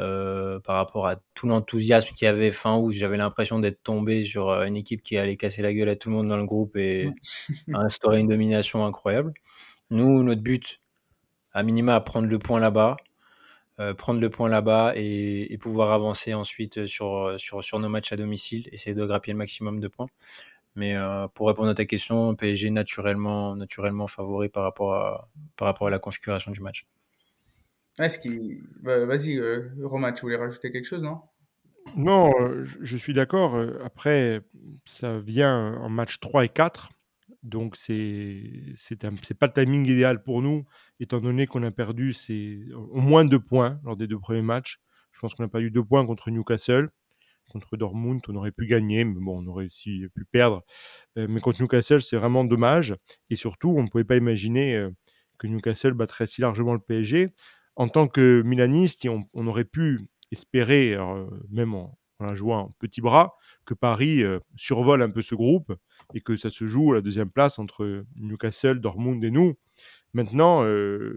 Euh, 0.00 0.60
par 0.60 0.76
rapport 0.76 1.08
à 1.08 1.16
tout 1.34 1.48
l'enthousiasme 1.48 2.14
qu'il 2.14 2.26
y 2.26 2.28
avait 2.28 2.52
fin 2.52 2.76
août, 2.76 2.92
j'avais 2.92 3.16
l'impression 3.16 3.58
d'être 3.58 3.82
tombé 3.82 4.22
sur 4.22 4.48
euh, 4.48 4.64
une 4.64 4.76
équipe 4.76 5.02
qui 5.02 5.16
allait 5.16 5.36
casser 5.36 5.60
la 5.60 5.74
gueule 5.74 5.88
à 5.88 5.96
tout 5.96 6.08
le 6.08 6.16
monde 6.16 6.28
dans 6.28 6.36
le 6.36 6.44
groupe 6.44 6.76
et 6.76 7.10
instaurer 7.74 8.20
une 8.20 8.28
domination 8.28 8.86
incroyable. 8.86 9.32
Nous, 9.90 10.22
notre 10.22 10.42
but, 10.42 10.80
à 11.52 11.62
minima, 11.64 11.96
à 11.96 12.00
prendre 12.00 12.28
le 12.28 12.38
point 12.38 12.60
là-bas, 12.60 12.96
euh, 13.80 13.94
prendre 13.94 14.20
le 14.20 14.30
point 14.30 14.48
là-bas 14.48 14.92
et, 14.96 15.52
et, 15.52 15.58
pouvoir 15.58 15.92
avancer 15.92 16.34
ensuite 16.34 16.86
sur, 16.86 17.34
sur, 17.38 17.64
sur 17.64 17.78
nos 17.78 17.88
matchs 17.88 18.12
à 18.12 18.16
domicile, 18.16 18.68
essayer 18.72 18.94
de 18.94 19.04
grappiller 19.04 19.34
le 19.34 19.38
maximum 19.38 19.80
de 19.80 19.88
points. 19.88 20.08
Mais 20.78 20.96
euh, 20.96 21.26
pour 21.34 21.48
répondre 21.48 21.70
à 21.70 21.74
ta 21.74 21.84
question, 21.84 22.36
PSG 22.36 22.70
naturellement, 22.70 23.56
naturellement 23.56 24.06
favori 24.06 24.48
par 24.48 24.62
rapport 24.62 24.94
à, 24.94 25.28
par 25.56 25.66
rapport 25.66 25.88
à 25.88 25.90
la 25.90 25.98
configuration 25.98 26.52
du 26.52 26.60
match. 26.60 26.86
Est-ce 27.98 28.18
qui... 28.18 28.62
Bah, 28.82 29.04
vas-y, 29.04 29.38
euh, 29.38 29.70
Romain, 29.82 30.12
tu 30.12 30.22
voulais 30.22 30.36
rajouter 30.36 30.70
quelque 30.70 30.86
chose, 30.86 31.02
non? 31.02 31.20
Non, 31.96 32.30
euh, 32.40 32.64
je 32.64 32.96
suis 32.96 33.12
d'accord. 33.12 33.58
Après, 33.84 34.42
ça 34.84 35.18
vient 35.18 35.74
en 35.74 35.88
match 35.88 36.20
3 36.20 36.44
et 36.44 36.48
4. 36.48 36.90
Donc, 37.42 37.76
c'est 37.76 38.02
n'est 38.02 39.36
pas 39.38 39.46
le 39.46 39.52
timing 39.52 39.86
idéal 39.86 40.22
pour 40.22 40.42
nous, 40.42 40.64
étant 41.00 41.20
donné 41.20 41.46
qu'on 41.46 41.62
a 41.62 41.70
perdu 41.70 42.14
au 42.74 43.00
moins 43.00 43.24
deux 43.24 43.38
points 43.40 43.80
lors 43.84 43.96
des 43.96 44.06
deux 44.06 44.18
premiers 44.18 44.42
matchs. 44.42 44.80
Je 45.12 45.20
pense 45.20 45.34
qu'on 45.34 45.48
pas 45.48 45.60
eu 45.60 45.70
deux 45.70 45.84
points 45.84 46.04
contre 46.04 46.30
Newcastle 46.30 46.90
contre 47.48 47.76
Dortmund, 47.76 48.20
on 48.28 48.36
aurait 48.36 48.52
pu 48.52 48.66
gagner, 48.66 49.04
mais 49.04 49.20
bon, 49.20 49.42
on 49.42 49.46
aurait 49.48 49.64
aussi 49.64 50.06
pu 50.14 50.24
perdre. 50.24 50.64
Euh, 51.16 51.26
mais 51.28 51.40
contre 51.40 51.60
Newcastle, 51.62 52.02
c'est 52.02 52.16
vraiment 52.16 52.44
dommage. 52.44 52.94
Et 53.30 53.36
surtout, 53.36 53.70
on 53.76 53.82
ne 53.82 53.88
pouvait 53.88 54.04
pas 54.04 54.16
imaginer 54.16 54.76
euh, 54.76 54.90
que 55.38 55.46
Newcastle 55.46 55.94
battrait 55.94 56.26
si 56.26 56.40
largement 56.40 56.74
le 56.74 56.80
PSG. 56.80 57.34
En 57.78 57.88
tant 57.88 58.08
que 58.08 58.42
Milaniste, 58.42 59.06
on, 59.34 59.46
aurait 59.46 59.64
pu 59.64 60.00
espérer, 60.30 60.94
euh, 60.94 61.24
même 61.48 61.74
en, 61.74 61.98
en, 62.18 62.34
jouant 62.34 62.58
en 62.58 62.70
petit 62.78 63.00
bras, 63.00 63.36
que 63.64 63.72
Paris 63.72 64.22
survole 64.56 65.00
un 65.00 65.10
peu 65.10 65.22
ce 65.22 65.34
groupe 65.34 65.72
et 66.12 66.20
que 66.20 66.36
ça 66.36 66.50
se 66.50 66.66
joue 66.66 66.92
à 66.92 66.96
la 66.96 67.00
deuxième 67.00 67.30
place 67.30 67.58
entre 67.58 68.04
Newcastle, 68.20 68.80
Dortmund 68.80 69.22
et 69.24 69.30
nous. 69.30 69.54
Maintenant, 70.12 70.64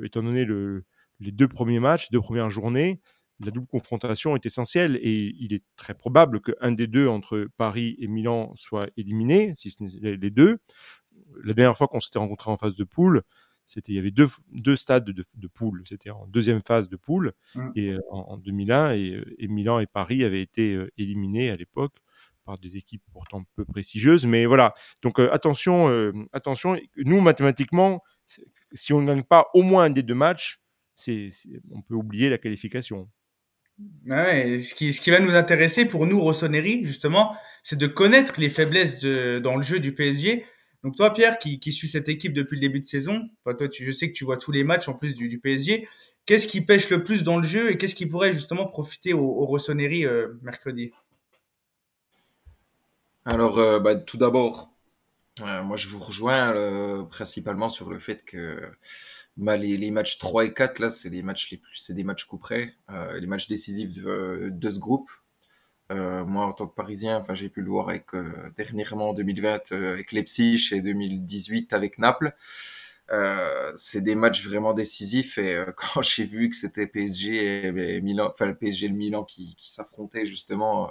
étant 0.04 0.22
donné 0.22 0.46
le, 0.46 0.86
les 1.20 1.32
deux 1.32 1.48
premiers 1.48 1.80
matchs, 1.80 2.10
deux 2.12 2.22
premières 2.22 2.50
journées, 2.50 3.02
la 3.44 3.52
double 3.52 3.68
confrontation 3.68 4.36
est 4.36 4.46
essentielle 4.46 4.98
et 5.02 5.34
il 5.40 5.54
est 5.54 5.64
très 5.76 5.94
probable 5.94 6.42
qu'un 6.42 6.72
des 6.72 6.88
deux 6.88 7.08
entre 7.08 7.48
Paris 7.58 7.96
et 8.00 8.08
Milan 8.08 8.54
soit 8.56 8.90
éliminé, 8.98 9.54
si 9.56 9.72
ce 9.72 9.84
n'est 9.84 10.18
les 10.18 10.30
deux. 10.30 10.60
La 11.44 11.54
dernière 11.54 11.78
fois 11.78 11.88
qu'on 11.88 12.00
s'était 12.00 12.20
rencontré 12.20 12.52
en 12.52 12.58
phase 12.58 12.76
de 12.76 12.84
poule, 12.84 13.24
c'était 13.72 13.94
il 13.94 13.96
y 13.96 14.00
avait 14.00 14.12
deux, 14.12 14.28
deux 14.52 14.76
stades 14.76 15.06
de, 15.06 15.24
de 15.36 15.48
poule. 15.48 15.84
C'était 15.88 16.10
en 16.10 16.28
deuxième 16.28 16.62
phase 16.62 16.90
de 16.90 16.98
poule 16.98 17.32
mmh. 17.56 17.70
et 17.76 17.90
euh, 17.92 18.00
en, 18.10 18.38
2001 18.38 18.96
et, 18.96 19.24
et, 19.38 19.48
Milan 19.48 19.80
et 19.80 19.88
Paris 19.88 20.26
avaient 20.26 20.42
été 20.42 20.76
euh, 20.76 20.92
éliminés 20.98 21.50
à 21.50 21.56
l'époque 21.56 21.94
par 22.44 22.58
des 22.58 22.76
équipes 22.76 23.04
pourtant 23.14 23.46
peu 23.56 23.64
prestigieuses. 23.64 24.26
Mais 24.26 24.46
voilà. 24.46 24.74
Donc 25.02 25.20
euh, 25.20 25.32
attention, 25.32 25.90
attention. 26.34 26.78
Nous 26.98 27.22
mathématiquement, 27.22 28.04
si 28.74 28.92
on 28.92 29.02
ne 29.02 29.08
gagne 29.08 29.24
pas 29.24 29.48
au 29.54 29.62
moins 29.62 29.86
un 29.86 29.90
des 29.90 30.04
deux 30.04 30.16
matchs, 30.16 30.60
c'est, 30.96 31.30
on 31.72 31.82
peut 31.82 31.96
oublier 31.96 32.30
la 32.30 32.38
qualification. 32.38 33.10
Ouais, 34.06 34.60
ce, 34.60 34.76
qui, 34.76 34.92
ce 34.92 35.00
qui 35.00 35.12
va 35.12 35.20
nous 35.20 35.34
intéresser 35.34 35.88
pour 35.88 36.06
nous, 36.06 36.20
Rossoneri, 36.20 36.86
justement, 36.86 37.36
c'est 37.64 37.78
de 37.78 37.88
connaître 37.88 38.34
les 38.38 38.50
faiblesses 38.50 39.00
de, 39.00 39.40
dans 39.40 39.56
le 39.56 39.64
jeu 39.64 39.80
du 39.80 39.96
PSG. 39.96 40.46
Donc 40.84 40.96
toi, 40.96 41.14
Pierre, 41.14 41.38
qui, 41.38 41.60
qui 41.60 41.72
suit 41.72 41.88
cette 41.88 42.10
équipe 42.10 42.34
depuis 42.34 42.56
le 42.56 42.62
début 42.62 42.80
de 42.80 42.86
saison, 42.86 43.30
je 43.46 43.92
sais 43.92 44.08
que 44.10 44.16
tu 44.16 44.26
vois 44.26 44.38
tous 44.38 44.52
les 44.52 44.64
matchs 44.64 44.88
en 44.88 44.94
plus 44.94 45.14
du, 45.14 45.30
du 45.30 45.40
PSG. 45.40 45.88
Qu'est-ce 46.26 46.48
qui 46.48 46.62
pêche 46.62 46.90
le 46.90 47.04
plus 47.04 47.24
dans 47.24 47.38
le 47.38 47.44
jeu 47.44 47.72
et 47.72 47.78
qu'est-ce 47.78 47.96
qui 47.96 48.06
pourrait 48.06 48.34
justement 48.34 48.68
profiter 48.68 49.14
au, 49.14 49.22
au 49.22 49.46
Rossoneri 49.46 50.06
euh, 50.06 50.30
mercredi? 50.42 50.92
Alors, 53.26 53.60
euh, 53.60 53.80
bah, 53.80 53.96
tout 53.96 54.18
d'abord, 54.18 54.72
euh, 55.42 55.64
moi 55.64 55.78
je 55.78 55.88
vous 55.90 56.00
rejoins 56.00 57.06
principalement 57.10 57.70
sur 57.70 57.90
le 57.90 58.00
fait 58.00 58.26
que 58.26 58.72
bah, 59.38 59.58
les, 59.58 59.92
matchs 59.92 60.18
3 60.18 60.46
et 60.46 60.54
4, 60.54 60.80
là, 60.80 60.90
c'est 60.90 61.10
des 61.10 61.22
matchs 61.22 61.52
les 61.52 61.58
plus, 61.58 61.76
c'est 61.76 61.94
des 61.94 62.04
matchs 62.04 62.26
couperets, 62.26 62.76
euh, 62.90 63.20
les 63.20 63.28
matchs 63.28 63.48
décisifs 63.48 63.94
de, 63.94 64.50
de 64.52 64.70
ce 64.70 64.80
groupe. 64.80 65.10
Euh, 65.92 66.26
moi, 66.26 66.46
en 66.46 66.54
tant 66.54 66.68
que 66.68 66.76
Parisien, 66.76 67.18
enfin, 67.18 67.34
j'ai 67.34 67.50
pu 67.50 67.62
le 67.62 67.70
voir 67.70 67.90
avec 67.90 68.14
euh, 68.14 68.32
dernièrement 68.56 69.10
en 69.10 69.14
2020 69.14 69.72
euh, 69.72 69.94
avec 69.94 70.12
Leipzig 70.12 70.70
et 70.72 70.82
2018 70.82 71.74
avec 71.74 71.98
Naples. 71.98 72.36
C'est 73.76 74.02
des 74.02 74.16
matchs 74.16 74.48
vraiment 74.48 74.74
décisifs 74.74 75.38
et 75.38 75.62
quand 75.76 76.02
j'ai 76.02 76.24
vu 76.24 76.50
que 76.50 76.56
c'était 76.56 76.88
PSG 76.88 77.68
et, 77.68 78.02
Milan, 78.02 78.30
enfin 78.32 78.46
le 78.46 78.56
PSG 78.56 78.86
et 78.86 78.90
le 78.90 78.96
Milan 78.96 79.24
qui, 79.26 79.56
s'affrontaient 79.60 80.26
justement, 80.26 80.90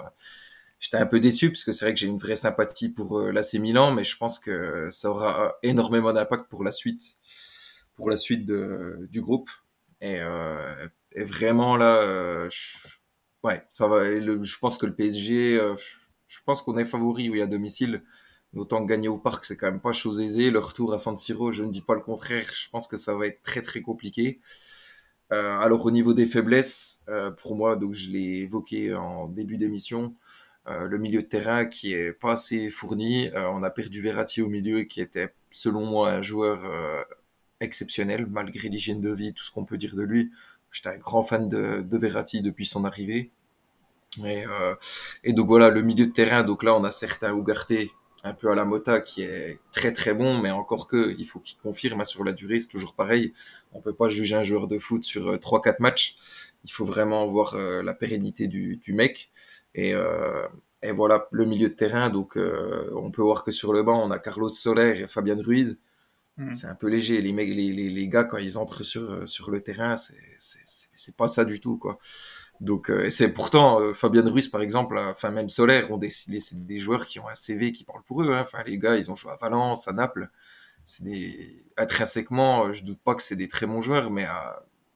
j'étais 0.79 0.97
un 0.97 1.07
peu 1.07 1.19
déçu 1.19 1.49
parce 1.49 1.63
que 1.63 1.71
c'est 1.71 1.85
vrai 1.85 1.93
que 1.95 1.99
j'ai 1.99 2.07
une 2.07 2.19
vraie 2.19 2.35
sympathie 2.35 2.89
pour 2.89 3.19
l'AC 3.21 3.55
Milan, 3.55 3.91
mais 3.91 4.03
je 4.03 4.17
pense 4.17 4.37
que 4.37 4.87
ça 4.91 5.09
aura 5.09 5.55
énormément 5.63 6.13
d'impact 6.13 6.47
pour 6.47 6.63
la 6.63 6.71
suite 6.71 7.17
pour 7.95 8.09
la 8.09 8.17
suite 8.17 8.45
du 8.45 9.21
groupe. 9.21 9.49
Et, 10.01 10.19
et 11.13 11.23
vraiment 11.23 11.75
là, 11.75 12.47
je, 12.49 13.00
ouais, 13.43 13.65
ça 13.69 13.87
va. 13.87 14.03
Je 14.19 14.57
pense 14.59 14.77
que 14.77 14.85
le 14.85 14.93
PSG, 14.93 15.57
euh, 15.59 15.75
je 16.27 16.39
pense 16.45 16.61
qu'on 16.61 16.77
est 16.77 16.85
favori 16.85 17.29
oui 17.29 17.41
à 17.41 17.47
domicile. 17.47 18.03
D'autant 18.53 18.83
que 18.83 18.89
gagner 18.89 19.07
au 19.07 19.17
parc, 19.17 19.45
c'est 19.45 19.55
quand 19.55 19.71
même 19.71 19.79
pas 19.81 19.93
chose 19.93 20.19
aisée. 20.19 20.51
Le 20.51 20.59
retour 20.59 20.93
à 20.93 20.97
San 20.97 21.15
Siro, 21.15 21.51
je 21.51 21.63
ne 21.63 21.71
dis 21.71 21.81
pas 21.81 21.95
le 21.95 22.01
contraire. 22.01 22.45
Je 22.53 22.69
pense 22.69 22.87
que 22.87 22.97
ça 22.97 23.15
va 23.15 23.27
être 23.27 23.41
très 23.43 23.61
très 23.61 23.81
compliqué. 23.81 24.41
Euh, 25.31 25.57
alors 25.59 25.85
au 25.85 25.91
niveau 25.91 26.13
des 26.13 26.25
faiblesses, 26.25 27.03
euh, 27.07 27.31
pour 27.31 27.55
moi, 27.55 27.77
donc 27.77 27.93
je 27.93 28.09
l'ai 28.09 28.39
évoqué 28.39 28.93
en 28.93 29.27
début 29.27 29.57
d'émission, 29.57 30.13
le 30.67 30.97
milieu 30.99 31.21
de 31.21 31.27
terrain 31.27 31.65
qui 31.65 31.93
est 31.93 32.13
pas 32.13 32.33
assez 32.33 32.69
fourni. 32.69 33.29
On 33.35 33.63
a 33.63 33.69
perdu 33.71 34.01
Verratti 34.01 34.41
au 34.41 34.47
milieu, 34.47 34.83
qui 34.83 35.01
était 35.01 35.33
selon 35.49 35.85
moi 35.85 36.11
un 36.11 36.21
joueur 36.21 36.61
exceptionnel, 37.61 38.27
malgré 38.27 38.69
l'hygiène 38.69 39.01
de 39.01 39.11
vie, 39.11 39.33
tout 39.33 39.43
ce 39.43 39.51
qu'on 39.51 39.65
peut 39.65 39.77
dire 39.77 39.95
de 39.95 40.03
lui. 40.03 40.31
J'étais 40.71 40.89
un 40.89 40.97
grand 40.97 41.23
fan 41.23 41.49
de, 41.49 41.81
de 41.81 41.97
Verratti 41.97 42.41
depuis 42.41 42.65
son 42.65 42.85
arrivée. 42.85 43.31
Et, 44.25 44.45
euh, 44.45 44.75
et, 45.23 45.33
donc 45.33 45.47
voilà, 45.47 45.69
le 45.69 45.81
milieu 45.81 46.05
de 46.07 46.11
terrain, 46.11 46.43
donc 46.43 46.63
là 46.63 46.75
on 46.75 46.83
a 46.83 46.91
certains 46.91 47.33
Ugarte, 47.33 47.73
un 48.23 48.33
peu 48.33 48.51
à 48.51 48.55
la 48.55 48.65
Mota, 48.65 49.01
qui 49.01 49.23
est 49.23 49.59
très 49.71 49.93
très 49.93 50.13
bon, 50.13 50.37
mais 50.37 50.51
encore 50.51 50.87
que, 50.87 51.15
il 51.17 51.25
faut 51.25 51.39
qu'il 51.39 51.57
confirme 51.57 52.01
hein, 52.01 52.05
sur 52.05 52.23
la 52.23 52.33
durée, 52.33 52.59
c'est 52.59 52.67
toujours 52.67 52.93
pareil. 52.93 53.33
On 53.73 53.81
peut 53.81 53.93
pas 53.93 54.09
juger 54.09 54.35
un 54.35 54.43
joueur 54.43 54.67
de 54.67 54.77
foot 54.79 55.03
sur 55.03 55.33
3-4 55.35 55.69
euh, 55.69 55.73
matchs. 55.79 56.15
Il 56.63 56.71
faut 56.71 56.85
vraiment 56.85 57.25
voir 57.27 57.55
euh, 57.55 57.81
la 57.81 57.93
pérennité 57.93 58.47
du, 58.47 58.79
mec. 58.89 59.31
Et, 59.73 59.93
euh, 59.93 60.47
voilà, 60.95 61.27
le 61.31 61.45
milieu 61.45 61.69
de 61.69 61.73
terrain, 61.73 62.09
donc 62.09 62.37
euh, 62.37 62.89
on 62.95 63.11
peut 63.11 63.21
voir 63.21 63.43
que 63.43 63.51
sur 63.51 63.73
le 63.73 63.83
banc, 63.83 64.01
on 64.03 64.11
a 64.11 64.19
Carlos 64.19 64.49
Soler 64.49 65.01
et 65.01 65.07
Fabien 65.07 65.37
Ruiz 65.41 65.79
Mm. 66.41 66.55
C'est 66.55 66.67
un 66.67 66.75
peu 66.75 66.87
léger. 66.87 67.21
Les, 67.21 67.31
les, 67.31 67.71
les, 67.71 67.89
les, 67.89 68.07
gars, 68.07 68.23
quand 68.23 68.37
ils 68.37 68.57
entrent 68.57 68.83
sur, 68.83 69.27
sur 69.27 69.51
le 69.51 69.61
terrain, 69.61 69.95
c'est 69.97 71.15
pas 71.15 71.27
ça 71.27 71.45
du 71.45 71.59
tout, 71.59 71.77
quoi. 71.77 71.97
Donc, 72.59 72.91
euh, 72.91 73.09
c'est 73.09 73.33
pourtant, 73.33 73.79
euh, 73.81 73.93
Fabien 73.93 74.27
Ruiz, 74.29 74.47
par 74.47 74.61
exemple, 74.61 74.97
enfin, 74.97 75.31
même 75.31 75.49
Solaire, 75.49 75.91
ont 75.91 75.97
des, 75.97 76.09
des, 76.27 76.77
joueurs 76.77 77.05
qui 77.05 77.19
ont 77.19 77.27
un 77.27 77.35
CV 77.35 77.71
qui 77.71 77.83
parle 77.83 78.03
pour 78.03 78.21
eux. 78.21 78.33
Hein. 78.33 78.41
Enfin, 78.41 78.63
les 78.65 78.77
gars, 78.77 78.97
ils 78.97 79.09
ont 79.09 79.15
joué 79.15 79.31
à 79.31 79.35
Valence, 79.35 79.87
à 79.87 79.93
Naples. 79.93 80.29
c'est 80.85 81.03
des 81.03 81.65
intrinsèquement, 81.77 82.71
je 82.71 82.83
doute 82.83 82.99
pas 83.03 83.15
que 83.15 83.23
c'est 83.23 83.35
des 83.35 83.47
très 83.47 83.65
bons 83.65 83.81
joueurs, 83.81 84.11
mais 84.11 84.27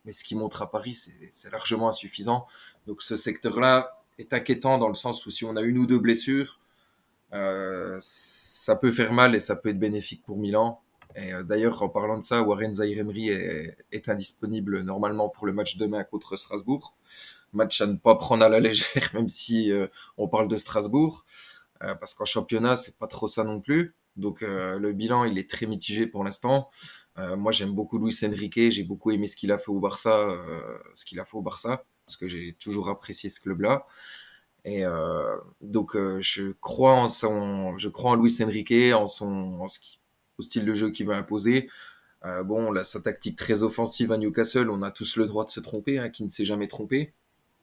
mais 0.05 0.11
ce 0.11 0.23
qu'ils 0.23 0.37
montrent 0.37 0.61
à 0.61 0.69
Paris, 0.69 0.93
c'est 0.93 1.51
largement 1.51 1.89
insuffisant. 1.89 2.45
Donc 2.87 3.01
ce 3.01 3.17
secteur-là 3.17 4.03
est 4.19 4.33
inquiétant 4.33 4.77
dans 4.77 4.87
le 4.87 4.93
sens 4.93 5.25
où 5.25 5.31
si 5.31 5.45
on 5.45 5.55
a 5.55 5.61
une 5.61 5.79
ou 5.79 5.87
deux 5.87 5.99
blessures, 5.99 6.59
euh, 7.33 7.97
ça 7.99 8.75
peut 8.75 8.91
faire 8.91 9.13
mal 9.13 9.35
et 9.35 9.39
ça 9.39 9.55
peut 9.55 9.69
être 9.69 9.79
bénéfique 9.79 10.23
pour 10.23 10.37
Milan. 10.37 10.79
Et 11.15 11.33
euh, 11.33 11.43
d'ailleurs, 11.43 11.81
en 11.83 11.89
parlant 11.89 12.17
de 12.17 12.23
ça, 12.23 12.41
Warren 12.41 12.75
zaïre 12.75 13.05
est, 13.09 13.77
est, 13.91 14.09
indisponible 14.09 14.81
normalement 14.81 15.29
pour 15.29 15.45
le 15.47 15.53
match 15.53 15.77
demain 15.77 16.03
contre 16.03 16.35
Strasbourg. 16.35 16.97
Match 17.53 17.81
à 17.81 17.87
ne 17.87 17.95
pas 17.95 18.15
prendre 18.15 18.43
à 18.43 18.49
la 18.49 18.59
légère, 18.59 19.09
même 19.13 19.29
si 19.29 19.71
euh, 19.71 19.87
on 20.17 20.27
parle 20.27 20.47
de 20.47 20.57
Strasbourg, 20.57 21.25
parce 21.79 22.15
qu'en 22.15 22.25
championnat, 22.25 22.75
c'est 22.75 22.97
pas 22.97 23.05
trop 23.05 23.27
ça 23.27 23.43
non 23.43 23.59
plus. 23.61 23.95
Donc 24.15 24.41
le 24.41 24.91
bilan, 24.93 25.25
il 25.25 25.37
est 25.37 25.47
très 25.47 25.67
mitigé 25.67 26.07
pour 26.07 26.23
l'instant. 26.23 26.69
moi, 27.17 27.51
j'aime 27.51 27.73
beaucoup 27.73 27.99
Luis 27.99 28.17
Enrique. 28.23 28.71
J'ai 28.71 28.83
beaucoup 28.83 29.11
aimé 29.11 29.27
ce 29.27 29.35
qu'il 29.35 29.51
a 29.51 29.59
fait 29.59 29.69
au 29.69 29.79
Barça, 29.79 30.29
ce 30.95 31.05
qu'il 31.05 31.19
a 31.19 31.25
fait 31.25 31.35
au 31.35 31.41
Barça, 31.41 31.83
parce 32.05 32.17
que 32.17 32.27
j'ai 32.27 32.55
toujours 32.59 32.89
apprécié 32.89 33.29
ce 33.29 33.39
club-là. 33.39 33.85
Et 34.65 34.83
euh, 34.83 35.37
donc 35.61 35.95
euh, 35.95 36.17
je 36.21 36.51
crois 36.59 36.93
en 36.93 37.07
son, 37.07 37.77
je 37.77 37.87
crois 37.87 38.11
en 38.11 38.15
Luis 38.15 38.35
Enrique, 38.41 38.93
en 38.95 39.05
son, 39.05 39.59
en 39.61 39.67
ce 39.67 39.79
qui, 39.79 39.99
au 40.37 40.41
style 40.41 40.65
de 40.65 40.73
jeu 40.73 40.89
qu'il 40.89 41.07
va 41.07 41.15
imposer. 41.15 41.69
Euh, 42.25 42.43
bon, 42.43 42.71
là, 42.71 42.83
sa 42.83 43.01
tactique 43.01 43.37
très 43.37 43.63
offensive 43.63 44.11
à 44.11 44.17
Newcastle, 44.17 44.69
on 44.69 44.81
a 44.81 44.91
tous 44.91 45.17
le 45.17 45.25
droit 45.25 45.45
de 45.45 45.49
se 45.49 45.59
tromper, 45.59 45.99
hein, 45.99 46.09
qui 46.09 46.23
ne 46.23 46.29
s'est 46.29 46.45
jamais 46.45 46.67
trompé. 46.67 47.13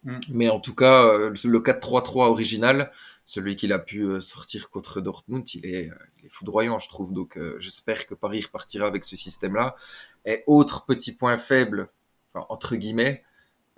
Mm. 0.05 0.19
Mais 0.31 0.49
en 0.49 0.61
tout 0.61 0.75
cas, 0.75 1.05
euh, 1.05 1.35
le 1.45 1.61
4-3-3 1.61 2.29
original, 2.29 2.93
celui 3.25 3.57
qu'il 3.57 3.73
a 3.73 3.79
pu 3.79 4.03
euh, 4.03 4.21
sortir 4.21 4.71
contre 4.71 5.01
Dortmund, 5.01 5.49
il 5.55 5.67
est, 5.67 5.91
il 6.19 6.27
est 6.27 6.33
foudroyant, 6.33 6.79
je 6.79 6.89
trouve. 6.89 7.13
Donc, 7.13 7.39
j'espère 7.59 8.07
que 8.07 8.15
Paris 8.15 8.43
repartira 8.43 8.87
avec 8.87 9.05
ce 9.05 9.17
système-là. 9.17 9.75
Et 10.25 10.45
autre 10.47 10.85
petit 10.87 11.13
point 11.13 11.39
faible, 11.39 11.89
enfin, 12.33 12.47
entre 12.49 12.77
guillemets, 12.77 13.25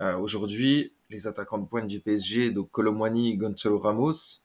aujourd'hui, 0.01 0.93
les 1.09 1.27
attaquants 1.27 1.59
de 1.59 1.67
pointe 1.67 1.87
du 1.87 2.01
PSG, 2.01 2.51
donc 2.51 2.71
Colomwani, 2.71 3.37
Gonzalo 3.37 3.79
Ramos, 3.79 4.44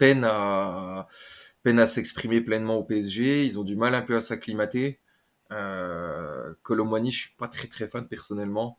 peinent 0.00 0.24
à, 0.24 1.06
peine 1.62 1.78
à 1.78 1.86
s'exprimer 1.86 2.40
pleinement 2.40 2.76
au 2.76 2.82
PSG. 2.82 3.44
Ils 3.44 3.60
ont 3.60 3.64
du 3.64 3.76
mal 3.76 3.94
un 3.94 4.00
peu 4.00 4.16
à 4.16 4.22
s'acclimater. 4.22 4.98
Euh, 5.52 6.54
Colomwani, 6.62 7.10
je 7.10 7.18
suis 7.18 7.34
pas 7.36 7.48
très 7.48 7.68
très 7.68 7.86
fan 7.86 8.08
personnellement 8.08 8.78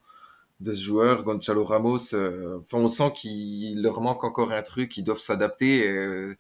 de 0.61 0.74
ce 0.74 0.82
joueur. 0.82 1.24
Gonzalo 1.24 1.63
Ramos, 1.63 2.15
euh, 2.15 2.59
enfin, 2.61 2.80
on 2.80 2.88
sent 2.88 3.13
qu'il 3.15 3.82
leur 3.84 4.01
manque 4.01 4.24
encore 4.24 4.51
un 4.51 4.63
truc, 4.63 4.97
ils 4.97 5.03
doivent 5.03 5.19
s'adapter. 5.19 5.88
Euh, 5.88 6.36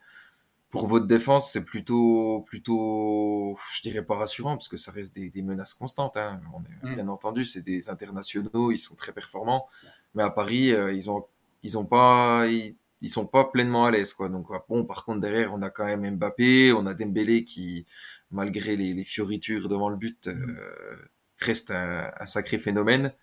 pour 0.71 0.87
votre 0.87 1.05
défense, 1.05 1.51
c'est 1.51 1.65
plutôt, 1.65 2.45
plutôt, 2.47 3.57
je 3.75 3.81
dirais 3.81 4.03
pas 4.03 4.15
rassurant, 4.15 4.55
parce 4.55 4.69
que 4.69 4.77
ça 4.77 4.91
reste 4.91 5.13
des, 5.13 5.29
des 5.29 5.41
menaces 5.41 5.73
constantes. 5.73 6.17
Hein. 6.17 6.39
On 6.53 6.61
est, 6.87 6.91
mm. 6.91 6.95
Bien 6.95 7.07
entendu, 7.09 7.43
c'est 7.43 7.61
des 7.61 7.89
internationaux, 7.89 8.71
ils 8.71 8.77
sont 8.77 8.95
très 8.95 9.11
performants. 9.11 9.67
Mais 10.15 10.23
à 10.23 10.29
Paris, 10.29 10.73
euh, 10.73 10.93
ils 10.93 11.11
ont 11.11 11.25
ils 11.63 11.77
ont 11.77 11.85
pas 11.85 12.47
ils, 12.47 12.75
sont 13.09 13.25
pas 13.27 13.45
pleinement 13.45 13.85
à 13.85 13.91
l'aise 13.91 14.13
quoi. 14.13 14.29
Donc 14.29 14.47
bon, 14.69 14.85
par 14.85 15.05
contre 15.05 15.21
derrière, 15.21 15.53
on 15.53 15.61
a 15.61 15.69
quand 15.69 15.85
même 15.85 16.15
Mbappé, 16.17 16.73
on 16.73 16.85
a 16.85 16.93
Dembélé 16.93 17.43
qui 17.43 17.85
malgré 18.31 18.75
les, 18.75 18.93
les 18.93 19.03
fioritures 19.03 19.67
devant 19.69 19.89
le 19.89 19.97
but 19.97 20.27
euh, 20.27 20.95
reste 21.39 21.71
un, 21.71 22.11
un, 22.19 22.25
sacré 22.25 22.57
phénomène. 22.57 23.13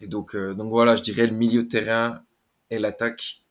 Et 0.00 0.06
donc 0.06 0.34
euh, 0.34 0.54
donc 0.54 0.70
voilà, 0.70 0.96
je 0.96 1.02
dirais 1.02 1.26
le 1.26 1.34
milieu 1.36 1.62
de 1.64 1.68
terrain 1.68 2.24
et 2.70 2.78
l'attaque 2.78 3.42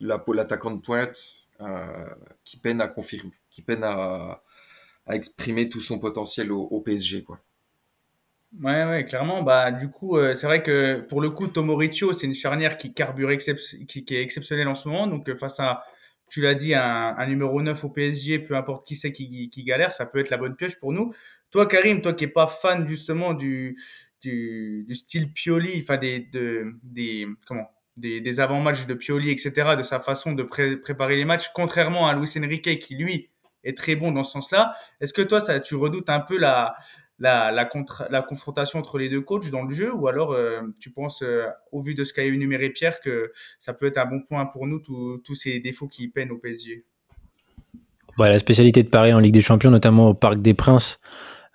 la 0.00 0.22
l'attaquant 0.34 0.70
de 0.72 0.80
pointe 0.80 1.18
euh, 1.60 2.06
qui 2.44 2.56
peine 2.58 2.80
à 2.80 2.88
confirmer, 2.88 3.32
qui 3.50 3.62
peine 3.62 3.84
à, 3.84 4.42
à 5.06 5.16
exprimer 5.16 5.68
tout 5.68 5.80
son 5.80 5.98
potentiel 5.98 6.52
au, 6.52 6.62
au 6.62 6.80
PSG 6.80 7.24
quoi. 7.24 7.40
Ouais, 8.52 8.84
ouais, 8.86 9.04
clairement. 9.04 9.42
Bah, 9.42 9.70
du 9.70 9.90
coup, 9.90 10.16
euh, 10.16 10.34
c'est 10.34 10.46
vrai 10.46 10.62
que 10.62 11.00
pour 11.00 11.20
le 11.20 11.30
coup, 11.30 11.46
Tomoriccio, 11.48 12.12
c'est 12.12 12.26
une 12.26 12.34
charnière 12.34 12.78
qui 12.78 12.94
carbure 12.94 13.30
qui, 13.36 14.14
est 14.14 14.22
exceptionnelle 14.22 14.68
en 14.68 14.74
ce 14.74 14.88
moment. 14.88 15.06
Donc, 15.06 15.28
euh, 15.28 15.36
face 15.36 15.60
à, 15.60 15.82
tu 16.28 16.40
l'as 16.40 16.54
dit, 16.54 16.74
un, 16.74 17.26
numéro 17.26 17.60
9 17.60 17.84
au 17.84 17.90
PSG, 17.90 18.38
peu 18.38 18.56
importe 18.56 18.86
qui 18.86 18.96
c'est 18.96 19.12
qui, 19.12 19.50
galère, 19.64 19.92
ça 19.92 20.06
peut 20.06 20.18
être 20.20 20.30
la 20.30 20.38
bonne 20.38 20.56
pioche 20.56 20.78
pour 20.78 20.92
nous. 20.92 21.12
Toi, 21.50 21.66
Karim, 21.66 22.00
toi 22.02 22.14
qui 22.14 22.24
es 22.24 22.28
pas 22.28 22.46
fan 22.46 22.86
justement 22.88 23.34
du, 23.34 23.76
du, 24.22 24.84
du 24.86 24.94
style 24.94 25.32
Pioli, 25.32 25.78
enfin 25.80 25.96
des, 25.98 26.20
de, 26.20 26.74
des, 26.82 27.26
comment, 27.46 27.70
des, 27.96 28.20
des 28.20 28.40
avant-matchs 28.40 28.86
de 28.86 28.94
Pioli, 28.94 29.30
etc., 29.30 29.76
de 29.76 29.82
sa 29.82 30.00
façon 30.00 30.32
de 30.32 30.42
préparer 30.42 31.16
les 31.16 31.24
matchs, 31.24 31.50
contrairement 31.54 32.08
à 32.08 32.14
Luis 32.14 32.32
Enrique 32.38 32.78
qui 32.78 32.96
lui 32.96 33.30
est 33.64 33.76
très 33.76 33.96
bon 33.96 34.12
dans 34.12 34.22
ce 34.22 34.32
sens-là. 34.32 34.74
Est-ce 35.00 35.12
que 35.12 35.22
toi, 35.22 35.40
ça, 35.40 35.60
tu 35.60 35.74
redoutes 35.74 36.08
un 36.08 36.20
peu 36.20 36.38
la, 36.38 36.74
la, 37.18 38.22
confrontation 38.28 38.78
entre 38.78 38.98
les 38.98 39.08
deux 39.08 39.20
coachs 39.20 39.50
dans 39.50 39.62
le 39.62 39.74
jeu 39.74 39.92
ou 39.92 40.08
alors 40.08 40.32
euh, 40.32 40.60
tu 40.80 40.90
penses, 40.90 41.22
euh, 41.22 41.46
au 41.72 41.80
vu 41.80 41.94
de 41.94 42.04
ce 42.04 42.12
qu'a 42.12 42.24
énuméré 42.24 42.70
Pierre, 42.70 43.00
que 43.00 43.32
ça 43.58 43.72
peut 43.72 43.86
être 43.86 43.98
un 43.98 44.06
bon 44.06 44.20
point 44.20 44.46
pour 44.46 44.66
nous, 44.66 44.80
tous 44.80 45.34
ces 45.34 45.60
défauts 45.60 45.88
qui 45.88 46.08
peinent 46.08 46.30
au 46.30 46.38
PSG 46.38 46.84
bah, 48.18 48.28
La 48.28 48.38
spécialité 48.38 48.82
de 48.82 48.88
Paris 48.88 49.12
en 49.12 49.18
Ligue 49.18 49.34
des 49.34 49.40
Champions, 49.40 49.70
notamment 49.70 50.08
au 50.08 50.14
Parc 50.14 50.42
des 50.42 50.54
Princes, 50.54 50.98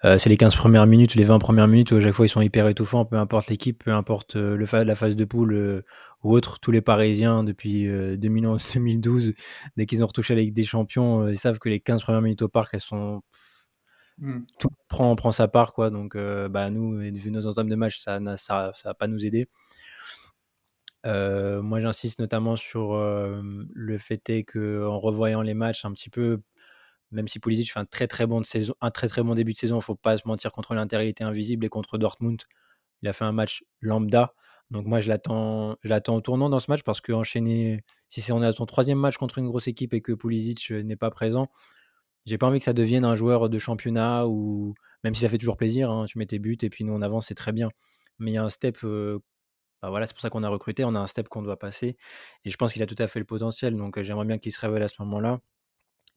euh, 0.04 0.18
c'est 0.18 0.30
les 0.30 0.38
15 0.38 0.56
premières 0.56 0.88
minutes, 0.88 1.14
les 1.14 1.24
20 1.24 1.38
premières 1.38 1.68
minutes 1.68 1.92
où 1.92 1.98
à 1.98 2.02
chaque 2.02 2.14
fois 2.14 2.26
ils 2.26 2.30
sont 2.30 2.42
hyper 2.42 2.68
étouffants, 2.68 3.06
peu 3.06 3.18
importe 3.18 3.50
l'équipe, 3.52 3.84
peu 3.84 3.92
importe 3.92 4.36
la 4.36 4.96
phase 4.96 5.16
de 5.16 5.26
poule 5.26 5.84
ou 6.24 6.34
autre. 6.34 6.60
Tous 6.60 6.72
les 6.72 6.82
Parisiens 6.82 7.44
depuis 7.44 7.88
2011-2012, 7.88 9.36
dès 9.78 9.86
qu'ils 9.86 10.04
ont 10.04 10.08
retouché 10.08 10.34
la 10.34 10.42
Ligue 10.42 10.56
des 10.56 10.64
Champions, 10.64 11.28
ils 11.28 11.38
savent 11.38 11.60
que 11.60 11.70
les 11.70 11.80
15 11.80 12.02
premières 12.02 12.24
minutes 12.24 12.42
au 12.42 12.48
Parc, 12.48 12.74
elles 12.74 12.80
sont 12.80 13.22
Mmh. 14.22 14.42
Tout 14.60 14.70
prend, 14.88 15.16
prend 15.16 15.32
sa 15.32 15.48
part, 15.48 15.74
quoi. 15.74 15.90
Donc, 15.90 16.16
euh, 16.16 16.48
bah, 16.48 16.70
nous, 16.70 16.98
vu 17.00 17.32
nos 17.32 17.48
entames 17.48 17.70
de 17.70 17.76
match, 17.76 17.98
ça 18.00 18.20
ne 18.20 18.36
ça, 18.36 18.72
pas 18.98 19.08
nous 19.08 19.26
aider. 19.26 19.48
Euh, 21.08 21.62
moi, 21.64 21.80
j'insiste 21.80 22.20
notamment 22.20 22.56
sur 22.56 22.94
euh, 22.94 23.42
le 23.74 23.98
fait 23.98 24.30
est 24.30 24.44
que 24.44 24.86
en 24.88 25.00
revoyant 25.00 25.42
les 25.42 25.56
matchs 25.56 25.84
un 25.86 25.92
petit 25.94 26.12
peu, 26.12 26.42
même 27.12 27.28
si 27.28 27.40
Pulisic 27.40 27.72
fait 27.74 27.80
un 27.80 27.86
très 27.86 28.08
très 28.08 28.28
bon 28.28 28.42
de 28.42 28.46
saison, 28.46 28.76
un 28.82 28.92
très 28.92 29.08
très 29.08 29.24
bon 29.24 29.34
début 29.36 29.54
de 29.54 29.58
saison, 29.58 29.80
il 29.80 29.84
faut 29.84 29.96
pas 29.96 30.18
se 30.18 30.28
mentir 30.28 30.52
contre 30.52 30.76
l'Inter, 30.76 31.14
invisible 31.22 31.66
et 31.66 31.70
contre 31.70 31.98
Dortmund, 31.98 32.42
il 33.02 33.10
a 33.10 33.14
fait 33.14 33.26
un 33.26 33.32
match 33.34 33.64
lambda. 33.82 34.34
Donc 34.72 34.86
moi, 34.86 35.02
je 35.02 35.10
l'attends, 35.10 35.78
je 35.84 35.90
l'attends 35.90 36.16
au 36.16 36.22
tournant 36.22 36.50
dans 36.50 36.60
ce 36.60 36.72
match 36.72 36.84
parce 36.84 37.02
que 37.02 37.12
enchaîner, 37.14 37.84
si 38.10 38.32
on 38.32 38.44
est 38.44 38.48
à 38.48 38.52
son 38.54 38.66
troisième 38.68 39.00
match 39.00 39.18
contre 39.18 39.40
une 39.40 39.48
grosse 39.48 39.68
équipe 39.68 39.94
et 39.94 40.02
que 40.02 40.14
Pulisic 40.14 40.72
n'est 40.72 40.96
pas 40.96 41.12
présent, 41.12 41.50
j'ai 42.26 42.38
pas 42.38 42.48
envie 42.48 42.60
que 42.60 42.66
ça 42.66 42.74
devienne 42.74 43.06
un 43.06 43.16
joueur 43.16 43.50
de 43.50 43.60
championnat 43.60 44.28
ou 44.28 44.74
même 45.04 45.16
si 45.16 45.22
ça 45.22 45.30
fait 45.30 45.38
toujours 45.38 45.58
plaisir, 45.58 45.90
hein, 45.92 46.06
tu 46.06 46.18
mets 46.20 46.26
tes 46.26 46.40
buts 46.40 46.58
et 46.62 46.70
puis 46.70 46.84
nous 46.84 46.94
on 46.94 47.02
avance, 47.02 47.28
c'est 47.28 47.36
très 47.36 47.52
bien. 47.52 47.70
Mais 48.20 48.32
il 48.32 48.34
y 48.36 48.38
a 48.38 48.44
un 48.44 48.50
step, 48.50 48.78
bah 49.82 49.90
voilà, 49.90 50.06
c'est 50.06 50.14
pour 50.14 50.22
ça 50.22 50.30
qu'on 50.30 50.44
a 50.44 50.50
recruté, 50.50 50.86
on 50.86 50.96
a 50.96 51.00
un 51.00 51.08
step 51.08 51.28
qu'on 51.28 51.42
doit 51.42 51.58
passer 51.58 51.98
et 52.46 52.50
je 52.50 52.58
pense 52.58 52.74
qu'il 52.74 52.84
a 52.84 52.86
tout 52.86 52.96
à 53.00 53.08
fait 53.08 53.20
le 53.20 53.26
potentiel. 53.26 53.76
Donc 53.76 54.02
j'aimerais 54.02 54.26
bien 54.26 54.38
qu'il 54.38 54.52
se 54.52 54.60
révèle 54.60 54.84
à 54.84 54.88
ce 54.88 54.96
moment-là. 55.00 55.40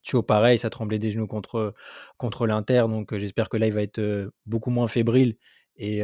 Thio, 0.03 0.23
pareil, 0.23 0.59
ça 0.59 0.71
tremblait 0.71 0.99
des 0.99 1.11
genoux 1.11 1.27
contre, 1.27 1.75
contre 2.19 2.47
l'Inter, 2.47 2.85
donc 2.89 3.17
j'espère 3.17 3.49
que 3.49 3.57
là 3.57 3.67
il 3.67 3.73
va 3.73 3.83
être 3.83 4.31
beaucoup 4.47 4.71
moins 4.71 4.89
fébrile 4.89 5.37
et, 5.77 6.03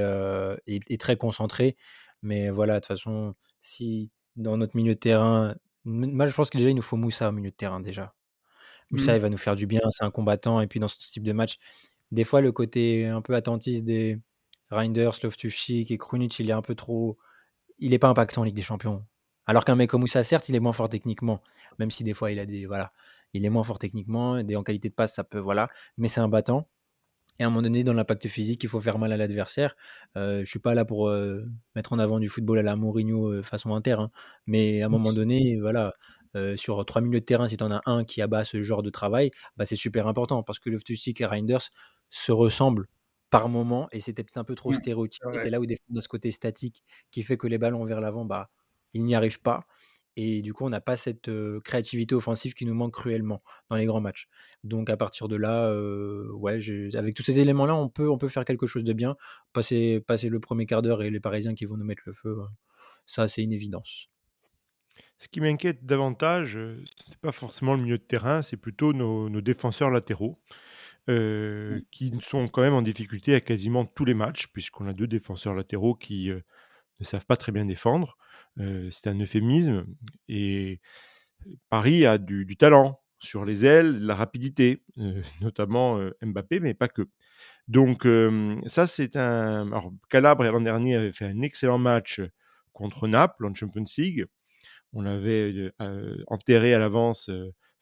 très 0.99 1.17
concentré. 1.17 1.77
Mais 2.23 2.51
voilà, 2.51 2.75
de 2.77 2.81
toute 2.81 2.89
façon, 2.89 3.35
si 3.61 4.11
dans 4.37 4.57
notre 4.57 4.77
milieu 4.77 4.95
de 4.95 4.99
terrain, 4.99 5.55
moi 5.85 6.27
je 6.27 6.35
pense 6.35 6.51
que 6.51 6.59
déjà 6.59 6.71
il 6.71 6.77
nous 6.77 6.83
faut 6.83 6.97
Moussa 6.97 7.29
au 7.29 7.33
milieu 7.33 7.51
de 7.51 7.57
terrain 7.57 7.81
déjà. 7.81 8.15
Moussa, 8.91 9.13
mmh. 9.13 9.17
il 9.17 9.23
va 9.23 9.29
nous 9.31 9.39
faire 9.39 9.55
du 9.55 9.67
bien, 9.67 9.81
c'est 9.91 10.05
un 10.05 10.11
combattant. 10.11 10.61
Et 10.61 10.67
puis 10.67 10.81
dans 10.81 10.89
ce 10.89 10.97
type 10.99 11.23
de 11.23 11.33
match, 11.33 11.59
des 12.13 12.25
fois, 12.25 12.41
le 12.41 12.53
côté 12.53 13.07
un 13.07 13.23
peu 13.23 13.35
attentiste 13.35 13.85
des 13.85 14.19
Reinders, 14.71 15.19
Loftus-Cheek 15.23 15.91
et 15.91 15.99
Krunic, 15.99 16.39
il 16.39 16.51
est 16.51 16.53
un 16.53 16.63
peu 16.63 16.75
trop. 16.75 17.19
Il 17.79 17.91
n'est 17.91 17.99
pas 17.99 18.09
impactant 18.09 18.43
en 18.43 18.45
Ligue 18.45 18.57
des 18.57 18.63
Champions. 18.63 19.05
Alors 19.47 19.65
qu'un 19.65 19.75
mec 19.75 19.91
comme 19.91 20.03
Moussa, 20.03 20.23
certes, 20.23 20.49
il 20.49 20.55
est 20.55 20.61
moins 20.61 20.73
fort 20.73 20.89
techniquement, 20.89 21.43
même 21.79 21.91
si 21.91 22.05
des 22.05 22.15
fois, 22.15 22.31
il 22.31 22.39
a 22.39 22.47
des. 22.47 22.67
Voilà. 22.67 22.93
Il 23.33 23.45
est 23.45 23.51
moins 23.51 23.63
fort 23.63 23.79
techniquement, 23.79 24.39
et 24.39 24.57
en 24.57 24.63
qualité 24.65 24.89
de 24.89 24.95
passe, 24.95 25.15
ça 25.15 25.25
peut. 25.25 25.39
Voilà. 25.39 25.69
Mais 25.97 26.09
c'est 26.09 26.21
un 26.21 26.29
battant. 26.29 26.69
Et 27.39 27.43
à 27.43 27.47
un 27.47 27.51
moment 27.51 27.63
donné, 27.63 27.85
dans 27.85 27.95
l'impact 27.95 28.29
physique, 28.29 28.63
il 28.65 28.69
faut 28.69 28.81
faire 28.81 28.99
mal 28.99 29.13
à 29.13 29.17
l'adversaire. 29.17 29.75
Euh, 30.17 30.41
je 30.41 30.45
suis 30.45 30.59
pas 30.59 30.75
là 30.75 30.85
pour 30.85 31.09
euh, 31.09 31.47
mettre 31.75 31.95
en 31.95 31.99
avant 31.99 32.19
du 32.19 32.29
football 32.29 32.59
à 32.59 32.63
la 32.63 32.77
Mourinho 32.77 33.29
euh, 33.29 33.43
façon 33.43 33.75
inter, 33.75 33.93
hein. 33.99 34.11
mais 34.47 34.83
à 34.83 34.87
un 34.87 34.89
moment 34.91 35.13
donné, 35.13 35.59
voilà, 35.59 35.95
euh, 36.37 36.57
sur 36.57 36.85
trois 36.85 37.03
milieux 37.03 37.21
de 37.21 37.25
terrain, 37.25 37.49
si 37.49 37.57
tu 37.57 37.65
en 37.65 37.71
as 37.71 37.83
un 37.87 38.05
qui 38.05 38.23
abat 38.23 38.45
ce 38.45 38.63
genre 38.63 38.83
de 38.83 38.91
travail, 38.91 39.31
bah, 39.57 39.65
c'est 39.65 39.77
super 39.77 40.07
important 40.07 40.43
parce 40.43 40.59
que 40.59 40.71
Loftus-Cheek 40.71 41.21
et 41.21 41.27
Reinders 41.27 41.71
se 42.11 42.33
ressemblent 42.33 42.87
par 43.31 43.49
moment 43.49 43.89
et 43.93 44.01
c'était 44.01 44.25
peut-être 44.25 44.39
un 44.39 44.45
peu 44.45 44.55
trop 44.55 44.73
stéréotypé. 44.73 45.37
C'est 45.37 45.51
là 45.51 45.61
où 45.61 45.67
dans 45.67 46.01
ce 46.01 46.09
côté 46.09 46.31
statique 46.31 46.83
qui 47.11 47.23
fait 47.23 47.37
que 47.37 47.47
les 47.47 47.59
ballons 47.59 47.85
vers 47.85 48.01
l'avant, 48.01 48.25
bah, 48.25 48.51
ils 48.93 49.05
n'y 49.05 49.15
arrivent 49.15 49.41
pas. 49.41 49.67
Et 50.17 50.43
du 50.43 50.53
coup, 50.53 50.65
on 50.67 50.71
n'a 50.71 50.81
pas 50.81 50.97
cette 50.97 51.29
euh, 51.29 51.61
créativité 51.61 52.15
offensive 52.15 52.53
qui 52.53 52.67
nous 52.67 52.75
manque 52.75 52.93
cruellement 52.95 53.43
dans 53.69 53.77
les 53.77 53.87
grands 53.87 54.01
matchs. 54.01 54.29
Donc 54.65 54.91
à 54.91 54.97
partir 54.97 55.29
de 55.29 55.37
là, 55.37 55.69
euh, 55.69 56.29
ouais, 56.33 56.59
avec 56.95 57.15
tous 57.15 57.23
ces 57.23 57.41
éléments-là, 57.41 57.75
on 57.77 57.89
peut, 57.89 58.11
on 58.11 58.19
peut 58.19 58.29
faire 58.29 58.45
quelque 58.45 58.67
chose 58.67 58.85
de 58.85 58.93
bien. 58.93 59.17
Passer, 59.53 60.01
passer 60.01 60.29
le 60.29 60.41
premier 60.41 60.67
quart 60.67 60.83
d'heure 60.83 61.03
et 61.03 61.11
les 61.11 61.21
Parisiens 61.21 61.55
qui 61.55 61.65
vont 61.65 61.77
nous 61.77 61.85
mettre 61.85 62.03
le 62.07 62.13
feu, 62.13 62.37
ça 63.07 63.29
c'est 63.29 63.43
une 63.43 63.53
évidence. 63.53 64.10
Ce 65.21 65.29
qui 65.29 65.41
m'inquiète 65.41 65.85
davantage, 65.87 66.55
ce 66.55 67.11
n'est 67.11 67.17
pas 67.21 67.31
forcément 67.31 67.75
le 67.75 67.83
milieu 67.83 67.99
de 67.99 68.03
terrain, 68.03 68.43
c'est 68.43 68.57
plutôt 68.57 68.93
nos, 68.93 69.29
défenseurs 69.41 69.91
latéraux. 69.91 70.41
euh, 71.09 71.81
qui 71.93 72.13
sont 72.23 72.49
quand 72.49 72.63
même 72.63 72.75
en 72.75 72.83
difficulté 72.83 73.35
à 73.35 73.41
quasiment 73.41 73.87
tous 73.87 74.05
les 74.05 74.15
matchs, 74.15 74.49
puisqu'on 74.49 74.87
a 74.87 74.93
deux 74.93 75.07
défenseurs 75.07 75.55
latéraux 75.55 75.95
qui 75.95 76.31
euh, 76.31 76.41
ne 77.01 77.05
savent 77.05 77.27
pas 77.27 77.37
très 77.37 77.53
bien 77.53 77.65
défendre. 77.65 78.17
Euh, 78.59 78.89
c'est 78.91 79.09
un 79.09 79.19
euphémisme. 79.21 79.87
Et 80.29 80.81
Paris 81.69 82.07
a 82.07 82.19
du, 82.19 82.45
du 82.45 82.57
talent 82.57 83.01
sur 83.21 83.45
les 83.45 83.65
ailes, 83.67 83.99
la 84.01 84.15
rapidité, 84.15 84.83
euh, 84.99 85.23
notamment 85.43 85.99
euh, 85.99 86.11
Mbappé, 86.23 86.61
mais 86.61 86.75
pas 86.75 86.89
que. 86.89 87.09
Donc 87.69 88.07
euh, 88.07 88.57
ça, 88.67 88.87
c'est 88.87 89.17
un... 89.17 89.67
Alors, 89.69 89.93
Calabre, 90.09 90.45
l'an 90.45 90.61
dernier, 90.61 90.97
avait 90.97 91.13
fait 91.13 91.27
un 91.27 91.43
excellent 91.43 91.79
match 91.79 92.21
contre 92.73 93.09
Naples 93.09 93.47
en 93.47 93.55
Champions 93.55 93.85
League. 93.99 94.27
On 94.93 95.03
l'avait 95.03 95.73
enterré 96.27 96.75
à 96.75 96.79
l'avance 96.79 97.31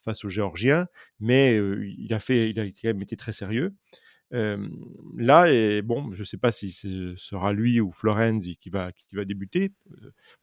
face 0.04 0.24
aux 0.24 0.28
Géorgiens, 0.28 0.86
mais 1.20 1.56
il 1.98 2.12
a 2.12 2.18
fait, 2.18 2.50
il 2.50 2.60
a 2.60 2.64
quand 2.64 2.84
même 2.84 3.02
été 3.02 3.16
très 3.16 3.32
sérieux. 3.32 3.74
Là, 4.30 5.50
et 5.50 5.82
bon, 5.82 6.12
je 6.12 6.20
ne 6.20 6.24
sais 6.24 6.36
pas 6.36 6.52
si 6.52 6.70
ce 6.72 7.14
sera 7.16 7.52
lui 7.52 7.80
ou 7.80 7.92
Florenzi 7.92 8.56
qui 8.56 8.70
va, 8.70 8.92
qui 8.92 9.16
va 9.16 9.24
débuter. 9.24 9.72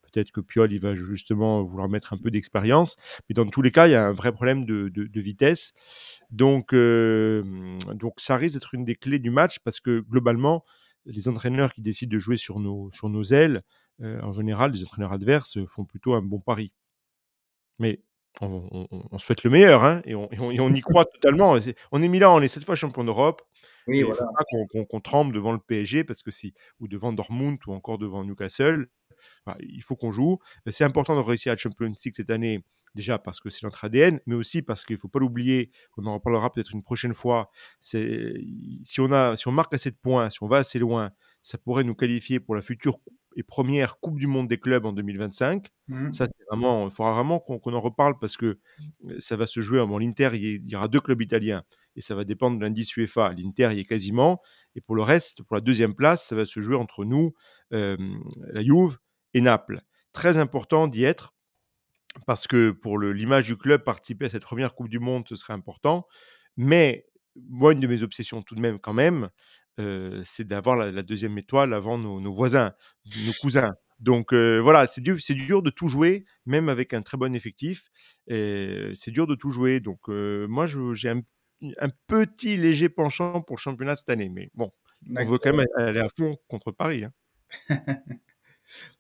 Peut-être 0.01 0.31
que 0.31 0.41
Piol, 0.41 0.71
il 0.71 0.79
va 0.79 0.95
justement 0.95 1.61
vouloir 1.63 1.89
mettre 1.89 2.13
un 2.13 2.17
peu 2.17 2.31
d'expérience. 2.31 2.95
Mais 3.29 3.33
dans 3.33 3.45
tous 3.45 3.61
les 3.61 3.71
cas, 3.71 3.87
il 3.87 3.91
y 3.91 3.95
a 3.95 4.07
un 4.07 4.13
vrai 4.13 4.31
problème 4.31 4.65
de, 4.65 4.89
de- 4.89 5.21
vitesse. 5.21 5.73
Donc, 6.31 6.73
donc, 6.73 8.13
ça 8.17 8.37
risque 8.37 8.55
d'être 8.55 8.73
une 8.73 8.85
des 8.85 8.95
clés 8.95 9.19
du 9.19 9.29
match 9.29 9.59
parce 9.59 9.79
que 9.79 9.99
globalement, 9.99 10.63
les 11.05 11.27
entraîneurs 11.27 11.73
qui 11.73 11.81
décident 11.81 12.11
de 12.11 12.19
jouer 12.19 12.37
sur 12.37 12.59
nos, 12.59 12.89
sur 12.91 13.09
nos 13.09 13.23
ailes, 13.23 13.61
en 14.03 14.31
général, 14.31 14.71
les 14.71 14.83
entraîneurs 14.83 15.13
adverses 15.13 15.63
font 15.67 15.85
plutôt 15.85 16.13
un 16.13 16.21
bon 16.21 16.39
pari. 16.39 16.71
Mais 17.79 18.01
on, 18.41 18.67
on- 18.71 18.87
on- 18.91 19.03
on 19.11 19.19
souhaite 19.19 19.43
le 19.43 19.49
meilleur 19.49 19.83
hein, 19.83 20.01
et, 20.05 20.15
on, 20.15 20.29
et 20.31 20.39
on- 20.39 20.51
et 20.51 20.59
on 20.59 20.71
y 20.71 20.81
croit 20.81 21.05
totalement. 21.45 21.57
On 21.91 22.01
est 22.01 22.07
Milan, 22.07 22.35
on 22.37 22.41
est 22.41 22.47
cette 22.47 22.65
fois 22.65 22.75
champion 22.75 23.03
d'Europe. 23.03 23.41
Oui, 23.87 23.99
il 23.99 24.05
voilà. 24.05 24.25
faut 24.25 24.33
pas 24.33 24.43
qu'on 24.49 24.67
qu'on- 24.67 24.85
qu'on 24.85 24.99
tremble 25.01 25.33
devant 25.33 25.51
le 25.53 25.59
PSG 25.59 26.03
parce 26.03 26.21
que 26.23 26.31
si, 26.31 26.53
ou 26.79 26.87
devant 26.87 27.13
Dortmund 27.13 27.59
ou 27.67 27.73
encore 27.73 27.97
devant 27.97 28.23
Newcastle. 28.23 28.87
Enfin, 29.45 29.57
il 29.61 29.81
faut 29.81 29.95
qu'on 29.95 30.11
joue. 30.11 30.39
C'est 30.69 30.83
important 30.83 31.15
de 31.15 31.21
réussir 31.21 31.51
à 31.51 31.55
la 31.55 31.57
Champions 31.57 31.85
League 31.87 32.13
cette 32.15 32.29
année, 32.29 32.63
déjà 32.95 33.17
parce 33.17 33.39
que 33.39 33.49
c'est 33.49 33.63
notre 33.63 33.83
ADN, 33.85 34.19
mais 34.25 34.35
aussi 34.35 34.61
parce 34.61 34.85
qu'il 34.85 34.95
ne 34.95 34.99
faut 34.99 35.07
pas 35.07 35.19
l'oublier, 35.19 35.71
on 35.97 36.05
en 36.05 36.13
reparlera 36.15 36.51
peut-être 36.51 36.73
une 36.73 36.83
prochaine 36.83 37.13
fois. 37.13 37.49
c'est- 37.79 38.33
Si 38.83 38.99
on, 38.99 39.11
a, 39.11 39.35
si 39.37 39.47
on 39.47 39.51
marque 39.51 39.73
assez 39.73 39.91
de 39.91 39.97
points, 40.01 40.29
si 40.29 40.41
on 40.43 40.47
va 40.47 40.57
assez 40.57 40.79
loin, 40.79 41.11
ça 41.41 41.57
pourrait 41.57 41.83
nous 41.83 41.95
qualifier 41.95 42.39
pour 42.39 42.55
la 42.55 42.61
future 42.61 42.97
et 43.35 43.43
première 43.43 43.99
Coupe 43.99 44.17
du 44.19 44.27
Monde 44.27 44.47
des 44.47 44.59
clubs 44.59 44.85
en 44.85 44.93
2025. 44.93 45.67
Mhm. 45.87 46.13
Ça, 46.13 46.27
c'est 46.27 46.45
vraiment, 46.49 46.85
il 46.87 46.91
faudra 46.91 47.13
vraiment 47.13 47.39
qu'on 47.39 47.73
en 47.73 47.79
reparle 47.79 48.15
parce 48.19 48.37
que 48.37 48.59
euh, 49.09 49.15
ça 49.19 49.35
va 49.35 49.45
se 49.45 49.59
jouer. 49.61 49.85
Bon, 49.85 49.97
l'Inter, 49.97 50.29
il 50.33 50.43
y- 50.43 50.55
il 50.55 50.69
y 50.69 50.75
aura 50.75 50.87
deux 50.87 51.01
clubs 51.01 51.21
italiens 51.21 51.63
et 51.95 52.01
ça 52.01 52.15
va 52.15 52.23
dépendre 52.23 52.57
de 52.57 52.63
l'indice 52.63 52.95
UEFA. 52.97 53.33
L'Inter 53.33 53.71
y 53.73 53.79
est 53.81 53.85
quasiment. 53.85 54.41
Et 54.75 54.81
pour 54.81 54.95
le 54.95 55.01
reste, 55.03 55.43
pour 55.43 55.55
la 55.55 55.61
deuxième 55.61 55.95
place, 55.95 56.25
ça 56.27 56.35
va 56.35 56.45
se 56.45 56.59
jouer 56.61 56.75
entre 56.75 57.05
nous, 57.05 57.33
euh, 57.73 57.97
la 58.53 58.61
Juve 58.63 58.97
et 59.33 59.41
Naples. 59.41 59.81
Très 60.13 60.37
important 60.37 60.87
d'y 60.87 61.03
être 61.03 61.33
parce 62.25 62.47
que 62.47 62.71
pour 62.71 62.97
l'image 62.99 63.45
du 63.45 63.57
club, 63.57 63.83
participer 63.83 64.25
à 64.25 64.29
cette 64.29 64.43
première 64.43 64.73
Coupe 64.75 64.89
du 64.89 64.99
Monde, 64.99 65.25
ce 65.27 65.35
serait 65.35 65.53
important. 65.53 66.07
Mais 66.57 67.05
moi, 67.49 67.73
une 67.73 67.81
de 67.81 67.87
mes 67.87 68.03
obsessions 68.03 68.41
tout 68.41 68.55
de 68.55 68.61
même, 68.61 68.79
quand 68.79 68.93
même, 68.93 69.29
euh, 69.79 70.21
c'est 70.25 70.47
d'avoir 70.47 70.75
la, 70.77 70.91
la 70.91 71.03
deuxième 71.03 71.37
étoile 71.37 71.73
avant 71.73 71.97
nos, 71.97 72.19
nos 72.21 72.33
voisins, 72.33 72.73
nos 73.05 73.33
cousins. 73.41 73.75
Donc 73.99 74.33
euh, 74.33 74.59
voilà, 74.59 74.87
c'est 74.87 75.01
dur, 75.01 75.17
c'est 75.19 75.35
dur 75.35 75.61
de 75.61 75.69
tout 75.69 75.87
jouer, 75.87 76.25
même 76.45 76.69
avec 76.69 76.93
un 76.93 77.01
très 77.01 77.17
bon 77.17 77.33
effectif. 77.35 77.89
Et 78.27 78.91
C'est 78.93 79.11
dur 79.11 79.27
de 79.27 79.35
tout 79.35 79.51
jouer. 79.51 79.79
Donc 79.79 80.09
euh, 80.09 80.47
moi, 80.47 80.65
je- 80.65 80.93
j'ai 80.93 81.09
un, 81.09 81.21
un 81.79 81.89
petit 82.07 82.57
léger 82.57 82.89
penchant 82.89 83.41
pour 83.41 83.55
le 83.55 83.61
championnat 83.61 83.95
cette 83.95 84.09
année. 84.09 84.29
Mais 84.29 84.49
bon, 84.53 84.71
on 85.21 85.25
veut 85.25 85.37
quand 85.39 85.53
même 85.53 85.65
aller 85.77 85.99
à 86.01 86.09
fond 86.09 86.37
contre 86.49 86.71
Paris. 86.71 87.05
hein. 87.05 87.11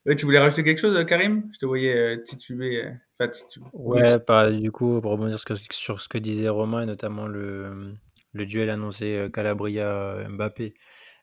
Ouais, 0.05 0.15
tu 0.15 0.25
voulais 0.25 0.39
rajouter 0.39 0.63
quelque 0.63 0.77
chose, 0.79 1.05
Karim? 1.07 1.49
Je 1.51 1.57
te 1.57 1.65
voyais 1.65 2.21
tituber. 2.23 2.91
Enfin, 3.19 3.31
titu- 3.31 3.59
Ouais, 3.73 4.17
bah, 4.27 4.51
du 4.51 4.71
coup, 4.71 5.01
pour 5.01 5.11
rebondir 5.11 5.39
sur 5.39 5.57
ce 5.57 5.67
que, 5.67 5.73
sur 5.73 6.01
ce 6.01 6.07
que 6.07 6.17
disait 6.19 6.47
Romain, 6.49 6.83
et 6.83 6.85
notamment 6.85 7.25
le, 7.27 7.95
le 8.35 8.45
duel 8.45 8.69
annoncé 8.69 9.15
euh, 9.15 9.29
Calabria-Mbappé. 9.29 10.73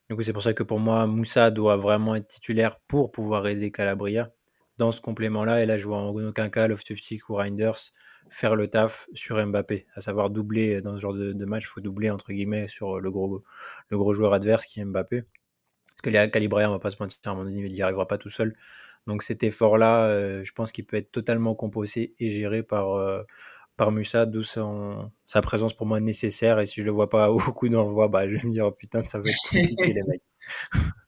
Du 0.08 0.16
coup, 0.16 0.22
c'est 0.22 0.32
pour 0.32 0.42
ça 0.42 0.54
que 0.54 0.62
pour 0.62 0.80
moi, 0.80 1.06
Moussa 1.06 1.50
doit 1.50 1.76
vraiment 1.76 2.16
être 2.16 2.26
titulaire 2.26 2.80
pour 2.88 3.12
pouvoir 3.12 3.46
aider 3.46 3.70
Calabria 3.70 4.28
dans 4.78 4.92
ce 4.92 5.00
complément-là. 5.00 5.62
Et 5.62 5.66
là, 5.66 5.76
je 5.78 5.86
vois 5.86 5.98
en 5.98 6.08
aucun 6.08 6.48
cas 6.48 6.66
Loftus-Cheek 6.66 7.28
ou 7.28 7.34
Reinders 7.34 7.92
faire 8.30 8.56
le 8.56 8.68
taf 8.68 9.08
sur 9.12 9.44
Mbappé, 9.46 9.86
à 9.94 10.00
savoir 10.00 10.30
doubler 10.30 10.80
dans 10.80 10.94
ce 10.94 11.02
genre 11.02 11.12
de, 11.12 11.44
match, 11.44 11.64
il 11.64 11.66
faut 11.66 11.80
doubler 11.82 12.08
entre 12.08 12.32
guillemets 12.32 12.66
sur 12.66 12.98
le 12.98 13.10
gros, 13.10 13.44
le 13.90 13.98
gros 13.98 14.14
joueur 14.14 14.32
adverse 14.32 14.64
qui 14.64 14.80
est 14.80 14.84
Mbappé. 14.86 15.22
Parce 15.22 16.00
que 16.02 16.08
les 16.08 16.30
Calabria, 16.30 16.70
on 16.70 16.72
va 16.72 16.78
pas 16.78 16.90
se 16.90 16.96
mentir, 16.98 17.18
à 17.26 17.30
moment 17.30 17.44
donné, 17.44 17.66
il 17.66 17.72
n'y 17.72 17.82
arrivera 17.82 18.08
pas 18.08 18.16
tout 18.16 18.30
seul. 18.30 18.56
Donc 19.06 19.22
cet 19.22 19.42
effort-là, 19.42 20.06
euh, 20.06 20.44
je 20.44 20.52
pense 20.52 20.72
qu'il 20.72 20.86
peut 20.86 20.96
être 20.96 21.12
totalement 21.12 21.54
composé 21.54 22.14
et 22.18 22.28
géré 22.28 22.62
par, 22.62 22.94
euh, 22.94 23.22
par 23.76 23.92
Musa, 23.92 24.26
d'où 24.26 24.42
son- 24.42 25.10
sa 25.26 25.40
présence 25.40 25.74
pour 25.74 25.86
moi 25.86 26.00
nécessaire. 26.00 26.60
Et 26.60 26.66
si 26.66 26.80
je 26.80 26.86
le 26.86 26.92
vois 26.92 27.08
pas 27.08 27.30
au 27.32 27.38
coup 27.38 27.68
d'envoi, 27.68 28.08
bah, 28.08 28.28
je 28.28 28.36
vais 28.36 28.46
me 28.46 28.52
dire, 28.52 28.66
oh, 28.66 28.72
putain, 28.72 29.02
ça 29.02 29.18
va 29.20 29.28
être 29.28 29.36
compliqué, 29.50 29.92
les 29.94 30.02
mecs. 30.08 30.22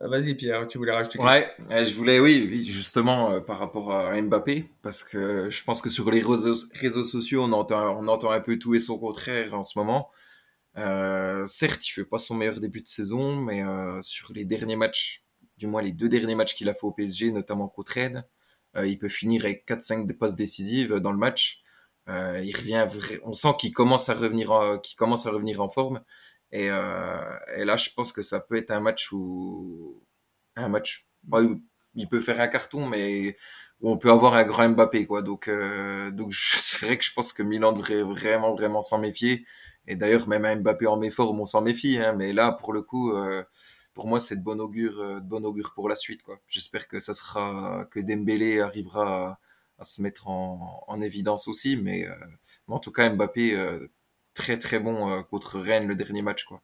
Vas-y, 0.00 0.34
Pierre, 0.34 0.66
tu 0.66 0.78
voulais 0.78 0.92
rajouter 0.92 1.18
quelque 1.18 1.28
Ouais, 1.30 1.50
euh, 1.72 1.84
je 1.84 1.94
voulais, 1.94 2.20
oui, 2.20 2.48
oui, 2.50 2.64
justement, 2.64 3.32
euh, 3.32 3.40
par 3.40 3.58
rapport 3.58 3.92
à 3.92 4.18
Mbappé, 4.20 4.64
parce 4.82 5.02
que 5.02 5.50
je 5.50 5.62
pense 5.64 5.82
que 5.82 5.90
sur 5.90 6.10
les 6.10 6.20
réseaux, 6.20 6.54
réseaux 6.72 7.04
sociaux, 7.04 7.42
on 7.44 7.52
entend, 7.52 7.98
on 7.98 8.08
entend 8.08 8.30
un 8.30 8.40
peu 8.40 8.58
tout 8.58 8.74
et 8.74 8.80
son 8.80 8.98
contraire 8.98 9.52
en 9.52 9.62
ce 9.62 9.78
moment. 9.78 10.08
Euh, 10.78 11.44
certes, 11.46 11.86
il 11.88 11.90
fait 11.92 12.04
pas 12.04 12.18
son 12.18 12.34
meilleur 12.34 12.60
début 12.60 12.80
de 12.80 12.86
saison, 12.86 13.36
mais 13.36 13.62
euh, 13.62 14.00
sur 14.00 14.32
les 14.32 14.44
derniers 14.46 14.76
matchs, 14.76 15.24
du 15.58 15.66
moins 15.66 15.82
les 15.82 15.92
deux 15.92 16.08
derniers 16.08 16.34
matchs 16.36 16.54
qu'il 16.54 16.68
a 16.70 16.74
fait 16.74 16.86
au 16.86 16.92
PSG, 16.92 17.30
notamment 17.32 17.68
contre 17.68 17.92
Rennes, 17.92 18.18
euh, 18.18 18.22
il 18.76 18.98
peut 18.98 19.08
finir 19.08 19.44
avec 19.44 19.66
4-5 19.66 20.12
passes 20.16 20.36
décisives 20.36 20.96
dans 20.96 21.12
le 21.12 21.18
match. 21.18 21.62
Euh, 22.08 22.40
il 22.44 22.56
revient, 22.56 22.86
on 23.24 23.32
sent 23.32 23.54
qu'il 23.58 23.72
commence 23.72 24.08
à 24.08 24.14
revenir, 24.14 24.52
en, 24.52 24.78
qu'il 24.78 24.96
commence 24.96 25.26
à 25.26 25.30
revenir 25.30 25.60
en 25.60 25.68
forme. 25.68 26.02
Et, 26.52 26.68
euh, 26.70 27.38
et 27.56 27.64
là, 27.64 27.76
je 27.76 27.90
pense 27.94 28.12
que 28.12 28.22
ça 28.22 28.40
peut 28.40 28.56
être 28.56 28.70
un 28.70 28.80
match 28.80 29.12
où, 29.12 30.02
un 30.56 30.68
match, 30.68 31.06
bah, 31.22 31.40
il 31.94 32.08
peut 32.08 32.20
faire 32.20 32.40
un 32.40 32.48
carton, 32.48 32.86
mais 32.86 33.36
où 33.80 33.90
on 33.90 33.98
peut 33.98 34.10
avoir 34.10 34.34
un 34.34 34.44
grand 34.44 34.68
Mbappé, 34.70 35.06
quoi. 35.06 35.22
Donc, 35.22 35.48
euh, 35.48 36.10
donc 36.10 36.32
c'est 36.34 36.86
vrai 36.86 36.98
que 36.98 37.04
je 37.04 37.12
pense 37.12 37.32
que 37.32 37.42
Milan 37.42 37.72
devrait 37.72 38.02
vraiment, 38.02 38.54
vraiment 38.54 38.82
s'en 38.82 38.98
méfier. 39.00 39.44
Et 39.86 39.96
d'ailleurs, 39.96 40.28
même 40.28 40.44
un 40.44 40.56
Mbappé 40.56 40.86
en 40.86 40.96
méforme, 40.96 41.40
on 41.40 41.44
s'en 41.46 41.62
méfie. 41.62 41.98
Hein, 41.98 42.14
mais 42.16 42.32
là, 42.32 42.52
pour 42.52 42.72
le 42.72 42.82
coup, 42.82 43.12
euh, 43.12 43.44
pour 43.94 44.06
moi, 44.08 44.20
c'est 44.20 44.36
de 44.36 44.42
bon 44.42 44.60
augure, 44.60 44.98
euh, 45.00 45.20
de 45.20 45.26
bon 45.28 45.44
augure 45.44 45.72
pour 45.74 45.88
la 45.88 45.94
suite. 45.96 46.20
J'espère 46.48 46.88
que 46.88 47.00
ça 47.00 47.14
sera, 47.14 47.86
que 47.90 48.00
Dembélé 48.00 48.60
arrivera 48.60 49.30
à, 49.30 49.40
à 49.78 49.84
se 49.84 50.02
mettre 50.02 50.28
en, 50.28 50.84
en 50.86 51.00
évidence 51.00 51.48
aussi. 51.48 51.76
Mais, 51.76 52.06
euh, 52.06 52.14
mais 52.68 52.74
en 52.74 52.78
tout 52.80 52.92
cas, 52.92 53.08
Mbappé, 53.10 53.54
euh, 53.54 53.88
très, 54.34 54.58
très 54.58 54.80
bon 54.80 55.10
euh, 55.10 55.22
contre 55.22 55.58
Rennes 55.60 55.86
le 55.88 55.94
dernier 55.96 56.22
match, 56.22 56.44
quoi. 56.44 56.62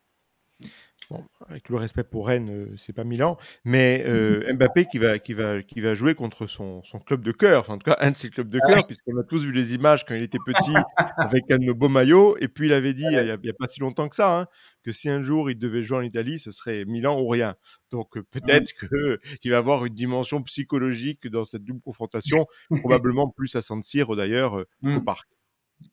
Bon, 1.09 1.25
avec 1.49 1.63
tout 1.63 1.73
le 1.73 1.79
respect 1.79 2.03
pour 2.03 2.27
Rennes, 2.27 2.51
euh, 2.51 2.75
c'est 2.77 2.93
pas 2.93 3.05
Milan, 3.05 3.37
mais 3.65 4.03
euh, 4.09 4.53
Mbappé 4.55 4.87
qui 4.87 4.99
va, 4.99 5.21
qui, 5.21 5.35
va, 5.35 5.63
qui 5.63 5.81
va 5.81 5.95
jouer 5.95 6.17
contre 6.17 6.49
son, 6.49 6.83
son 6.83 6.99
club 6.99 7.23
de 7.23 7.31
cœur, 7.31 7.61
enfin 7.61 7.75
en 7.75 7.79
tout 7.79 7.89
cas 7.89 7.97
un 8.01 8.11
de 8.11 8.17
ses 8.17 8.29
clubs 8.29 8.49
de 8.49 8.59
cœur, 8.67 8.85
puisqu'on 8.85 9.17
a 9.19 9.23
tous 9.23 9.45
vu 9.45 9.53
les 9.53 9.75
images 9.75 10.05
quand 10.05 10.15
il 10.17 10.23
était 10.23 10.39
petit 10.45 10.75
avec 11.17 11.49
un 11.51 11.59
de 11.59 11.65
nos 11.65 11.75
beaux 11.75 11.89
maillots, 11.89 12.37
et 12.39 12.49
puis 12.49 12.67
il 12.67 12.73
avait 12.73 12.93
dit 12.93 13.05
il 13.05 13.39
n'y 13.43 13.51
a, 13.51 13.55
pas 13.55 13.69
si 13.69 13.79
longtemps 13.81 14.09
que 14.09 14.17
ça, 14.17 14.41
hein, 14.41 14.47
que 14.83 14.91
si 14.91 15.09
un 15.09 15.23
jour 15.23 15.49
il 15.49 15.59
devait 15.59 15.85
jouer 15.85 15.99
en 15.99 16.03
Italie, 16.03 16.41
ce 16.41 16.51
serait 16.51 16.85
Milan 16.85 17.21
ou 17.21 17.29
rien. 17.29 17.55
Donc 17.93 18.17
euh, 18.17 18.25
peut-être 18.25 18.73
qu'il 19.41 19.51
va 19.53 19.59
avoir 19.59 19.85
une 19.87 19.95
dimension 19.95 20.43
psychologique 20.43 21.29
dans 21.29 21.45
cette 21.45 21.63
double 21.63 21.81
confrontation, 21.83 22.47
probablement 22.81 23.29
plus 23.31 23.55
à 23.55 23.61
San 23.61 23.83
Siro 23.83 24.17
d'ailleurs 24.17 24.59
euh, 24.59 24.67
Mm. 24.83 24.97
qu'au 24.97 25.03
parc. 25.03 25.29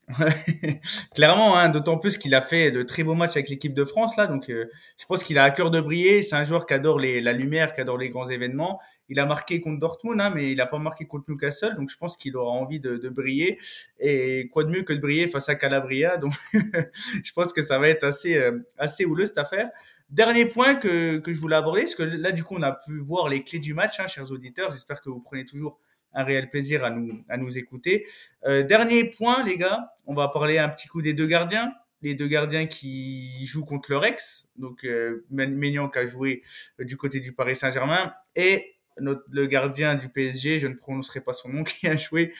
Clairement, 1.15 1.57
hein, 1.57 1.69
d'autant 1.69 1.97
plus 1.97 2.17
qu'il 2.17 2.35
a 2.35 2.41
fait 2.41 2.71
de 2.71 2.83
très 2.83 3.03
beaux 3.03 3.15
matchs 3.15 3.37
avec 3.37 3.49
l'équipe 3.49 3.73
de 3.73 3.85
France 3.85 4.17
là, 4.17 4.27
donc 4.27 4.49
euh, 4.49 4.65
je 4.97 5.05
pense 5.05 5.23
qu'il 5.23 5.37
a 5.39 5.43
à 5.43 5.51
cœur 5.51 5.71
de 5.71 5.79
briller. 5.79 6.21
C'est 6.21 6.35
un 6.35 6.43
joueur 6.43 6.65
qui 6.65 6.73
adore 6.73 6.99
la 6.99 7.33
lumière, 7.33 7.73
qui 7.73 7.81
adore 7.81 7.97
les 7.97 8.09
grands 8.09 8.27
événements. 8.27 8.79
Il 9.09 9.19
a 9.19 9.25
marqué 9.25 9.61
contre 9.61 9.79
Dortmund, 9.79 10.19
hein, 10.19 10.31
mais 10.33 10.51
il 10.51 10.57
n'a 10.57 10.65
pas 10.65 10.77
marqué 10.77 11.05
contre 11.05 11.29
Newcastle, 11.29 11.75
donc 11.75 11.89
je 11.89 11.97
pense 11.97 12.17
qu'il 12.17 12.35
aura 12.35 12.51
envie 12.51 12.79
de, 12.79 12.97
de 12.97 13.09
briller. 13.09 13.57
Et 13.99 14.49
quoi 14.51 14.63
de 14.63 14.69
mieux 14.69 14.83
que 14.83 14.93
de 14.93 14.99
briller 14.99 15.27
face 15.27 15.49
à 15.49 15.55
Calabria? 15.55 16.17
Donc 16.23 16.33
je 16.53 17.33
pense 17.33 17.53
que 17.53 17.61
ça 17.61 17.79
va 17.79 17.89
être 17.89 18.03
assez 18.03 18.37
euh, 18.37 18.59
assez 18.77 19.05
houleux 19.05 19.25
cette 19.25 19.37
affaire. 19.37 19.69
Dernier 20.09 20.45
point 20.45 20.75
que, 20.75 21.17
que 21.17 21.33
je 21.33 21.39
voulais 21.39 21.55
aborder, 21.55 21.81
parce 21.81 21.95
que 21.95 22.03
là 22.03 22.31
du 22.31 22.43
coup 22.43 22.55
on 22.57 22.61
a 22.61 22.71
pu 22.71 22.99
voir 22.99 23.29
les 23.29 23.43
clés 23.43 23.59
du 23.59 23.73
match, 23.73 23.99
hein, 23.99 24.07
chers 24.07 24.31
auditeurs. 24.31 24.71
J'espère 24.71 25.01
que 25.01 25.09
vous 25.09 25.21
prenez 25.21 25.45
toujours 25.45 25.79
un 26.13 26.23
réel 26.23 26.49
plaisir 26.49 26.83
à 26.83 26.89
nous 26.89 27.23
à 27.29 27.37
nous 27.37 27.57
écouter. 27.57 28.05
Euh, 28.45 28.63
dernier 28.63 29.09
point, 29.09 29.43
les 29.43 29.57
gars, 29.57 29.93
on 30.05 30.13
va 30.13 30.27
parler 30.27 30.57
un 30.57 30.69
petit 30.69 30.87
coup 30.87 31.01
des 31.01 31.13
deux 31.13 31.27
gardiens. 31.27 31.73
Les 32.01 32.15
deux 32.15 32.27
gardiens 32.27 32.65
qui 32.65 33.45
jouent 33.45 33.63
contre 33.63 33.89
leur 33.91 34.03
ex, 34.03 34.49
donc 34.57 34.83
euh, 34.83 35.25
Maignan 35.29 35.87
qui 35.87 35.99
a 35.99 36.05
joué 36.05 36.43
euh, 36.81 36.83
du 36.83 36.97
côté 36.97 37.21
du 37.21 37.31
Paris 37.31 37.55
Saint-Germain, 37.55 38.13
et 38.35 38.75
notre, 38.99 39.23
le 39.29 39.47
gardien 39.47 39.95
du 39.95 40.09
PSG, 40.09 40.59
je 40.59 40.67
ne 40.67 40.73
prononcerai 40.73 41.21
pas 41.21 41.31
son 41.31 41.49
nom, 41.49 41.63
qui 41.63 41.87
a 41.87 41.95
joué 41.95 42.33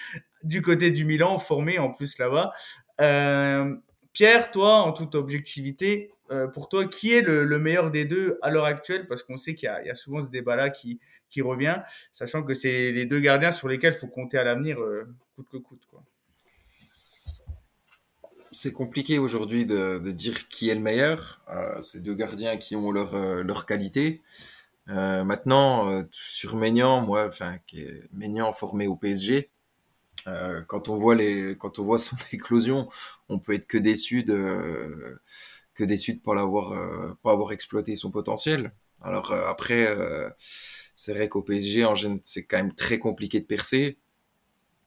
du 0.44 0.62
côté 0.62 0.92
du 0.92 1.06
Milan, 1.06 1.38
formé 1.38 1.80
en 1.80 1.92
plus 1.92 2.18
là-bas. 2.18 2.52
Euh, 3.00 3.74
Pierre, 4.14 4.52
toi, 4.52 4.76
en 4.82 4.94
toute 4.94 5.16
objectivité, 5.16 6.12
euh, 6.30 6.48
pour 6.48 6.70
toi, 6.70 6.88
qui 6.88 7.12
est 7.14 7.22
le, 7.22 7.46
le, 7.46 7.58
meilleur 7.58 7.90
des 7.90 8.06
deux 8.06 8.38
à 8.44 8.52
l'heure 8.52 8.66
actuelle? 8.66 9.08
Parce 9.08 9.24
qu'on 9.24 9.38
sait 9.38 9.56
qu'il 9.56 9.68
y, 9.86 9.90
a 9.90 9.96
souvent 9.96 10.22
ce 10.22 10.30
débat-là 10.30 10.70
qui, 10.70 11.00
revient, 11.42 11.78
sachant 12.12 12.44
que 12.44 12.54
c'est 12.54 12.92
les 12.92 13.08
deux 13.08 13.20
gardiens 13.20 13.50
sur 13.50 13.68
lesquels 13.68 13.94
il 13.94 14.00
faut 14.00 14.08
compter 14.08 14.38
à 14.38 14.44
l'avenir 14.44 14.80
euh, 14.80 15.08
coûte 15.36 15.48
que 15.50 15.58
coûte. 15.58 15.82
C'est 18.52 18.72
compliqué 18.72 19.18
aujourd'hui 19.18 19.66
de, 19.66 19.98
dire 20.12 20.48
qui 20.48 20.70
est 20.70 20.76
le 20.76 20.82
meilleur. 20.82 21.42
Euh, 21.50 21.82
c'est 21.82 22.04
deux 22.04 22.14
gardiens 22.14 22.58
qui 22.58 22.76
ont 22.76 22.92
leur, 22.92 23.18
leur 23.44 23.66
qualité. 23.66 24.22
Maintenant, 24.86 26.06
sur 26.12 26.56
Maignan, 26.56 27.02
moi, 27.02 27.26
enfin, 27.28 27.58
qui 27.66 27.82
est 27.82 28.04
Maignan 28.12 28.54
formé 28.54 28.86
au 28.86 28.96
PSG, 28.96 29.50
euh, 30.28 30.62
quand 30.68 30.90
on 30.90 30.98
voit 30.98 31.16
les, 31.16 31.58
quand 31.58 31.80
on 31.80 31.84
voit 31.84 32.00
son 32.00 32.16
éclosion, 32.32 32.90
on 33.30 33.40
peut 33.40 33.54
être 33.54 33.68
que 33.68 33.78
déçu 33.78 34.24
de, 34.24 35.20
que 35.74 35.84
déçu 35.84 36.14
de 36.14 36.20
pas 36.22 36.36
l'avoir, 36.36 36.74
euh, 36.74 37.18
pas 37.24 37.32
avoir 37.32 37.52
exploité 37.52 37.96
son 37.96 38.12
potentiel. 38.12 38.74
Alors 39.02 39.32
euh, 39.32 39.46
après, 39.48 39.86
euh, 39.88 40.30
c'est 40.96 41.14
vrai 41.14 41.30
qu'au 41.30 41.42
PSG, 41.42 41.86
en 41.86 41.96
général, 41.96 42.22
c'est 42.24 42.46
quand 42.46 42.58
même 42.58 42.74
très 42.74 43.00
compliqué 43.00 43.40
de 43.42 43.46
percer. 43.46 43.98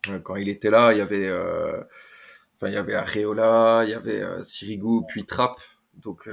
Euh, 0.08 0.20
quand 0.20 0.36
il 0.36 0.48
était 0.48 0.70
là, 0.70 0.92
il 0.92 0.98
y 0.98 1.00
avait, 1.00 1.30
enfin, 2.56 2.68
il 2.68 2.74
y 2.74 2.76
avait 2.76 2.94
Areola, 2.94 3.84
il 3.84 3.90
y 3.90 3.94
avait 3.94 4.42
Sirigu, 4.42 5.02
puis 5.08 5.24
Trapp. 5.24 5.60
Donc, 5.94 6.28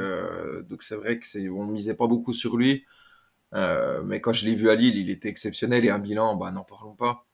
donc 0.70 0.84
c'est 0.84 0.96
vrai 0.96 1.20
que 1.20 1.28
c'est, 1.28 1.48
on 1.50 1.66
misait 1.68 1.96
pas 1.96 2.08
beaucoup 2.08 2.34
sur 2.34 2.58
lui. 2.58 2.86
mais 3.54 4.22
quand 4.22 4.34
je 4.34 4.46
l'ai 4.46 4.56
vu 4.56 4.70
à 4.70 4.76
Lille, 4.76 4.98
il 4.98 5.10
était 5.10 5.30
exceptionnel 5.30 5.86
et 5.86 5.90
à 5.90 5.98
Milan, 5.98 6.36
bah 6.36 6.52
n'en 6.52 6.64
parlons 6.64 6.96
pas 6.96 7.26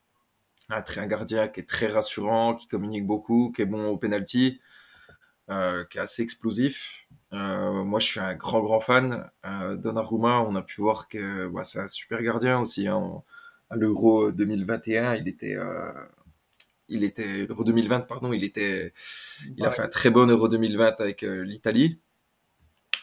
un, 0.69 0.81
très, 0.81 1.01
un 1.01 1.07
gardien 1.07 1.47
qui 1.47 1.59
est 1.59 1.67
très 1.67 1.87
rassurant, 1.87 2.55
qui 2.55 2.67
communique 2.67 3.05
beaucoup, 3.05 3.51
qui 3.55 3.61
est 3.61 3.65
bon 3.65 3.87
au 3.87 3.97
penalty, 3.97 4.61
euh, 5.49 5.83
qui 5.85 5.97
est 5.97 6.01
assez 6.01 6.21
explosif. 6.21 7.07
Euh, 7.33 7.83
moi, 7.83 7.99
je 7.99 8.07
suis 8.07 8.19
un 8.19 8.33
grand, 8.35 8.61
grand 8.61 8.79
fan. 8.79 9.29
Euh, 9.45 9.75
Donnarumma, 9.75 10.41
on 10.41 10.55
a 10.55 10.61
pu 10.61 10.81
voir 10.81 11.07
que 11.07 11.47
bah, 11.47 11.63
c'est 11.63 11.79
un 11.79 11.87
super 11.87 12.21
gardien 12.21 12.59
aussi. 12.59 12.87
Hein. 12.87 13.23
À 13.69 13.75
l'Euro 13.75 14.31
2021, 14.31 15.15
il 15.15 15.27
était, 15.27 15.55
euh, 15.55 15.91
il 16.87 17.03
était 17.03 17.45
l'Euro 17.45 17.63
2020, 17.63 18.01
pardon, 18.01 18.33
il 18.33 18.43
était, 18.43 18.93
il 19.57 19.65
a 19.65 19.69
fait 19.69 19.83
un 19.83 19.87
très 19.87 20.09
bon 20.09 20.27
Euro 20.29 20.47
2020 20.47 20.99
avec 20.99 21.21
l'Italie. 21.21 21.99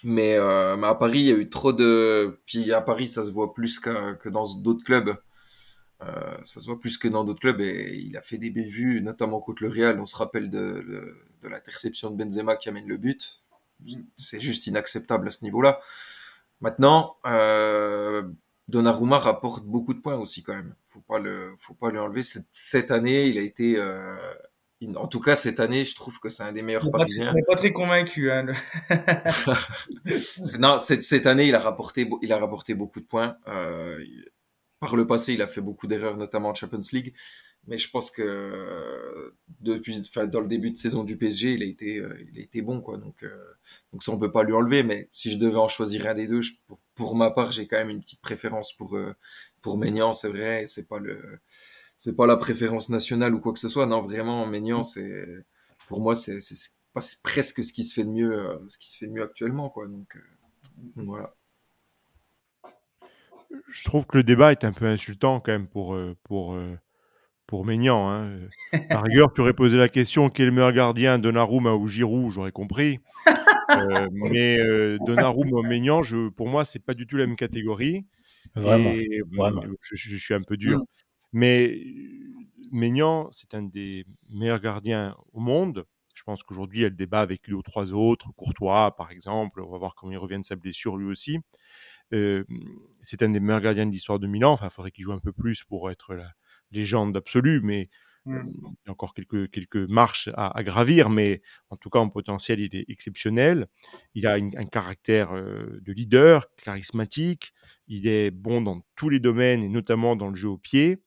Mais, 0.03 0.39
mais 0.77 0.87
à 0.87 0.95
Paris, 0.95 1.21
il 1.21 1.27
y 1.27 1.33
a 1.33 1.37
eu 1.37 1.49
trop 1.49 1.73
de. 1.73 2.41
Puis 2.47 2.73
à 2.73 2.81
Paris, 2.81 3.09
ça 3.09 3.23
se 3.23 3.31
voit 3.31 3.55
plus 3.55 3.79
que, 3.79 4.15
que 4.15 4.29
dans 4.29 4.45
d'autres 4.57 4.85
clubs. 4.85 5.17
Euh, 6.07 6.37
ça 6.45 6.61
se 6.61 6.67
voit 6.67 6.79
plus 6.79 6.99
que 6.99 7.09
dans 7.09 7.25
d'autres 7.25 7.41
clubs 7.41 7.61
et 7.61 7.95
il 7.97 8.17
a 8.17 8.23
fait 8.23 8.39
des 8.39 8.51
bévues, 8.51 9.01
notamment 9.03 9.41
contre 9.41 9.63
le 9.63 9.69
Real. 9.69 9.99
On 9.99 10.07
se 10.07 10.17
rappelle 10.17 10.51
de, 10.51 10.59
de, 10.59 11.17
de 11.43 11.49
l'interception 11.49 12.11
de 12.11 12.17
Benzema 12.23 12.57
qui 12.57 12.69
amène 12.69 12.87
le 12.87 12.97
but. 12.97 13.43
C'est 14.17 14.41
juste 14.41 14.67
inacceptable 14.67 15.29
à 15.29 15.31
ce 15.31 15.45
niveau-là. 15.45 15.81
Maintenant, 16.61 17.17
euh, 17.27 18.23
Donnarumma 18.69 19.19
rapporte 19.19 19.65
beaucoup 19.65 19.95
de 19.95 20.01
points 20.01 20.17
aussi 20.17 20.43
quand 20.43 20.55
même. 20.55 20.75
Faut 20.89 21.01
pas 21.01 21.19
le, 21.19 21.55
faut 21.59 21.75
pas 21.75 21.91
lui 21.91 21.99
enlever. 21.99 22.23
Cette, 22.23 22.49
cette 22.51 22.91
année, 22.91 23.27
il 23.27 23.39
a 23.39 23.43
été, 23.43 23.77
euh, 23.77 24.17
en 24.97 25.07
tout 25.07 25.21
cas 25.21 25.37
cette 25.37 25.61
année, 25.61 25.85
je 25.85 25.95
trouve 25.95 26.19
que 26.19 26.31
c'est 26.31 26.43
un 26.43 26.53
des 26.53 26.63
meilleurs 26.63 26.91
Parisiens. 26.91 27.31
On 27.31 27.35
n'est 27.35 27.43
pas 27.43 27.57
très 27.57 27.73
convaincu. 27.73 28.33
Hein. 28.33 28.47
non, 30.59 30.79
cette, 30.79 31.03
cette 31.03 31.27
année, 31.27 31.47
il 31.47 31.55
a 31.55 31.61
rapporté, 31.61 32.09
il 32.23 32.33
a 32.33 32.39
rapporté 32.39 32.75
beaucoup 32.75 33.01
de 33.01 33.07
points. 33.07 33.37
Euh, 33.49 34.03
par 34.81 34.97
le 34.97 35.07
passé, 35.07 35.35
il 35.35 35.43
a 35.43 35.47
fait 35.47 35.61
beaucoup 35.61 35.87
d'erreurs, 35.87 36.17
notamment 36.17 36.51
en 36.51 36.55
Champions 36.55 36.81
League. 36.93 37.15
Mais 37.67 37.79
je 37.79 37.91
pense 37.91 38.11
que 38.11 39.33
depuis, 39.61 39.99
enfin, 40.01 40.27
dans 40.27 40.41
le 40.41 40.47
début 40.47 40.71
de 40.71 40.77
saison 40.77 41.03
du 41.03 41.17
PSG, 41.17 41.55
il 41.55 41.63
a 41.63 41.67
été, 41.67 41.99
euh, 41.99 42.17
il 42.33 42.39
a 42.39 42.43
été 42.43 42.63
bon, 42.63 42.81
quoi. 42.81 42.97
Donc, 42.97 43.25
euh, 43.25 43.45
donc 43.93 44.03
ça, 44.05 44.13
on 44.13 44.19
peut 44.19 44.31
pas 44.31 44.45
lui 44.45 44.53
enlever. 44.53 44.85
Mais 44.85 45.09
si 45.13 45.33
je 45.33 45.39
devais 45.39 45.57
en 45.57 45.69
choisir 45.69 46.07
un 46.07 46.15
des 46.15 46.29
deux, 46.29 46.41
je, 46.41 46.53
pour, 46.67 46.79
pour, 46.95 47.17
ma 47.17 47.31
part, 47.31 47.53
j'ai 47.53 47.67
quand 47.67 47.77
même 47.77 47.91
une 47.91 48.01
petite 48.01 48.23
préférence 48.23 48.73
pour 48.73 48.97
euh, 48.97 49.15
pour 49.63 49.79
Maignan. 49.79 50.13
C'est 50.13 50.29
vrai, 50.29 50.65
c'est 50.67 50.87
pas 50.87 51.01
le, 51.01 51.41
c'est 51.97 52.15
pas 52.15 52.27
la 52.27 52.37
préférence 52.37 52.89
nationale 52.89 53.35
ou 53.35 53.41
quoi 53.41 53.53
que 53.53 53.59
ce 53.59 53.69
soit. 53.69 53.87
Non, 53.87 54.01
vraiment, 54.01 54.47
Maignan, 54.47 54.83
c'est, 54.85 55.27
pour 55.89 56.01
moi, 56.01 56.15
c'est, 56.15 56.41
c'est 56.41 56.71
presque 57.23 57.65
ce 57.65 57.73
qui 57.73 57.85
se 57.85 57.95
fait 57.95 58.05
de 58.05 58.11
mieux, 58.11 58.61
ce 58.69 58.79
qui 58.79 58.91
se 58.91 58.99
fait 58.99 59.07
de 59.07 59.13
mieux 59.13 59.25
actuellement, 59.25 59.71
quoi. 59.71 59.89
Donc, 59.89 60.17
donc 60.97 61.07
voilà 61.07 61.36
je 63.69 63.85
trouve 63.85 64.07
que 64.07 64.17
le 64.17 64.23
débat 64.23 64.53
est 64.53 64.65
un 64.65 64.73
peu 64.73 64.87
insultant 64.87 65.41
quand 65.41 65.53
même 65.53 65.69
pour, 65.69 65.97
pour, 66.25 66.59
pour 67.47 67.65
Maignan. 67.65 68.11
Hein. 68.11 68.39
Par 68.89 69.03
rigueur, 69.05 69.33
tu 69.33 69.41
aurais 69.41 69.55
posé 69.55 69.77
la 69.77 69.89
question 69.89 70.29
quel 70.29 70.45
est 70.45 70.51
le 70.51 70.55
meilleur 70.55 70.73
gardien, 70.73 71.19
Donnarumma 71.19 71.75
ou 71.75 71.87
Giroud, 71.87 72.33
j'aurais 72.33 72.53
compris. 72.53 72.99
euh, 73.77 74.09
mais 74.13 74.59
euh, 74.59 74.99
Donnarumma 75.07 75.59
ou 75.59 75.63
Maignan, 75.63 76.03
je, 76.03 76.29
pour 76.29 76.49
moi, 76.49 76.65
c'est 76.65 76.85
pas 76.85 76.95
du 76.95 77.07
tout 77.07 77.17
la 77.17 77.27
même 77.27 77.37
catégorie. 77.37 78.05
Vraiment. 78.55 78.91
Et, 78.91 79.23
Vraiment. 79.33 79.63
Je, 79.81 79.95
je, 79.97 80.17
suis 80.17 80.35
un 80.35 80.43
peu 80.43 80.57
dur. 80.57 80.79
Mmh. 80.79 80.85
Mais 81.33 81.81
Maignan, 82.73 83.29
c'est 83.31 83.55
un 83.55 83.63
des 83.63 84.05
meilleurs 84.29 84.61
gardiens 84.61 85.17
au 85.33 85.41
monde. 85.41 85.85
Je 86.15 86.23
pense 86.23 86.43
qu'aujourd'hui, 86.43 86.79
il 86.79 86.83
y 86.83 86.87
a 86.87 86.89
le 86.89 86.95
débat 86.95 87.21
avec 87.21 87.47
lui 87.47 87.55
aux 87.55 87.63
trois 87.63 87.93
autres, 87.93 88.33
Courtois 88.37 88.97
par 88.97 89.11
exemple. 89.11 89.61
On 89.61 89.71
va 89.71 89.79
voir 89.79 89.95
comment 89.95 90.13
il 90.13 90.19
revient 90.19 90.39
de 90.39 90.45
sa 90.45 90.57
blessure 90.57 90.97
lui 90.97 91.07
aussi. 91.07 91.39
Euh, 92.13 92.45
c'est 93.03 93.23
un 93.23 93.29
des 93.29 93.41
meilleurs 93.41 93.61
gardiens 93.61 93.87
de 93.87 93.93
l'histoire 93.93 94.19
de 94.19 94.27
Milan. 94.27 94.53
Enfin, 94.53 94.67
il 94.67 94.73
faudrait 94.73 94.91
qu'il 94.91 95.05
joue 95.05 95.13
un 95.13 95.19
peu 95.19 95.33
plus 95.33 95.65
pour 95.65 95.91
être 95.91 96.15
la 96.15 96.33
légende 96.73 97.17
absolue, 97.17 97.61
mais 97.63 97.89
mmh. 98.25 98.37
il 98.55 98.87
y 98.87 98.89
a 98.89 98.93
encore 98.93 99.15
quelques, 99.15 99.51
quelques 99.51 99.77
marches 99.77 100.29
à, 100.35 100.57
à, 100.57 100.63
gravir. 100.63 101.11
Mais 101.11 101.43
en 101.71 101.77
tout 101.77 101.91
cas, 101.91 101.99
en 101.99 102.09
potentiel, 102.09 102.61
il 102.61 102.75
est 102.75 102.85
exceptionnel. 102.89 103.67
Il 104.15 104.27
a 104.27 104.39
une, 104.39 104.57
un 104.57 104.67
caractère 104.67 105.33
euh, 105.33 105.81
de 105.83 105.93
leader, 105.93 106.47
charismatique. 106.57 107.53
Il 107.89 108.07
est 108.07 108.31
bon 108.31 108.61
dans 108.61 108.83
tous 108.97 109.09
les 109.09 109.21
domaines 109.21 109.63
et 109.63 109.69
notamment 109.69 110.17
dans 110.17 110.29
le 110.29 110.37
jeu 110.37 110.49
au 110.49 110.59
pied. 110.59 111.03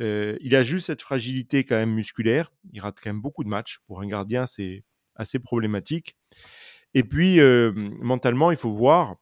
Euh, 0.00 0.36
il 0.40 0.56
a 0.56 0.62
juste 0.62 0.86
cette 0.86 1.02
fragilité 1.02 1.64
quand 1.64 1.76
même 1.76 1.92
musculaire. 1.92 2.52
Il 2.72 2.80
rate 2.80 2.98
quand 3.02 3.10
même 3.10 3.20
beaucoup 3.20 3.44
de 3.44 3.48
matchs. 3.48 3.78
Pour 3.86 4.00
un 4.00 4.06
gardien, 4.06 4.46
c'est 4.46 4.84
assez 5.14 5.38
problématique. 5.38 6.16
Et 6.94 7.04
puis, 7.04 7.40
euh, 7.40 7.72
mentalement, 7.74 8.50
il 8.50 8.56
faut 8.56 8.72
voir 8.72 9.16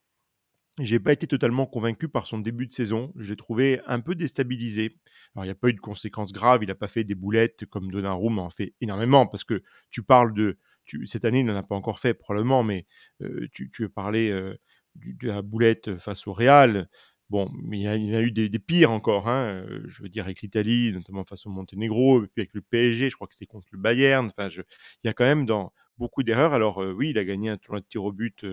j'ai 0.84 1.00
pas 1.00 1.12
été 1.12 1.26
totalement 1.26 1.66
convaincu 1.66 2.08
par 2.08 2.26
son 2.26 2.38
début 2.38 2.66
de 2.66 2.72
saison. 2.72 3.12
Je 3.16 3.30
l'ai 3.30 3.36
trouvé 3.36 3.80
un 3.86 4.00
peu 4.00 4.14
déstabilisé. 4.14 4.98
Alors, 5.34 5.44
il 5.44 5.48
n'y 5.48 5.52
a 5.52 5.56
pas 5.56 5.68
eu 5.68 5.74
de 5.74 5.80
conséquences 5.80 6.32
graves. 6.32 6.62
Il 6.62 6.68
n'a 6.68 6.74
pas 6.74 6.88
fait 6.88 7.04
des 7.04 7.14
boulettes 7.14 7.66
comme 7.66 7.90
Donnarumma 7.90 8.42
en 8.42 8.50
fait 8.50 8.74
énormément 8.80 9.26
parce 9.26 9.44
que 9.44 9.62
tu 9.90 10.02
parles 10.02 10.34
de. 10.34 10.58
Cette 11.04 11.24
année, 11.24 11.40
il 11.40 11.46
n'en 11.46 11.54
a 11.54 11.62
pas 11.62 11.76
encore 11.76 12.00
fait 12.00 12.14
probablement, 12.14 12.64
mais 12.64 12.84
euh, 13.22 13.46
tu, 13.52 13.70
tu 13.70 13.84
as 13.84 14.08
euh, 14.08 14.54
de 14.96 15.28
la 15.28 15.42
boulette 15.42 15.98
face 15.98 16.26
au 16.26 16.32
Real. 16.32 16.88
Bon, 17.28 17.48
mais 17.62 17.78
il 17.78 17.82
y 17.82 17.86
a, 17.86 17.92
a 18.18 18.20
eu 18.22 18.32
des, 18.32 18.48
pires 18.58 18.90
encore. 18.90 19.28
Hein. 19.28 19.64
Je 19.86 20.02
veux 20.02 20.08
dire, 20.08 20.24
avec 20.24 20.42
l'Italie, 20.42 20.92
notamment 20.92 21.24
face 21.24 21.46
au 21.46 21.50
Monténégro, 21.50 22.24
et 22.24 22.26
puis 22.26 22.40
avec 22.42 22.54
le 22.54 22.60
PSG, 22.60 23.08
je 23.08 23.14
crois 23.14 23.28
que 23.28 23.34
c'était 23.34 23.46
contre 23.46 23.68
le 23.70 23.78
Bayern. 23.78 24.26
Enfin, 24.26 24.48
il 24.48 25.06
y 25.06 25.08
a 25.08 25.12
quand 25.12 25.24
même 25.24 25.46
dans 25.46 25.72
beaucoup 25.96 26.24
d'erreurs. 26.24 26.54
Alors, 26.54 26.82
euh, 26.82 26.92
oui, 26.92 27.10
il 27.10 27.18
a 27.18 27.24
gagné 27.24 27.50
un 27.50 27.56
tournoi 27.56 27.80
de 27.80 27.86
tir 27.86 28.02
au 28.02 28.10
but 28.10 28.44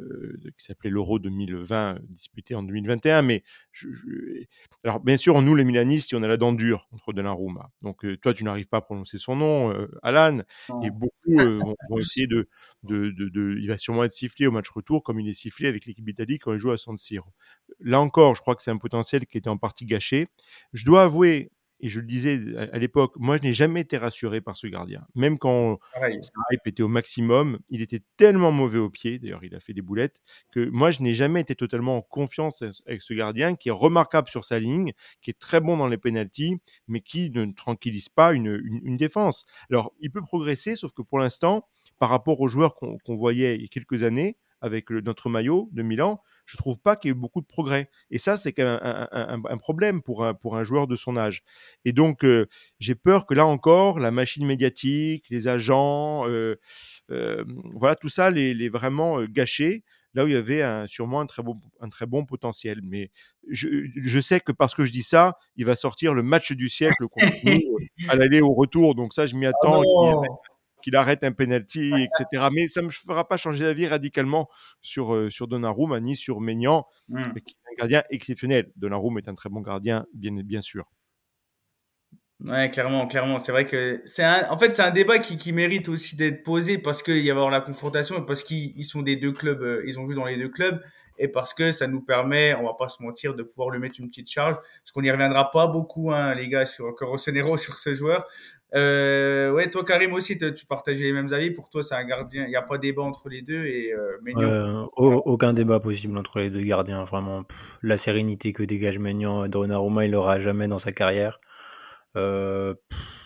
euh, 0.00 0.36
qui 0.56 0.64
s'appelait 0.64 0.90
l'Euro 0.90 1.18
2020, 1.18 1.98
disputé 2.08 2.54
en 2.54 2.62
2021. 2.62 3.22
Mais 3.22 3.42
je, 3.72 3.88
je... 3.92 4.08
alors, 4.82 5.00
bien 5.00 5.16
sûr, 5.16 5.40
nous, 5.42 5.54
les 5.54 5.64
Milanistes, 5.64 6.14
on 6.14 6.22
a 6.22 6.28
la 6.28 6.36
dent 6.36 6.52
dure 6.52 6.88
contre 6.90 7.12
Donnarumma. 7.12 7.70
Donc, 7.82 8.04
euh, 8.04 8.16
toi, 8.16 8.34
tu 8.34 8.44
n'arrives 8.44 8.68
pas 8.68 8.78
à 8.78 8.80
prononcer 8.80 9.18
son 9.18 9.36
nom, 9.36 9.72
euh, 9.72 9.88
Alan, 10.02 10.38
oh. 10.68 10.80
et 10.82 10.90
beaucoup 10.90 11.38
euh, 11.38 11.58
vont, 11.64 11.76
vont, 11.90 11.98
essayer 11.98 12.26
de, 12.26 12.48
de, 12.82 13.10
de, 13.10 13.28
de, 13.28 13.56
Il 13.60 13.68
va 13.68 13.78
sûrement 13.78 14.04
être 14.04 14.12
sifflé 14.12 14.46
au 14.46 14.50
match 14.50 14.68
retour, 14.68 15.02
comme 15.02 15.20
il 15.20 15.28
est 15.28 15.32
sifflé 15.32 15.68
avec 15.68 15.86
l'équipe 15.86 16.04
d'Italie 16.04 16.38
quand 16.38 16.52
il 16.52 16.58
joue 16.58 16.72
à 16.72 16.76
San 16.76 16.96
Siro. 16.96 17.30
Là 17.80 18.00
encore, 18.00 18.34
je 18.34 18.40
crois 18.40 18.54
que 18.54 18.62
c'est 18.62 18.70
un 18.70 18.78
potentiel 18.78 19.26
qui 19.26 19.38
était 19.38 19.48
en 19.48 19.58
partie 19.58 19.86
gâché. 19.86 20.26
Je 20.72 20.84
dois 20.84 21.04
avouer, 21.04 21.50
et 21.80 21.88
je 21.88 22.00
le 22.00 22.06
disais 22.06 22.40
à 22.72 22.78
l'époque, 22.78 23.14
moi 23.16 23.36
je 23.36 23.42
n'ai 23.42 23.52
jamais 23.52 23.80
été 23.80 23.96
rassuré 23.96 24.40
par 24.40 24.56
ce 24.56 24.66
gardien. 24.66 25.06
Même 25.14 25.38
quand 25.38 25.78
Pareil. 25.92 26.18
sa 26.22 26.32
hype 26.50 26.66
était 26.66 26.82
au 26.82 26.88
maximum, 26.88 27.58
il 27.68 27.82
était 27.82 28.02
tellement 28.16 28.52
mauvais 28.52 28.78
au 28.78 28.90
pied, 28.90 29.18
d'ailleurs 29.18 29.44
il 29.44 29.54
a 29.54 29.60
fait 29.60 29.72
des 29.72 29.82
boulettes, 29.82 30.20
que 30.52 30.68
moi 30.70 30.90
je 30.90 31.02
n'ai 31.02 31.14
jamais 31.14 31.40
été 31.40 31.54
totalement 31.54 31.98
en 31.98 32.02
confiance 32.02 32.62
avec 32.86 33.02
ce 33.02 33.14
gardien 33.14 33.54
qui 33.54 33.68
est 33.68 33.72
remarquable 33.72 34.28
sur 34.28 34.44
sa 34.44 34.58
ligne, 34.58 34.92
qui 35.20 35.30
est 35.30 35.38
très 35.38 35.60
bon 35.60 35.76
dans 35.76 35.88
les 35.88 35.98
pénalties, 35.98 36.56
mais 36.88 37.00
qui 37.00 37.30
ne 37.30 37.50
tranquillise 37.52 38.08
pas 38.08 38.32
une, 38.32 38.60
une, 38.64 38.80
une, 38.84 38.96
défense. 38.96 39.44
Alors 39.70 39.92
il 40.00 40.10
peut 40.10 40.22
progresser, 40.22 40.76
sauf 40.76 40.92
que 40.92 41.02
pour 41.02 41.18
l'instant, 41.18 41.68
par 41.98 42.08
rapport 42.08 42.40
aux 42.40 42.48
joueurs 42.48 42.74
qu'on 42.74 42.98
qu 42.98 43.14
voyait 43.14 43.56
il 43.56 43.62
y 43.62 43.64
a 43.64 43.68
quelques 43.68 44.02
années, 44.02 44.36
avec 44.64 44.88
le, 44.88 45.02
notre 45.02 45.28
maillot 45.28 45.68
de 45.72 45.82
Milan, 45.82 46.22
je 46.44 46.56
trouve 46.56 46.78
pas 46.78 46.96
qu'il 46.96 47.08
y 47.08 47.12
ait 47.12 47.16
eu 47.16 47.18
beaucoup 47.18 47.40
de 47.40 47.46
progrès. 47.46 47.88
Et 48.10 48.18
ça, 48.18 48.36
c'est 48.36 48.52
quand 48.52 48.64
même 48.64 48.80
un, 48.82 49.08
un, 49.12 49.42
un, 49.48 49.58
problème 49.58 50.02
pour 50.02 50.24
un, 50.24 50.34
pour 50.34 50.56
un 50.56 50.62
joueur 50.62 50.86
de 50.86 50.96
son 50.96 51.16
âge. 51.16 51.42
Et 51.84 51.92
donc, 51.92 52.24
euh, 52.24 52.46
j'ai 52.78 52.94
peur 52.94 53.26
que 53.26 53.34
là 53.34 53.46
encore, 53.46 53.98
la 53.98 54.10
machine 54.10 54.46
médiatique, 54.46 55.24
les 55.30 55.48
agents, 55.48 56.28
euh, 56.28 56.56
euh, 57.10 57.44
voilà, 57.74 57.96
tout 57.96 58.08
ça 58.08 58.30
les, 58.30 58.54
les 58.54 58.68
vraiment 58.68 59.22
gâché 59.24 59.84
là 60.14 60.24
où 60.24 60.28
il 60.28 60.32
y 60.32 60.36
avait 60.36 60.62
un, 60.62 60.86
sûrement 60.86 61.20
un 61.20 61.26
très, 61.26 61.42
bon, 61.42 61.60
un 61.80 61.88
très 61.88 62.06
bon 62.06 62.24
potentiel. 62.24 62.80
Mais 62.84 63.10
je, 63.48 63.68
je, 63.96 64.20
sais 64.20 64.40
que 64.40 64.52
parce 64.52 64.74
que 64.74 64.84
je 64.84 64.92
dis 64.92 65.02
ça, 65.02 65.36
il 65.56 65.64
va 65.64 65.74
sortir 65.76 66.14
le 66.14 66.22
match 66.22 66.52
du 66.52 66.68
siècle 66.68 67.04
contre 67.10 67.34
nous 67.44 67.76
à 68.08 68.14
l'aller 68.14 68.40
au 68.40 68.54
retour. 68.54 68.94
Donc 68.94 69.12
ça, 69.12 69.26
je 69.26 69.34
m'y 69.34 69.46
attends. 69.46 69.82
Oh 69.84 70.22
qu'il 70.84 70.94
arrête 70.96 71.24
un 71.24 71.32
penalty, 71.32 71.92
etc. 71.94 72.48
Mais 72.52 72.68
ça 72.68 72.82
ne 72.82 72.86
me 72.86 72.90
fera 72.90 73.26
pas 73.26 73.38
changer 73.38 73.64
d'avis 73.64 73.88
radicalement 73.88 74.48
sur, 74.82 75.14
euh, 75.14 75.30
sur 75.30 75.48
Donnarumma 75.48 75.98
ni 76.00 76.14
sur 76.14 76.40
Maignan, 76.40 76.86
Hmm. 77.08 77.32
qui 77.44 77.54
est 77.54 77.72
un 77.72 77.76
gardien 77.78 78.02
exceptionnel. 78.10 78.70
Donnarumma 78.76 79.20
est 79.20 79.28
un 79.28 79.34
très 79.34 79.48
bon 79.48 79.60
gardien, 79.60 80.06
bien, 80.14 80.32
bien 80.32 80.60
sûr. 80.60 80.84
Ouais, 82.40 82.70
clairement, 82.70 83.06
clairement. 83.06 83.38
C'est 83.38 83.52
vrai 83.52 83.64
que 83.64 84.02
c'est 84.04 84.24
un, 84.24 84.50
en 84.50 84.58
fait, 84.58 84.74
c'est 84.74 84.82
un 84.82 84.90
débat 84.90 85.18
qui, 85.18 85.38
qui 85.38 85.52
mérite 85.52 85.88
aussi 85.88 86.16
d'être 86.16 86.42
posé 86.42 86.76
parce 86.78 87.02
qu'il 87.02 87.18
y 87.20 87.30
a 87.30 87.32
avoir 87.32 87.50
la 87.50 87.60
confrontation 87.60 88.18
et 88.18 88.26
parce 88.26 88.42
qu'ils 88.42 88.76
ils 88.76 88.84
sont 88.84 89.02
des 89.02 89.16
deux 89.16 89.32
clubs, 89.32 89.62
euh, 89.62 89.82
ils 89.86 89.98
ont 89.98 90.04
joué 90.06 90.14
dans 90.14 90.26
les 90.26 90.36
deux 90.36 90.48
clubs 90.50 90.82
et 91.18 91.28
parce 91.28 91.54
que 91.54 91.70
ça 91.70 91.86
nous 91.86 92.00
permet, 92.02 92.54
on 92.54 92.64
va 92.64 92.74
pas 92.74 92.88
se 92.88 93.02
mentir, 93.02 93.34
de 93.34 93.42
pouvoir 93.44 93.70
lui 93.70 93.78
mettre 93.78 94.00
une 94.00 94.08
petite 94.08 94.28
charge. 94.28 94.56
Parce 94.56 94.92
qu'on 94.92 95.02
n'y 95.02 95.10
reviendra 95.10 95.50
pas 95.50 95.68
beaucoup, 95.68 96.12
hein, 96.12 96.34
les 96.34 96.48
gars, 96.48 96.66
sur 96.66 96.94
Corosenero, 96.94 97.56
sur 97.56 97.78
ce 97.78 97.94
joueur. 97.94 98.26
Euh, 98.74 99.52
ouais, 99.52 99.70
toi, 99.70 99.84
Karim 99.84 100.12
aussi, 100.14 100.36
te- 100.36 100.50
tu 100.50 100.66
partageais 100.66 101.04
les 101.04 101.12
mêmes 101.12 101.32
avis. 101.32 101.50
Pour 101.50 101.70
toi, 101.70 101.82
c'est 101.82 101.94
un 101.94 102.04
gardien. 102.04 102.44
Il 102.44 102.48
n'y 102.48 102.56
a 102.56 102.62
pas 102.62 102.78
débat 102.78 103.02
entre 103.02 103.28
les 103.28 103.42
deux 103.42 103.66
et 103.66 103.92
euh, 103.92 104.18
Maignan, 104.22 104.88
au- 104.96 105.22
aucun 105.24 105.52
débat 105.52 105.78
possible 105.78 106.18
entre 106.18 106.40
les 106.40 106.50
deux 106.50 106.62
gardiens. 106.62 107.04
Vraiment, 107.04 107.44
pff, 107.44 107.78
la 107.82 107.96
sérénité 107.96 108.52
que 108.52 108.64
dégage 108.64 108.98
Maignan, 108.98 109.46
Donnarumma, 109.46 110.06
il 110.06 110.10
l'aura 110.10 110.40
jamais 110.40 110.66
dans 110.66 110.80
sa 110.80 110.90
carrière. 110.92 111.40
Euh, 112.16 112.74
pff, 112.88 113.24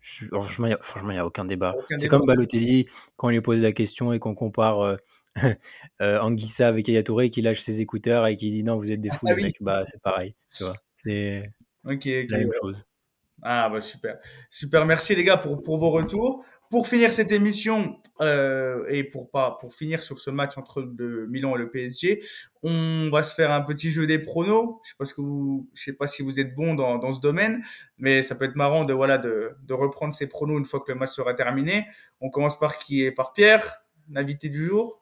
je- 0.00 0.26
franchement, 0.28 0.66
il 0.66 1.14
n'y 1.14 1.18
a, 1.18 1.26
aucun 1.26 1.44
débat. 1.44 1.74
C'est 1.96 2.08
comme 2.08 2.26
Balotelli, 2.26 2.86
quand 3.16 3.28
on 3.28 3.30
lui 3.30 3.40
pose 3.40 3.62
la 3.62 3.72
question 3.72 4.12
et 4.12 4.20
qu'on 4.20 4.34
compare 4.34 4.80
euh, 4.80 4.96
euh, 6.02 6.20
Anguissa 6.20 6.68
avec 6.68 6.86
Yaya 6.86 7.02
Touré, 7.02 7.30
qui 7.30 7.42
lâche 7.42 7.60
ses 7.60 7.80
écouteurs 7.80 8.26
et 8.26 8.36
qui 8.36 8.48
dit 8.48 8.62
non, 8.62 8.76
vous 8.76 8.92
êtes 8.92 9.00
des 9.00 9.10
fous, 9.10 9.26
Ah 9.26 9.30
les 9.30 9.36
oui. 9.36 9.42
mecs. 9.44 9.56
Bah, 9.60 9.84
c'est 9.86 10.00
pareil. 10.02 10.36
Tu 10.56 10.62
vois, 10.62 10.74
c'est 11.04 11.50
la 11.84 12.38
même 12.38 12.52
chose. 12.60 12.86
Ah 13.44 13.68
bah 13.68 13.80
super, 13.80 14.18
super. 14.50 14.86
Merci 14.86 15.14
les 15.16 15.24
gars 15.24 15.36
pour 15.36 15.62
pour 15.62 15.76
vos 15.78 15.90
retours. 15.90 16.44
Pour 16.70 16.86
finir 16.86 17.12
cette 17.12 17.32
émission 17.32 18.00
euh, 18.20 18.86
et 18.88 19.04
pour 19.04 19.30
pas 19.30 19.58
pour 19.60 19.74
finir 19.74 20.00
sur 20.02 20.20
ce 20.20 20.30
match 20.30 20.56
entre 20.56 20.80
le 20.96 21.26
Milan 21.26 21.54
et 21.56 21.58
le 21.58 21.70
PSG, 21.70 22.22
on 22.62 23.10
va 23.10 23.22
se 23.24 23.34
faire 23.34 23.50
un 23.50 23.60
petit 23.62 23.90
jeu 23.90 24.06
des 24.06 24.18
pronos. 24.20 24.78
Je 24.84 24.90
sais 24.90 24.94
pas 24.96 25.04
ce 25.04 25.12
que 25.14 25.20
vous, 25.20 25.68
je 25.74 25.82
sais 25.82 25.92
pas 25.92 26.06
si 26.06 26.22
vous 26.22 26.38
êtes 26.40 26.54
bon 26.54 26.74
dans 26.74 26.98
dans 26.98 27.12
ce 27.12 27.20
domaine, 27.20 27.62
mais 27.98 28.22
ça 28.22 28.36
peut 28.36 28.44
être 28.46 28.56
marrant 28.56 28.84
de 28.84 28.94
voilà 28.94 29.18
de 29.18 29.50
de 29.66 29.74
reprendre 29.74 30.14
ces 30.14 30.28
pronos 30.28 30.58
une 30.58 30.64
fois 30.64 30.80
que 30.80 30.92
le 30.92 30.98
match 30.98 31.10
sera 31.10 31.34
terminé. 31.34 31.86
On 32.20 32.30
commence 32.30 32.58
par 32.58 32.78
qui? 32.78 33.02
Est 33.02 33.12
par 33.12 33.32
Pierre, 33.32 33.84
l'invité 34.10 34.48
du 34.48 34.64
jour. 34.64 35.01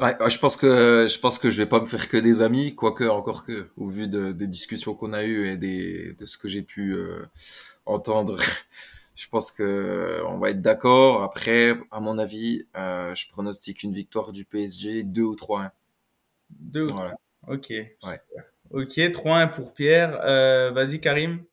Ouais, 0.00 0.16
ouais, 0.22 0.30
je 0.30 0.38
pense 0.38 0.56
que 0.56 1.06
je 1.10 1.18
pense 1.20 1.38
que 1.38 1.50
je 1.50 1.58
vais 1.62 1.68
pas 1.68 1.80
me 1.80 1.86
faire 1.86 2.08
que 2.08 2.16
des 2.16 2.40
amis, 2.40 2.74
quoique 2.74 3.04
encore 3.04 3.44
que, 3.44 3.68
au 3.76 3.86
vu 3.88 4.08
de- 4.08 4.32
des 4.32 4.46
discussions 4.46 4.94
qu'on 4.94 5.12
a 5.12 5.24
eues 5.24 5.48
et 5.48 5.56
des 5.58 6.14
de 6.14 6.24
ce 6.24 6.38
que 6.38 6.48
j'ai 6.48 6.62
pu 6.62 6.94
euh, 6.94 7.26
entendre, 7.86 8.38
je 9.16 9.28
pense 9.28 9.50
que 9.52 10.22
on 10.26 10.38
va 10.38 10.50
être 10.50 10.62
d'accord. 10.62 11.22
Après, 11.22 11.76
à 11.90 12.00
mon 12.00 12.18
avis, 12.18 12.66
euh, 12.76 13.14
je 13.14 13.28
pronostique 13.28 13.82
une 13.82 13.92
victoire 13.92 14.32
du 14.32 14.44
PSG 14.46 15.02
2 15.02 15.22
ou 15.22 15.34
3-1. 15.36 15.70
Deux. 16.50 16.84
ou 16.84 16.88
trois. 16.88 17.02
Voilà. 17.02 17.16
Ok. 17.48 17.66
super. 18.00 18.44
Ok, 18.70 19.12
3-1 19.12 19.48
pour 19.48 19.74
Pierre. 19.74 20.18
Euh, 20.24 20.70
Vas-y 20.72 21.00
Karim. 21.00 21.44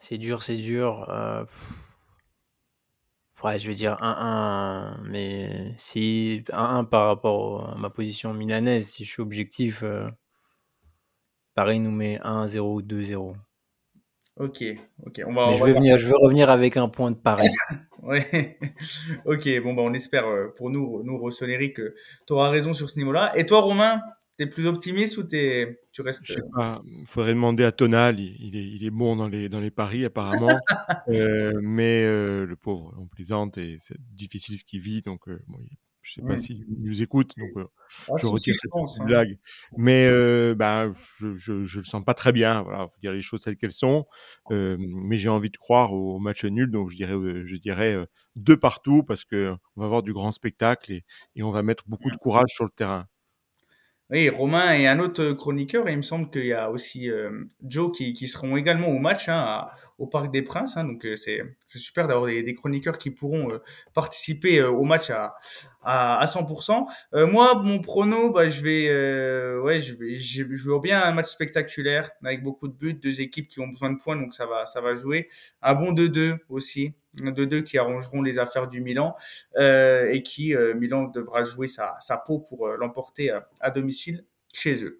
C'est 0.00 0.18
dur, 0.18 0.42
c'est 0.42 0.56
dur. 0.56 1.08
Euh, 1.08 1.44
pff. 1.44 1.87
Ouais, 3.44 3.58
je 3.58 3.68
vais 3.68 3.74
dire 3.74 3.96
1-1, 4.00 4.98
mais 5.04 5.74
si 5.78 6.42
1-1 6.48 6.88
par 6.88 7.06
rapport 7.06 7.70
à 7.70 7.74
ma 7.76 7.90
position 7.90 8.34
milanaise, 8.34 8.86
si 8.86 9.04
je 9.04 9.10
suis 9.10 9.22
objectif, 9.22 9.82
euh, 9.82 10.08
Paris 11.54 11.80
nous 11.80 11.90
met 11.90 12.18
1-0 12.18 12.58
ou 12.60 12.82
2-0. 12.82 13.34
Ok, 14.38 14.62
ok. 15.04 15.22
On 15.26 15.32
va. 15.34 15.48
On 15.48 15.52
je 15.52 15.64
veux 15.64 15.72
venir, 15.72 15.98
je 15.98 16.06
veux 16.06 16.16
revenir 16.16 16.48
avec 16.48 16.76
un 16.76 16.88
point 16.88 17.10
de 17.10 17.16
Paris. 17.16 17.48
Ouais. 18.04 18.56
ok, 19.26 19.48
bon, 19.64 19.74
bah, 19.74 19.82
on 19.84 19.92
espère 19.92 20.24
euh, 20.28 20.54
pour 20.56 20.70
nous, 20.70 21.02
nous 21.02 21.18
Rossoneri, 21.18 21.72
que 21.72 21.96
tu 22.28 22.32
auras 22.32 22.48
raison 22.48 22.72
sur 22.72 22.88
ce 22.88 22.96
niveau-là. 22.96 23.32
Et 23.34 23.44
toi, 23.44 23.60
Romain, 23.60 24.00
t'es 24.38 24.46
plus 24.46 24.66
optimiste 24.66 25.18
ou 25.18 25.24
t'es, 25.24 25.80
tu 25.92 26.00
restes. 26.02 26.24
Je 26.26 26.34
sais 26.34 26.40
pas, 26.54 26.82
il 26.86 27.06
faudrait 27.06 27.34
demander 27.34 27.64
à 27.64 27.72
Tonal, 27.72 28.20
il, 28.20 28.36
il 28.40 28.56
est, 28.56 28.66
il 28.66 28.84
est 28.84 28.90
bon 28.90 29.16
dans 29.16 29.28
les, 29.28 29.48
dans 29.48 29.60
les 29.60 29.70
paris 29.70 30.04
apparemment, 30.04 30.48
Euh, 31.08 31.52
mais 31.62 32.04
euh, 32.04 32.46
le 32.46 32.56
pauvre, 32.56 32.94
on 32.98 33.06
plaisante 33.06 33.58
et 33.58 33.76
c'est 33.78 33.96
difficile 34.14 34.56
ce 34.58 34.64
qu'il 34.64 34.80
vit, 34.80 35.02
donc 35.02 35.28
euh, 35.28 35.42
bon, 35.48 35.58
je 36.02 36.12
sais 36.14 36.22
pas 36.22 36.38
s'il 36.38 36.64
nous 36.80 37.02
écoute, 37.02 37.32
donc 37.38 37.50
euh, 37.56 37.66
Ah, 38.08 38.14
je 38.18 38.26
retire 38.26 38.54
cette 38.54 38.70
pense, 38.70 39.00
hein. 39.00 39.04
blague. 39.06 39.38
Mais 39.76 40.06
euh, 40.06 40.54
ben, 40.54 40.94
je, 41.18 41.34
je, 41.36 41.64
je 41.64 41.78
le 41.78 41.84
sens 41.84 42.04
pas 42.04 42.14
très 42.14 42.32
bien, 42.32 42.62
voilà, 42.62 42.88
faut 42.88 43.00
dire 43.02 43.12
les 43.12 43.22
choses 43.22 43.42
telles 43.42 43.56
qu'elles 43.56 43.72
sont, 43.72 44.06
Euh, 44.50 44.76
mais 44.78 45.18
j'ai 45.18 45.28
envie 45.30 45.50
de 45.50 45.56
croire 45.56 45.92
au, 45.92 46.16
au 46.16 46.18
match 46.18 46.44
nul, 46.44 46.70
donc 46.70 46.90
je 46.90 46.96
dirais, 46.96 47.14
euh, 47.14 47.44
je 47.46 47.56
dirais 47.56 47.94
euh, 47.94 48.06
deux 48.36 48.56
partout 48.56 49.02
parce 49.02 49.24
que 49.24 49.54
on 49.76 49.80
va 49.80 49.86
avoir 49.86 50.02
du 50.02 50.12
grand 50.12 50.32
spectacle 50.32 50.92
et, 50.92 51.04
et 51.36 51.42
on 51.42 51.50
va 51.50 51.62
mettre 51.62 51.84
beaucoup 51.88 52.10
de 52.10 52.16
courage 52.16 52.50
sur 52.50 52.64
le 52.64 52.70
terrain. 52.70 53.06
Oui, 54.10 54.30
Romain 54.30 54.72
et 54.72 54.86
un 54.86 55.00
autre 55.00 55.32
chroniqueur, 55.32 55.86
et 55.86 55.92
il 55.92 55.98
me 55.98 56.02
semble 56.02 56.30
qu'il 56.30 56.46
y 56.46 56.54
a 56.54 56.70
aussi 56.70 57.10
euh, 57.10 57.44
Joe 57.62 57.92
qui, 57.94 58.14
qui 58.14 58.26
seront 58.26 58.56
également 58.56 58.88
au 58.88 58.98
match 58.98 59.28
hein, 59.28 59.66
au 59.98 60.06
Parc 60.06 60.30
des 60.32 60.40
Princes. 60.40 60.78
hein. 60.78 60.84
donc 60.84 61.04
euh, 61.04 61.14
c'est 61.14 61.42
super 61.66 62.08
d'avoir 62.08 62.26
des, 62.26 62.54
chroniqueurs 62.54 62.96
qui 62.96 63.10
pourront 63.10 63.50
euh, 63.50 63.58
participer 63.92 64.60
euh, 64.60 64.70
au 64.70 64.84
match 64.84 65.10
à, 65.10 65.34
à, 65.82 66.18
à 66.20 66.24
100%. 66.24 66.86
Euh, 67.12 67.26
moi, 67.26 67.60
mon 67.62 67.80
prono, 67.80 68.30
bah, 68.30 68.48
je 68.48 68.62
vais, 68.62 69.60
ouais, 69.60 69.80
je 69.80 69.94
vais, 69.94 70.18
je, 70.18 70.80
bien 70.80 71.02
un 71.02 71.12
match 71.12 71.26
spectaculaire 71.26 72.10
avec 72.24 72.42
beaucoup 72.42 72.68
de 72.68 72.72
buts, 72.72 72.94
deux 72.94 73.20
équipes 73.20 73.48
qui 73.48 73.60
ont 73.60 73.68
besoin 73.68 73.90
de 73.92 73.98
points, 73.98 74.16
donc 74.16 74.32
ça 74.32 74.46
va, 74.46 74.64
ça 74.64 74.80
va 74.80 74.94
jouer. 74.94 75.28
Un 75.60 75.74
bon 75.74 75.92
2-2 75.92 76.38
aussi, 76.48 76.94
un 77.22 77.32
2-2 77.32 77.62
qui 77.62 77.78
arrangeront 77.78 78.22
les 78.22 78.38
affaires 78.38 78.68
du 78.68 78.80
Milan 78.80 79.16
euh, 79.56 80.10
et 80.10 80.22
qui 80.22 80.54
euh, 80.54 80.74
Milan 80.74 81.04
devra 81.04 81.44
jouer 81.44 81.66
sa, 81.66 81.98
peau 82.26 82.38
pour 82.40 82.66
euh, 82.66 82.76
l'emporter 82.78 83.30
à, 83.60 83.70
domicile 83.70 84.24
chez 84.52 84.82
eux. 84.84 84.98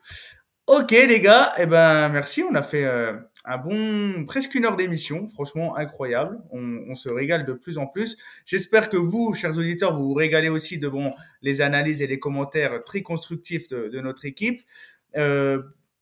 Ok 0.66 0.90
les 0.90 1.20
gars, 1.20 1.54
eh 1.58 1.64
ben 1.64 2.10
merci, 2.10 2.42
on 2.42 2.54
a 2.54 2.62
fait 2.62 2.84
un 2.84 3.56
bon 3.56 4.26
presque 4.26 4.54
une 4.54 4.66
heure 4.66 4.76
d'émission, 4.76 5.26
franchement 5.26 5.76
incroyable. 5.76 6.38
On, 6.50 6.94
se 6.94 7.08
régale 7.08 7.46
de 7.46 7.54
plus 7.54 7.78
en 7.78 7.86
plus. 7.86 8.18
J'espère 8.44 8.90
que 8.90 8.98
vous, 8.98 9.32
chers 9.32 9.56
auditeurs, 9.56 9.96
vous 9.96 10.08
vous 10.08 10.14
régalez 10.14 10.50
aussi 10.50 10.78
devant 10.78 11.12
les 11.40 11.62
analyses 11.62 12.02
et 12.02 12.06
les 12.06 12.18
commentaires 12.18 12.82
très 12.84 13.00
constructifs 13.00 13.66
de, 13.68 13.88
de 13.88 14.00
notre 14.02 14.26
équipe. 14.26 14.60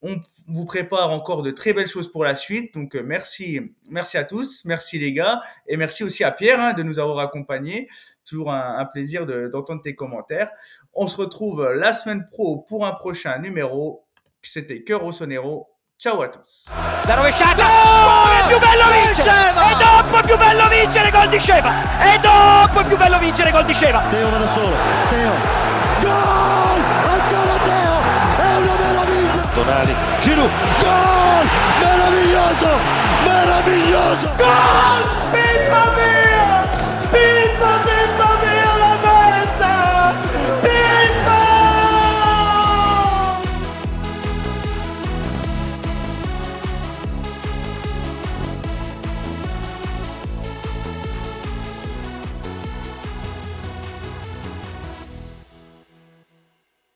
On 0.07 0.21
vous 0.53 0.65
prépare 0.65 1.11
encore 1.11 1.43
de 1.43 1.51
très 1.51 1.73
belles 1.73 1.89
choses 1.89 2.11
pour 2.11 2.25
la 2.25 2.35
suite. 2.35 2.75
Donc 2.75 2.95
euh, 2.95 3.03
merci, 3.05 3.61
merci 3.89 4.17
à 4.19 4.25
tous, 4.25 4.65
merci 4.65 4.99
les 4.99 5.13
gars, 5.13 5.41
et 5.67 5.77
merci 5.77 6.05
aussi 6.05 6.23
à 6.25 6.31
Pierre 6.31 6.61
hein, 6.61 6.73
de 6.73 6.83
nous 6.83 6.99
avoir 6.99 7.19
accompagnés. 7.19 7.89
Toujours 8.25 8.53
un, 8.53 8.79
un 8.79 8.85
plaisir 8.85 9.27
de- 9.27 9.49
d'entendre 9.49 9.83
tes 9.83 9.95
commentaires. 9.95 10.51
On 10.95 11.07
se 11.07 11.17
retrouve 11.17 11.73
la 11.75 11.93
semaine 11.93 12.27
pro 12.31 12.59
pour 12.69 12.87
un 12.87 12.93
prochain 12.93 13.39
numéro. 13.39 14.05
C'était 14.43 14.83
Cœur 14.83 15.01
Rossonero. 15.01 15.69
Ciao 15.99 16.21
à 16.23 16.29
tous. 16.29 16.67
La 17.09 17.17
rovesciata! 17.17 17.65
Gol! 17.65 18.37
È 18.37 18.47
più 18.49 18.59
bello 18.59 18.85
vincere! 18.93 19.31
E 19.31 19.75
dopo 19.79 20.19
è 20.19 20.27
più 20.27 20.37
bello 20.37 20.69
vincere 20.69 21.11
gol 21.11 21.29
di 21.31 21.39
Sceva! 21.39 21.73
E 22.15 22.19
dopo 22.21 22.81
è 22.81 22.87
più 22.87 22.97
bello 22.99 23.19
vincere 23.19 23.51
gol 23.51 23.65
di 23.65 23.73
Sceva! 23.73 24.03
Teo 24.11 24.29
va 24.29 24.37
da 24.39 24.47
solo, 24.47 24.77
Teo, 25.09 25.33
Tonali, 29.67 29.97
Giroud, 30.21 30.51
gol! 30.79 31.45
Meraviglioso! 31.81 32.71
Meraviglioso! 33.25 34.29
Gol! 34.37 35.03
Pippa 35.33 36.26